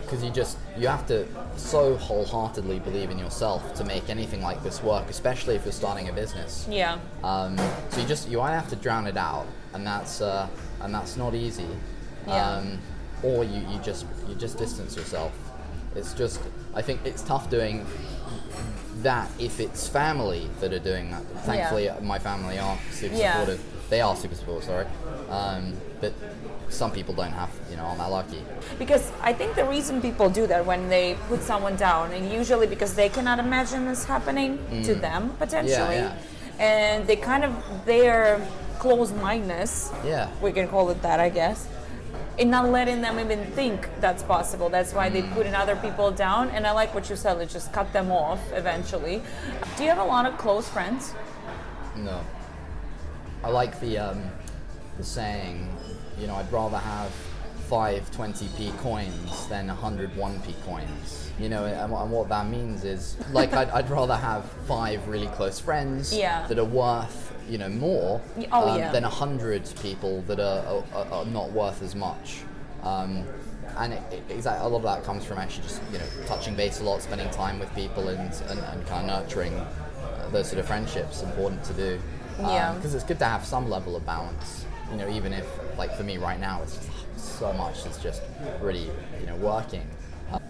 because 0.01 0.23
you 0.23 0.29
just 0.29 0.57
you 0.77 0.87
have 0.87 1.05
to 1.07 1.25
so 1.55 1.95
wholeheartedly 1.97 2.79
believe 2.79 3.09
in 3.11 3.19
yourself 3.19 3.73
to 3.75 3.83
make 3.85 4.09
anything 4.09 4.41
like 4.41 4.61
this 4.63 4.81
work, 4.83 5.09
especially 5.09 5.55
if 5.55 5.63
you're 5.65 5.71
starting 5.71 6.09
a 6.09 6.13
business. 6.13 6.67
Yeah. 6.69 6.97
Um, 7.23 7.57
so 7.89 8.01
you 8.01 8.07
just 8.07 8.27
you 8.29 8.41
either 8.41 8.55
have 8.59 8.69
to 8.69 8.75
drown 8.75 9.07
it 9.07 9.17
out, 9.17 9.45
and 9.73 9.85
that's 9.85 10.21
uh, 10.21 10.47
and 10.81 10.93
that's 10.93 11.17
not 11.17 11.33
easy. 11.35 11.67
Yeah. 12.27 12.49
Um, 12.57 12.79
or 13.23 13.43
you, 13.43 13.61
you 13.71 13.79
just 13.79 14.05
you 14.27 14.35
just 14.35 14.57
distance 14.57 14.95
yourself. 14.95 15.31
It's 15.95 16.13
just 16.13 16.41
I 16.73 16.81
think 16.81 16.99
it's 17.05 17.21
tough 17.21 17.49
doing 17.49 17.85
that 19.03 19.29
if 19.39 19.59
it's 19.59 19.87
family 19.87 20.49
that 20.59 20.73
are 20.73 20.79
doing 20.79 21.11
that. 21.11 21.23
Thankfully, 21.45 21.89
my 22.01 22.17
family 22.19 22.57
are 22.59 22.77
super 22.91 23.15
Yeah. 23.15 23.33
supportive. 23.39 23.63
They 23.89 24.01
are 24.01 24.15
super 24.15 24.35
supportive. 24.35 24.63
Sorry, 24.63 24.87
um, 25.29 25.73
but 26.01 26.13
some 26.69 26.91
people 26.91 27.13
don't 27.13 27.31
have 27.31 27.51
you 27.69 27.77
know 27.77 27.83
aren't 27.83 27.99
that 27.99 28.09
lucky. 28.11 28.41
Because 28.79 29.11
I 29.21 29.33
think 29.33 29.55
the 29.55 29.65
reason 29.65 30.01
people 30.01 30.29
do 30.29 30.47
that 30.47 30.65
when 30.65 30.89
they 30.89 31.15
put 31.27 31.41
someone 31.41 31.75
down, 31.75 32.11
and 32.11 32.31
usually 32.31 32.67
because 32.67 32.95
they 32.95 33.09
cannot 33.09 33.39
imagine 33.39 33.85
this 33.85 34.03
happening 34.05 34.57
to 34.83 34.95
them 34.95 35.29
potentially, 35.37 35.95
yeah. 35.95 36.17
and 36.59 37.05
they 37.07 37.15
kind 37.15 37.43
of 37.43 37.53
their 37.85 38.41
closed-mindedness, 38.79 39.91
Yeah. 40.03 40.29
we 40.41 40.51
can 40.51 40.67
call 40.67 40.89
it 40.89 41.01
that, 41.01 41.19
I 41.19 41.29
guess, 41.29 41.67
in 42.37 42.49
not 42.49 42.69
letting 42.69 43.01
them 43.01 43.19
even 43.19 43.45
think 43.51 43.89
that's 43.99 44.23
possible. 44.23 44.69
That's 44.69 44.93
why 44.93 45.09
they 45.09 45.21
put 45.21 45.45
in 45.45 45.55
other 45.55 45.75
people 45.75 46.11
down. 46.11 46.49
And 46.49 46.67
I 46.67 46.71
like 46.71 46.93
what 46.93 47.09
you 47.09 47.15
said, 47.15 47.37
let's 47.37 47.53
just 47.53 47.71
cut 47.71 47.91
them 47.93 48.11
off 48.11 48.39
eventually. 48.53 49.21
Do 49.77 49.83
you 49.83 49.89
have 49.89 49.99
a 49.99 50.03
lot 50.03 50.25
of 50.25 50.37
close 50.37 50.67
friends? 50.67 51.13
No. 51.95 52.19
I 53.45 53.49
like 53.49 53.79
the 53.79 53.99
um, 53.99 54.23
the 54.97 55.03
saying, 55.03 55.69
you 56.19 56.25
know, 56.25 56.33
I'd 56.33 56.51
rather 56.51 56.79
have 56.79 57.11
five 57.69 58.09
20p 58.11 58.75
coins 58.79 59.47
than 59.47 59.67
100 59.67 60.11
1p 60.15 60.65
coins. 60.65 61.29
You 61.39 61.49
know, 61.49 61.65
and, 61.65 61.91
what- 61.91 62.01
and 62.03 62.11
what 62.11 62.29
that 62.29 62.47
means 62.47 62.85
is, 62.85 63.17
like, 63.31 63.53
I'd, 63.53 63.69
I'd 63.69 63.89
rather 63.89 64.15
have 64.15 64.45
five 64.67 65.07
really 65.07 65.27
close 65.27 65.59
friends 65.59 66.15
Yeah. 66.15 66.47
that 66.47 66.57
are 66.57 66.63
worth, 66.65 67.35
you 67.49 67.57
know, 67.57 67.69
more 67.69 68.21
oh, 68.51 68.69
um, 68.69 68.79
yeah. 68.79 68.91
than 68.91 69.03
100 69.03 69.73
people 69.81 70.21
that 70.23 70.39
are, 70.39 70.83
are, 70.95 71.05
are 71.11 71.25
not 71.25 71.51
worth 71.51 71.83
as 71.83 71.93
much. 71.93 72.41
Um, 72.83 73.25
and 73.77 73.93
it, 73.93 74.01
it, 74.11 74.23
exactly, 74.29 74.65
a 74.65 74.69
lot 74.69 74.77
of 74.77 74.83
that 74.83 75.03
comes 75.03 75.25
from 75.25 75.37
actually 75.37 75.63
just, 75.63 75.81
you 75.91 75.97
know, 75.99 76.05
touching 76.25 76.55
base 76.55 76.79
a 76.79 76.83
lot, 76.83 77.01
spending 77.01 77.29
time 77.31 77.59
with 77.59 77.73
people 77.75 78.07
and, 78.07 78.33
and, 78.49 78.59
and 78.59 78.87
kind 78.87 79.09
of 79.09 79.21
nurturing 79.21 79.53
uh, 79.55 80.29
those 80.31 80.47
sort 80.47 80.59
of 80.59 80.65
friendships 80.65 81.21
important 81.21 81.63
to 81.65 81.73
do. 81.73 81.99
Um, 82.39 82.45
yeah. 82.49 82.73
Because 82.73 82.93
it's 82.95 83.03
good 83.03 83.19
to 83.19 83.25
have 83.25 83.45
some 83.45 83.69
level 83.69 83.95
of 83.95 84.05
balance. 84.05 84.65
You 84.91 84.97
know, 84.97 85.09
even 85.09 85.33
if, 85.33 85.47
like 85.77 85.95
for 85.95 86.03
me 86.03 86.17
right 86.17 86.39
now, 86.39 86.61
it's 86.61 86.75
just 86.77 87.37
so 87.39 87.51
much 87.53 87.83
that's 87.83 88.01
just 88.01 88.21
really, 88.61 88.89
you 89.19 89.25
know, 89.25 89.35
working. 89.37 89.85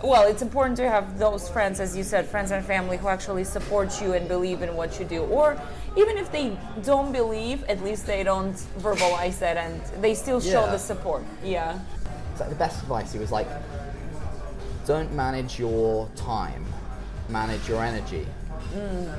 Well, 0.02 0.28
it's 0.28 0.42
important 0.42 0.78
to 0.78 0.90
have 0.90 1.20
those 1.20 1.50
friends, 1.50 1.80
as 1.80 1.96
you 1.98 2.04
said, 2.04 2.26
friends 2.28 2.52
and 2.52 2.66
family 2.66 2.98
who 2.98 3.08
actually 3.10 3.44
support 3.44 4.02
you 4.02 4.14
and 4.14 4.28
believe 4.28 4.62
in 4.62 4.76
what 4.76 5.00
you 5.00 5.06
do. 5.06 5.22
Or 5.24 5.60
even 5.98 6.18
if 6.18 6.32
they 6.32 6.58
don't 6.84 7.12
believe, 7.12 7.64
at 7.66 7.84
least 7.84 8.06
they 8.08 8.24
don't 8.24 8.56
verbalize 8.80 9.38
that 9.40 9.58
and 9.58 9.82
they 10.02 10.16
still 10.16 10.40
show 10.40 10.66
Yeah. 10.66 10.72
the 10.72 10.78
support. 10.80 11.24
Yeah. 11.44 11.80
it's 12.32 12.40
like 12.42 12.50
the 12.50 12.56
best 12.56 12.82
advice. 12.84 13.12
He 13.14 13.20
was 13.20 13.32
like, 13.32 13.48
don't 14.86 15.12
manage 15.14 15.58
your 15.60 16.10
time, 16.16 16.66
manage 17.30 17.68
your 17.68 17.84
energy. 17.84 18.26
Mm. 18.74 19.14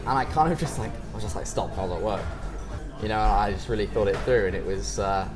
And 0.00 0.08
I 0.08 0.24
kind 0.26 0.52
of 0.52 0.58
just 0.58 0.78
like, 0.78 0.92
was 1.22 1.32
just 1.32 1.36
like, 1.36 1.46
stop, 1.46 1.76
was 1.76 1.90
at 1.92 2.00
work. 2.00 2.22
You 3.02 3.08
know, 3.08 3.18
I 3.20 3.52
just 3.52 3.68
really 3.68 3.86
thought 3.86 4.08
it 4.08 4.16
through, 4.18 4.46
and 4.46 4.56
it 4.56 4.64
was, 4.64 4.98
uh, 4.98 5.28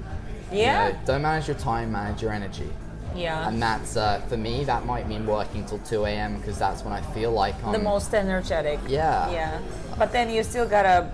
you 0.53 0.59
Yeah. 0.61 0.89
know, 0.91 0.99
don't 1.07 1.23
manage 1.23 1.49
your 1.49 1.57
time, 1.57 1.93
manage 1.93 2.23
your 2.23 2.33
energy. 2.33 2.71
Yeah. 3.15 3.49
And 3.49 3.63
that's, 3.63 3.97
uh, 3.97 4.21
for 4.29 4.37
me, 4.37 4.65
that 4.65 4.85
might 4.87 5.09
mean 5.09 5.27
working 5.27 5.65
till 5.65 5.79
2 5.79 6.05
a.m. 6.07 6.37
because 6.39 6.59
that's 6.59 6.83
when 6.85 6.93
I 6.93 7.01
feel 7.01 7.31
like 7.31 7.55
I'm. 7.65 7.73
the 7.73 7.79
most 7.79 8.13
energetic. 8.15 8.81
Yeah. 8.89 9.31
Yeah. 9.31 9.59
But 9.99 10.13
then 10.13 10.31
you 10.31 10.43
still 10.43 10.67
gotta, 10.67 11.11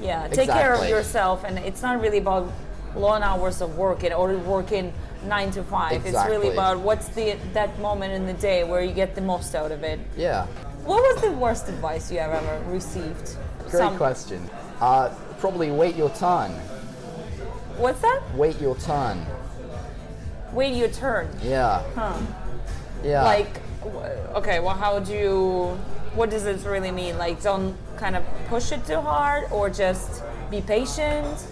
yeah, 0.00 0.28
take 0.28 0.48
care 0.48 0.74
of 0.74 0.88
yourself, 0.88 1.44
and 1.44 1.58
it's 1.58 1.82
not 1.82 2.00
really 2.00 2.18
about 2.18 2.50
long 2.94 3.22
hours 3.22 3.60
of 3.60 3.76
working 3.76 4.12
or 4.12 4.36
working 4.38 4.92
nine 5.24 5.50
to 5.50 5.62
five. 5.64 5.92
Exactly. 5.92 6.10
It's 6.12 6.30
really 6.30 6.52
about 6.54 6.78
what's 6.78 7.08
the 7.08 7.36
that 7.52 7.78
moment 7.80 8.12
in 8.12 8.26
the 8.26 8.32
day 8.34 8.62
where 8.64 8.82
you 8.82 8.92
get 8.92 9.14
the 9.14 9.20
most 9.20 9.54
out 9.54 9.72
of 9.72 9.82
it. 9.82 9.98
Yeah. 10.16 10.46
What 10.84 11.02
was 11.02 11.20
the 11.22 11.32
worst 11.32 11.68
advice 11.68 12.12
you 12.12 12.20
have 12.20 12.30
ever 12.30 12.62
received? 12.70 13.36
Great 13.70 13.78
Some- 13.80 13.96
question. 13.96 14.50
Uh, 14.80 15.10
probably 15.38 15.70
wait 15.70 15.96
your 15.96 16.10
turn. 16.10 16.50
What's 17.78 18.00
that? 18.00 18.22
Wait 18.34 18.60
your 18.60 18.76
turn. 18.76 19.26
Wait 20.52 20.74
your 20.74 20.88
turn. 20.88 21.28
Yeah. 21.42 21.82
Huh. 21.94 22.18
Yeah. 23.02 23.22
Like, 23.24 23.60
okay, 24.34 24.60
well, 24.60 24.74
how 24.74 24.98
do 24.98 25.12
you? 25.12 25.78
What 26.14 26.30
does 26.30 26.44
this 26.44 26.64
really 26.64 26.90
mean? 26.90 27.18
Like, 27.18 27.42
don't 27.42 27.76
kind 27.98 28.16
of 28.16 28.24
push 28.48 28.72
it 28.72 28.86
too 28.86 29.00
hard, 29.00 29.44
or 29.50 29.68
just 29.68 30.22
be 30.50 30.60
patient. 30.62 31.46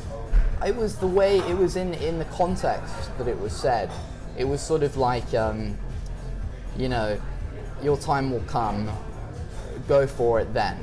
it 0.64 0.74
was 0.74 0.96
the 0.96 1.06
way 1.06 1.38
it 1.40 1.56
was 1.58 1.76
in 1.76 1.92
in 1.94 2.18
the 2.18 2.24
context 2.26 2.94
that 3.18 3.28
it 3.28 3.38
was 3.38 3.52
said. 3.52 3.90
It 4.38 4.44
was 4.44 4.62
sort 4.62 4.82
of 4.82 4.96
like, 4.96 5.34
um, 5.34 5.76
you 6.78 6.88
know, 6.88 7.20
your 7.82 7.98
time 7.98 8.30
will 8.30 8.44
come. 8.46 8.90
Go 9.86 10.06
for 10.06 10.40
it 10.40 10.54
then. 10.54 10.78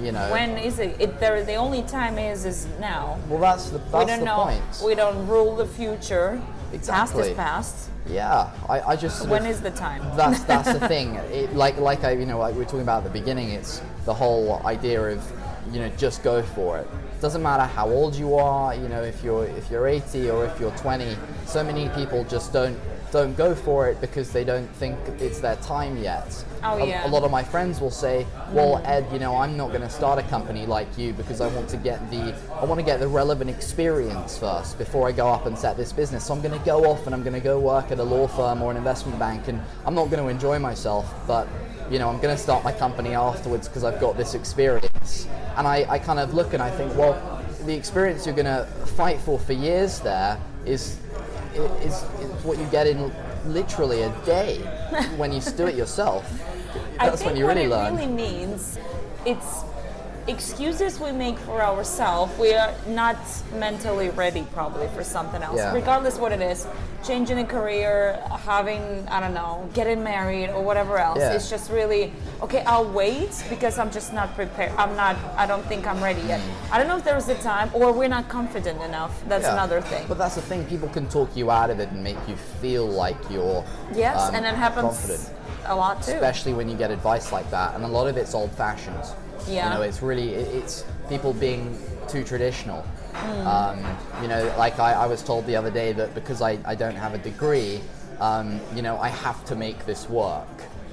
You 0.00 0.12
know. 0.12 0.30
when 0.30 0.56
is 0.56 0.78
it? 0.78 0.96
it 1.00 1.20
there, 1.20 1.44
the 1.44 1.54
only 1.56 1.82
time 1.82 2.18
is 2.18 2.44
is 2.44 2.66
now. 2.80 3.18
Well, 3.28 3.40
that's 3.40 3.70
the 3.70 3.78
that's 3.78 3.92
we 3.92 4.04
don't 4.06 4.18
the 4.20 4.24
know. 4.24 4.44
point. 4.44 4.82
We 4.84 4.94
don't 4.94 5.26
rule 5.26 5.54
the 5.56 5.66
future. 5.66 6.40
exactly. 6.72 7.20
Past 7.20 7.30
is 7.30 7.36
past. 7.36 7.90
yeah, 8.08 8.50
I, 8.68 8.80
I 8.80 8.96
just. 8.96 9.28
When 9.28 9.42
of- 9.42 9.50
is 9.50 9.60
the 9.60 9.70
time? 9.70 10.02
that's 10.16 10.42
that's 10.44 10.72
the 10.72 10.88
thing. 10.92 11.16
It, 11.16 11.54
like 11.54 11.76
like 11.78 12.04
I 12.04 12.12
you 12.12 12.26
know 12.26 12.38
like 12.38 12.54
we 12.54 12.60
were 12.60 12.64
talking 12.64 12.80
about 12.82 13.04
at 13.04 13.12
the 13.12 13.18
beginning. 13.20 13.50
It's 13.50 13.82
the 14.06 14.14
whole 14.14 14.60
idea 14.64 15.00
of 15.02 15.22
you 15.72 15.80
know 15.80 15.88
just 15.98 16.22
go 16.22 16.42
for 16.42 16.78
it. 16.78 16.88
Doesn't 17.22 17.44
matter 17.44 17.62
how 17.62 17.88
old 17.88 18.16
you 18.16 18.34
are. 18.34 18.74
You 18.74 18.88
know 18.88 19.00
if 19.00 19.22
you're 19.22 19.46
if 19.46 19.70
you're 19.70 19.86
80 19.86 20.28
or 20.30 20.44
if 20.44 20.58
you're 20.58 20.72
20. 20.72 21.16
So 21.46 21.62
many 21.62 21.88
people 21.90 22.24
just 22.24 22.52
don't 22.52 22.76
don't 23.12 23.36
go 23.36 23.54
for 23.54 23.88
it 23.88 24.00
because 24.00 24.32
they 24.32 24.42
don't 24.42 24.66
think 24.70 24.98
it's 25.20 25.38
their 25.38 25.54
time 25.56 25.96
yet. 26.02 26.44
Oh, 26.64 26.82
a, 26.82 26.86
yeah. 26.86 27.06
a 27.06 27.08
lot 27.08 27.22
of 27.22 27.30
my 27.30 27.44
friends 27.44 27.80
will 27.80 27.92
say, 27.92 28.26
"Well, 28.50 28.78
mm. 28.78 28.88
Ed, 28.88 29.06
you 29.12 29.20
know, 29.20 29.36
I'm 29.36 29.56
not 29.56 29.68
going 29.68 29.82
to 29.82 29.88
start 29.88 30.18
a 30.18 30.24
company 30.24 30.66
like 30.66 30.98
you 30.98 31.12
because 31.12 31.40
I 31.40 31.46
want 31.54 31.68
to 31.68 31.76
get 31.76 32.10
the 32.10 32.34
I 32.60 32.64
want 32.64 32.80
to 32.80 32.84
get 32.84 32.98
the 32.98 33.06
relevant 33.06 33.50
experience 33.50 34.36
first 34.36 34.76
before 34.76 35.06
I 35.06 35.12
go 35.12 35.28
up 35.28 35.46
and 35.46 35.56
set 35.56 35.76
this 35.76 35.92
business. 35.92 36.26
So 36.26 36.34
I'm 36.34 36.42
going 36.42 36.58
to 36.58 36.66
go 36.66 36.86
off 36.90 37.06
and 37.06 37.14
I'm 37.14 37.22
going 37.22 37.34
to 37.34 37.46
go 37.52 37.60
work 37.60 37.92
at 37.92 38.00
a 38.00 38.02
law 38.02 38.26
firm 38.26 38.62
or 38.62 38.72
an 38.72 38.76
investment 38.76 39.20
bank, 39.20 39.46
and 39.46 39.60
I'm 39.86 39.94
not 39.94 40.10
going 40.10 40.24
to 40.24 40.28
enjoy 40.28 40.58
myself, 40.58 41.14
but 41.28 41.46
you 41.88 42.00
know, 42.00 42.08
I'm 42.08 42.20
going 42.20 42.34
to 42.36 42.42
start 42.42 42.64
my 42.64 42.72
company 42.72 43.14
afterwards 43.14 43.68
because 43.68 43.84
I've 43.84 44.00
got 44.00 44.16
this 44.16 44.34
experience." 44.34 44.91
And 45.56 45.66
I, 45.66 45.86
I 45.88 45.98
kind 45.98 46.18
of 46.18 46.34
look 46.34 46.54
and 46.54 46.62
I 46.62 46.70
think, 46.70 46.94
well, 46.96 47.42
the 47.66 47.74
experience 47.74 48.26
you're 48.26 48.34
going 48.34 48.46
to 48.46 48.66
fight 48.96 49.20
for 49.20 49.38
for 49.38 49.52
years 49.52 50.00
there 50.00 50.38
is 50.64 50.98
is, 51.54 52.02
is 52.20 52.44
what 52.44 52.58
you 52.58 52.64
get 52.66 52.86
in 52.86 53.12
literally 53.46 54.02
a 54.02 54.10
day 54.24 54.58
when 55.16 55.32
you 55.32 55.40
do 55.40 55.66
it 55.66 55.74
yourself. 55.74 56.24
That's 56.98 57.22
when 57.24 57.36
you 57.36 57.46
really 57.46 57.64
it 57.64 57.70
learn. 57.70 57.96
really 57.96 58.10
means 58.10 58.78
it's 59.26 59.62
excuses 60.28 61.00
we 61.00 61.12
make 61.12 61.38
for 61.38 61.60
ourselves. 61.62 62.32
We 62.38 62.54
are 62.54 62.72
not 62.86 63.16
mentally 63.58 64.10
ready 64.10 64.46
probably 64.52 64.88
for 64.88 65.02
something 65.04 65.42
else, 65.42 65.56
Yeah. 65.58 65.72
regardless 65.72 66.18
what 66.18 66.32
it 66.32 66.40
is. 66.40 66.66
Changing 67.04 67.38
a 67.40 67.44
career, 67.44 68.18
having 68.46 68.80
I 69.08 69.18
don't 69.18 69.34
know, 69.34 69.68
getting 69.74 70.04
married 70.04 70.50
or 70.50 70.62
whatever 70.62 70.98
else. 70.98 71.18
Yeah. 71.18 71.32
It's 71.32 71.50
just 71.50 71.70
really 71.70 72.12
okay. 72.42 72.62
I'll 72.64 72.88
wait 72.88 73.32
because 73.50 73.76
I'm 73.78 73.90
just 73.90 74.12
not 74.12 74.34
prepared. 74.36 74.70
I'm 74.78 74.94
not. 74.96 75.16
I 75.36 75.46
don't 75.46 75.64
think 75.66 75.86
I'm 75.86 76.00
ready 76.02 76.22
yet. 76.22 76.40
I 76.70 76.78
don't 76.78 76.86
know 76.86 76.96
if 76.96 77.04
there's 77.04 77.28
a 77.28 77.34
time 77.36 77.70
or 77.74 77.92
we're 77.92 78.08
not 78.08 78.28
confident 78.28 78.80
enough. 78.82 79.12
That's 79.28 79.44
Mm. 79.44 79.48
Yeah. 79.48 79.52
another 79.54 79.80
thing. 79.80 80.04
But 80.08 80.18
that's 80.18 80.36
the 80.36 80.42
thing, 80.42 80.64
people 80.66 80.88
can 80.88 81.08
talk 81.08 81.30
you 81.34 81.50
out 81.50 81.70
of 81.70 81.80
it 81.80 81.90
and 81.90 82.04
make 82.04 82.18
you 82.28 82.36
feel 82.60 82.86
like 82.86 83.16
you're 83.28 83.64
yes, 83.92 84.20
um, 84.28 84.34
and 84.36 84.46
it 84.46 84.54
happens 84.54 84.84
confident. 84.98 85.30
a 85.66 85.74
lot 85.74 86.02
too. 86.02 86.12
Especially 86.12 86.52
when 86.54 86.68
you 86.68 86.76
get 86.76 86.90
advice 86.92 87.32
like 87.32 87.50
that, 87.50 87.74
and 87.74 87.82
a 87.84 87.88
lot 87.88 88.06
of 88.06 88.16
it's 88.16 88.32
old 88.34 88.52
fashioned. 88.52 89.04
Yeah. 89.48 89.68
You 89.68 89.74
know, 89.78 89.82
it's 89.82 90.02
really 90.02 90.34
it, 90.34 90.48
it's 90.54 90.84
people 91.08 91.32
being 91.32 91.78
too 92.08 92.24
traditional. 92.24 92.82
Hmm. 93.14 93.46
Um, 93.46 93.96
you 94.22 94.28
know, 94.28 94.42
like 94.58 94.78
I, 94.78 94.92
I 94.92 95.06
was 95.06 95.22
told 95.22 95.46
the 95.46 95.56
other 95.56 95.70
day 95.70 95.92
that 95.92 96.14
because 96.14 96.40
I, 96.42 96.58
I 96.64 96.74
don't 96.74 96.96
have 96.96 97.14
a 97.14 97.18
degree, 97.18 97.80
um, 98.20 98.60
you 98.74 98.82
know, 98.82 98.96
I 98.98 99.08
have 99.08 99.44
to 99.46 99.54
make 99.54 99.84
this 99.86 100.08
work. 100.08 100.48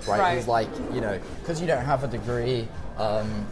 Right? 0.07 0.19
Right. 0.19 0.37
It's 0.37 0.47
like 0.47 0.69
you 0.93 1.01
know, 1.01 1.19
because 1.41 1.61
you 1.61 1.67
don't 1.67 1.83
have 1.85 2.03
a 2.03 2.07
degree. 2.07 2.67
Um, 2.97 3.47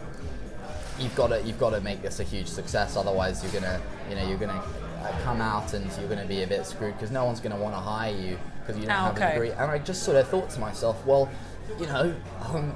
you've 0.98 1.14
got 1.14 1.28
to 1.28 1.42
you've 1.42 1.58
got 1.60 1.70
to 1.70 1.80
make 1.80 2.02
this 2.02 2.20
a 2.20 2.24
huge 2.24 2.48
success. 2.48 2.96
Otherwise, 2.96 3.42
you're 3.42 3.52
gonna 3.52 3.80
you 4.08 4.16
know 4.16 4.28
you're 4.28 4.38
gonna 4.38 4.62
uh, 5.02 5.12
come 5.22 5.40
out 5.40 5.72
and 5.74 5.84
you're 5.98 6.08
gonna 6.08 6.26
be 6.26 6.42
a 6.42 6.46
bit 6.46 6.66
screwed 6.66 6.94
because 6.94 7.10
no 7.10 7.24
one's 7.24 7.40
gonna 7.40 7.56
want 7.56 7.74
to 7.74 7.80
hire 7.80 8.14
you 8.14 8.38
because 8.60 8.76
you 8.80 8.86
don't 8.86 8.96
Ah, 8.96 9.04
have 9.06 9.16
okay. 9.16 9.30
a 9.30 9.32
degree. 9.34 9.50
And 9.52 9.70
I 9.70 9.78
just 9.78 10.02
sort 10.02 10.16
of 10.16 10.28
thought 10.28 10.50
to 10.50 10.60
myself, 10.60 11.04
well, 11.06 11.30
you 11.78 11.86
know. 11.86 12.14
Um, 12.46 12.74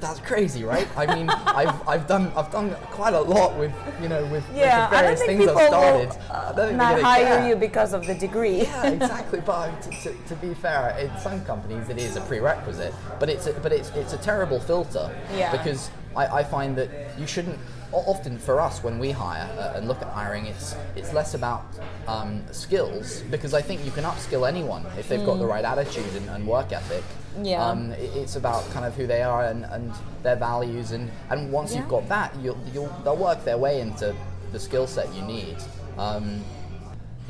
that's 0.00 0.20
crazy, 0.20 0.64
right? 0.64 0.86
I 0.96 1.12
mean, 1.14 1.28
I've, 1.46 1.88
I've 1.88 2.06
done 2.06 2.32
I've 2.36 2.50
done 2.52 2.74
quite 2.90 3.14
a 3.14 3.20
lot 3.20 3.56
with 3.58 3.72
you 4.02 4.08
know 4.08 4.24
with, 4.26 4.44
Yeah, 4.54 4.88
various 4.90 5.22
things 5.22 5.46
I've 5.46 5.68
started. 5.68 6.08
will 6.10 6.22
I 6.30 6.34
uh, 6.34 6.52
don't 6.52 6.66
think 6.68 6.78
not 6.78 7.00
hire 7.00 7.24
care. 7.24 7.48
you 7.48 7.56
because 7.56 7.92
of 7.92 8.06
the 8.06 8.14
degree. 8.14 8.62
Yeah, 8.62 8.86
exactly. 8.98 9.40
But 9.40 9.80
to, 9.82 9.90
to, 9.90 10.14
to 10.28 10.34
be 10.36 10.54
fair, 10.54 10.96
in 10.98 11.16
some 11.20 11.44
companies 11.44 11.88
it 11.88 11.98
is 11.98 12.16
a 12.16 12.20
prerequisite, 12.22 12.94
but 13.18 13.28
it's 13.28 13.46
a, 13.46 13.52
but 13.54 13.72
it's 13.72 13.90
it's 13.90 14.12
a 14.12 14.18
terrible 14.18 14.60
filter. 14.60 15.14
Yeah. 15.34 15.50
Because 15.52 15.90
I, 16.16 16.26
I 16.40 16.44
find 16.44 16.76
that 16.76 16.90
you 17.18 17.26
shouldn't. 17.26 17.58
Often 17.92 18.38
for 18.38 18.60
us, 18.60 18.82
when 18.84 18.98
we 18.98 19.10
hire 19.12 19.48
uh, 19.58 19.72
and 19.76 19.88
look 19.88 20.02
at 20.02 20.08
hiring, 20.08 20.44
it's 20.46 20.76
it's 20.94 21.12
less 21.14 21.32
about 21.34 21.64
um, 22.06 22.42
skills 22.52 23.22
because 23.30 23.54
I 23.54 23.62
think 23.62 23.84
you 23.84 23.90
can 23.90 24.04
upskill 24.04 24.46
anyone 24.46 24.84
if 24.98 25.08
they've 25.08 25.24
got 25.24 25.38
the 25.38 25.46
right 25.46 25.64
attitude 25.64 26.14
and, 26.16 26.28
and 26.30 26.46
work 26.46 26.70
ethic. 26.72 27.02
Mm. 27.38 27.46
Yeah. 27.46 27.64
Um, 27.64 27.92
it- 27.92 28.14
it's 28.14 28.36
about 28.36 28.68
kind 28.72 28.84
of 28.84 28.94
who 28.94 29.06
they 29.06 29.22
are 29.22 29.44
and, 29.44 29.64
and 29.64 29.92
their 30.22 30.36
values, 30.36 30.92
and, 30.92 31.10
and 31.30 31.50
once 31.50 31.72
Yeah. 31.72 31.80
you've 31.80 31.88
got 31.88 32.08
that, 32.10 32.34
you'll, 32.42 32.58
you'll 32.74 32.92
they'll 33.04 33.16
work 33.16 33.44
their 33.44 33.56
way 33.58 33.80
into 33.80 34.14
the 34.52 34.58
skill 34.60 34.86
set 34.86 35.12
you 35.14 35.22
need. 35.22 35.56
Um, 35.96 36.44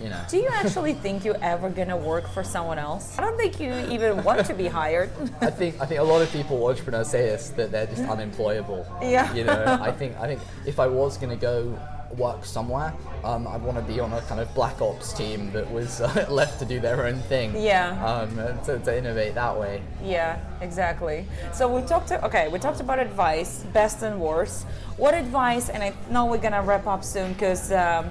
you 0.03 0.09
know. 0.09 0.21
Do 0.29 0.39
you 0.39 0.49
actually 0.49 0.95
think 0.95 1.25
you're 1.25 1.43
ever 1.43 1.69
gonna 1.71 1.97
work 1.97 2.29
for 2.29 2.45
someone 2.45 2.79
else? 2.79 3.19
I 3.19 3.23
don't 3.23 3.37
think 3.37 3.61
you 3.61 3.73
even 3.91 4.23
want 4.25 4.45
to 4.47 4.55
be 4.55 4.67
hired. 4.67 5.11
I 5.41 5.51
think 5.51 5.81
I 5.81 5.87
think 5.87 6.01
a 6.01 6.05
lot 6.05 6.23
of 6.23 6.31
people 6.31 6.67
entrepreneurs 6.67 7.09
say 7.09 7.23
this 7.23 7.51
that 7.51 7.71
they're 7.71 7.87
just 7.87 8.03
unemployable. 8.05 8.87
Yeah. 9.03 9.33
You 9.35 9.45
know, 9.45 9.79
I 9.81 9.91
think 9.91 10.17
I 10.19 10.27
think 10.27 10.41
if 10.67 10.79
I 10.79 10.87
was 10.87 11.19
going 11.19 11.31
to 11.31 11.41
go 11.41 11.79
work 12.17 12.45
somewhere, 12.45 12.95
um, 13.23 13.47
I'd 13.47 13.63
want 13.63 13.77
to 13.77 13.83
be 13.93 14.01
on 14.01 14.13
a 14.13 14.23
kind 14.23 14.41
of 14.41 14.53
black 14.55 14.81
ops 14.81 15.13
team 15.13 15.53
that 15.53 15.71
was 15.71 16.01
uh, 16.01 16.27
left 16.31 16.59
to 16.61 16.65
do 16.65 16.81
their 16.81 17.07
own 17.07 17.21
thing. 17.23 17.55
Yeah. 17.55 18.03
Um, 18.05 18.37
to, 18.65 18.79
to 18.79 18.97
innovate 18.97 19.35
that 19.35 19.59
way. 19.59 19.83
yeah, 20.03 20.41
exactly. 20.61 21.27
So 21.53 21.69
we 21.69 21.87
talked. 21.87 22.09
To, 22.09 22.25
okay, 22.25 22.49
we 22.49 22.59
talked 22.59 22.81
about 22.81 22.99
advice, 22.99 23.65
best 23.73 24.03
and 24.03 24.21
worst. 24.21 24.67
What 24.97 25.15
advice? 25.15 25.69
And 25.69 25.83
I 25.83 25.93
know 26.11 26.27
we're 26.27 26.39
gonna 26.39 26.63
wrap 26.63 26.87
up 26.87 27.05
soon 27.05 27.33
because, 27.33 27.73
um, 27.73 28.09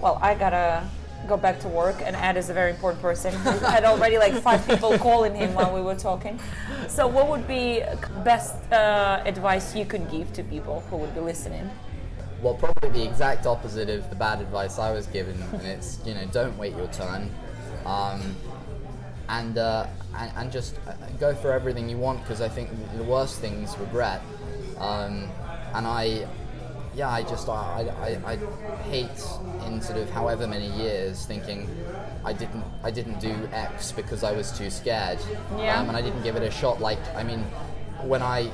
well, 0.00 0.18
I 0.20 0.34
gotta 0.34 0.86
go 1.26 1.36
back 1.36 1.60
to 1.60 1.68
work, 1.68 1.96
and 2.04 2.16
Ed 2.16 2.36
is 2.36 2.50
a 2.50 2.54
very 2.54 2.70
important 2.70 3.02
person. 3.02 3.32
We 3.44 3.58
had 3.60 3.84
already 3.84 4.18
like 4.18 4.34
five 4.34 4.66
people 4.66 4.98
calling 4.98 5.34
him 5.34 5.54
while 5.54 5.72
we 5.74 5.80
were 5.80 5.94
talking. 5.94 6.38
So, 6.88 7.06
what 7.06 7.28
would 7.28 7.46
be 7.46 7.82
best 8.24 8.54
uh, 8.72 9.22
advice 9.24 9.74
you 9.74 9.84
could 9.84 10.10
give 10.10 10.32
to 10.34 10.42
people 10.42 10.80
who 10.90 10.96
would 10.96 11.14
be 11.14 11.20
listening? 11.20 11.70
Well, 12.42 12.54
probably 12.54 12.90
the 12.90 13.08
exact 13.08 13.46
opposite 13.46 13.88
of 13.88 14.08
the 14.10 14.16
bad 14.16 14.40
advice 14.40 14.78
I 14.78 14.90
was 14.90 15.06
given, 15.06 15.40
and 15.52 15.62
it's 15.62 16.00
you 16.04 16.14
know 16.14 16.24
don't 16.26 16.56
wait 16.58 16.76
your 16.76 16.88
turn, 16.88 17.30
um, 17.86 18.34
and, 19.28 19.58
uh, 19.58 19.86
and 20.16 20.32
and 20.36 20.52
just 20.52 20.76
uh, 20.88 20.92
go 21.20 21.34
for 21.34 21.52
everything 21.52 21.88
you 21.88 21.98
want 21.98 22.20
because 22.22 22.40
I 22.40 22.48
think 22.48 22.70
the 22.96 23.04
worst 23.04 23.40
thing 23.40 23.62
is 23.62 23.78
regret, 23.78 24.20
um, 24.78 25.28
and 25.74 25.86
I, 25.86 26.26
yeah, 26.94 27.08
I 27.10 27.22
just 27.22 27.48
I, 27.48 28.18
I, 28.24 28.32
I 28.32 28.36
hate 28.82 29.08
in 29.66 29.80
sort 29.80 29.98
of 29.98 30.10
however 30.10 30.46
many 30.46 30.66
years 30.68 31.24
thinking 31.24 31.68
I 32.24 32.32
didn't 32.32 32.64
I 32.82 32.90
didn't 32.90 33.18
do 33.20 33.34
X 33.52 33.92
because 33.92 34.22
I 34.24 34.32
was 34.32 34.56
too 34.56 34.70
scared, 34.70 35.18
Yeah. 35.56 35.80
um, 35.80 35.88
and 35.88 35.96
I 35.96 36.02
didn't 36.02 36.22
give 36.22 36.36
it 36.36 36.42
a 36.42 36.50
shot. 36.50 36.80
Like 36.80 36.98
I 37.16 37.22
mean, 37.22 37.40
when 38.02 38.22
I 38.22 38.50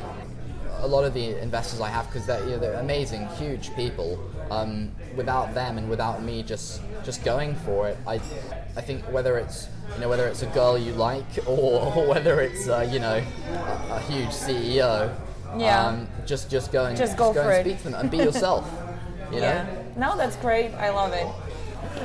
a 0.80 0.86
lot 0.86 1.04
of 1.04 1.12
the 1.12 1.40
investors 1.42 1.80
I 1.80 1.88
have 1.88 2.06
because 2.06 2.24
they're, 2.26 2.42
you 2.44 2.50
know, 2.50 2.58
they're 2.58 2.78
amazing, 2.80 3.26
huge 3.38 3.74
people. 3.74 4.18
Um, 4.50 4.92
without 5.14 5.52
them 5.52 5.76
and 5.76 5.90
without 5.90 6.22
me 6.22 6.42
just 6.42 6.80
just 7.04 7.22
going 7.24 7.54
for 7.56 7.88
it, 7.88 7.98
I 8.06 8.14
I 8.76 8.80
think 8.80 9.02
whether 9.12 9.36
it's 9.36 9.68
you 9.94 10.00
know 10.00 10.08
whether 10.08 10.26
it's 10.26 10.42
a 10.42 10.46
girl 10.46 10.78
you 10.78 10.92
like 10.92 11.26
or, 11.46 11.92
or 11.96 12.06
whether 12.06 12.40
it's 12.40 12.66
uh, 12.68 12.88
you 12.90 12.98
know 13.00 13.22
a, 13.52 13.88
a 13.96 14.00
huge 14.08 14.28
CEO, 14.30 15.14
Yeah. 15.56 15.86
um, 15.86 16.08
just 16.26 16.50
just 16.50 16.72
go 16.72 16.84
and 16.86 16.96
Just 16.96 17.16
go 17.16 17.32
go 17.32 17.42
for 17.42 17.50
and 17.52 17.66
it. 17.66 17.70
speak 17.70 17.82
to 17.84 17.90
them 17.90 18.00
and 18.00 18.10
be 18.10 18.18
yourself. 18.18 18.64
You 19.30 19.40
know. 19.40 19.46
Yeah. 19.46 19.82
No, 19.94 20.16
that's 20.16 20.36
great. 20.36 20.72
I 20.72 20.88
love 20.88 21.12
it. 21.12 21.26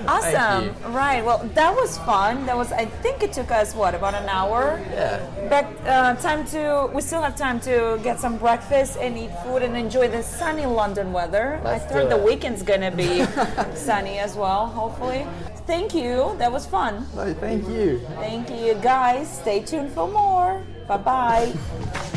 Awesome. 0.07 0.75
Right. 0.93 1.23
Well, 1.23 1.39
that 1.53 1.73
was 1.73 1.97
fun. 1.99 2.45
That 2.45 2.57
was. 2.57 2.73
I 2.73 2.83
think 3.03 3.23
it 3.23 3.31
took 3.31 3.49
us 3.49 3.73
what 3.73 3.95
about 3.95 4.13
an 4.13 4.27
hour. 4.27 4.81
Yeah. 4.91 5.25
But 5.47 5.65
uh, 5.87 6.15
time 6.15 6.45
to. 6.47 6.89
We 6.93 7.01
still 7.01 7.21
have 7.21 7.37
time 7.37 7.61
to 7.61 7.97
get 8.03 8.19
some 8.19 8.37
breakfast 8.37 8.97
and 8.99 9.17
eat 9.17 9.31
food 9.43 9.61
and 9.61 9.77
enjoy 9.77 10.09
the 10.09 10.21
sunny 10.21 10.65
London 10.65 11.13
weather. 11.13 11.61
Let's 11.63 11.89
I 11.93 12.01
do 12.03 12.09
the 12.09 12.17
weekend's 12.17 12.61
gonna 12.61 12.91
be 12.91 13.23
sunny 13.73 14.19
as 14.19 14.35
well. 14.35 14.67
Hopefully. 14.67 15.25
Thank 15.65 15.95
you. 15.95 16.35
That 16.39 16.51
was 16.51 16.65
fun. 16.65 17.07
No, 17.15 17.33
thank 17.35 17.69
you. 17.69 17.99
Thank 18.19 18.49
you, 18.49 18.73
guys. 18.83 19.31
Stay 19.31 19.61
tuned 19.61 19.93
for 19.93 20.09
more. 20.09 20.61
Bye 20.89 20.97
bye. 20.97 21.53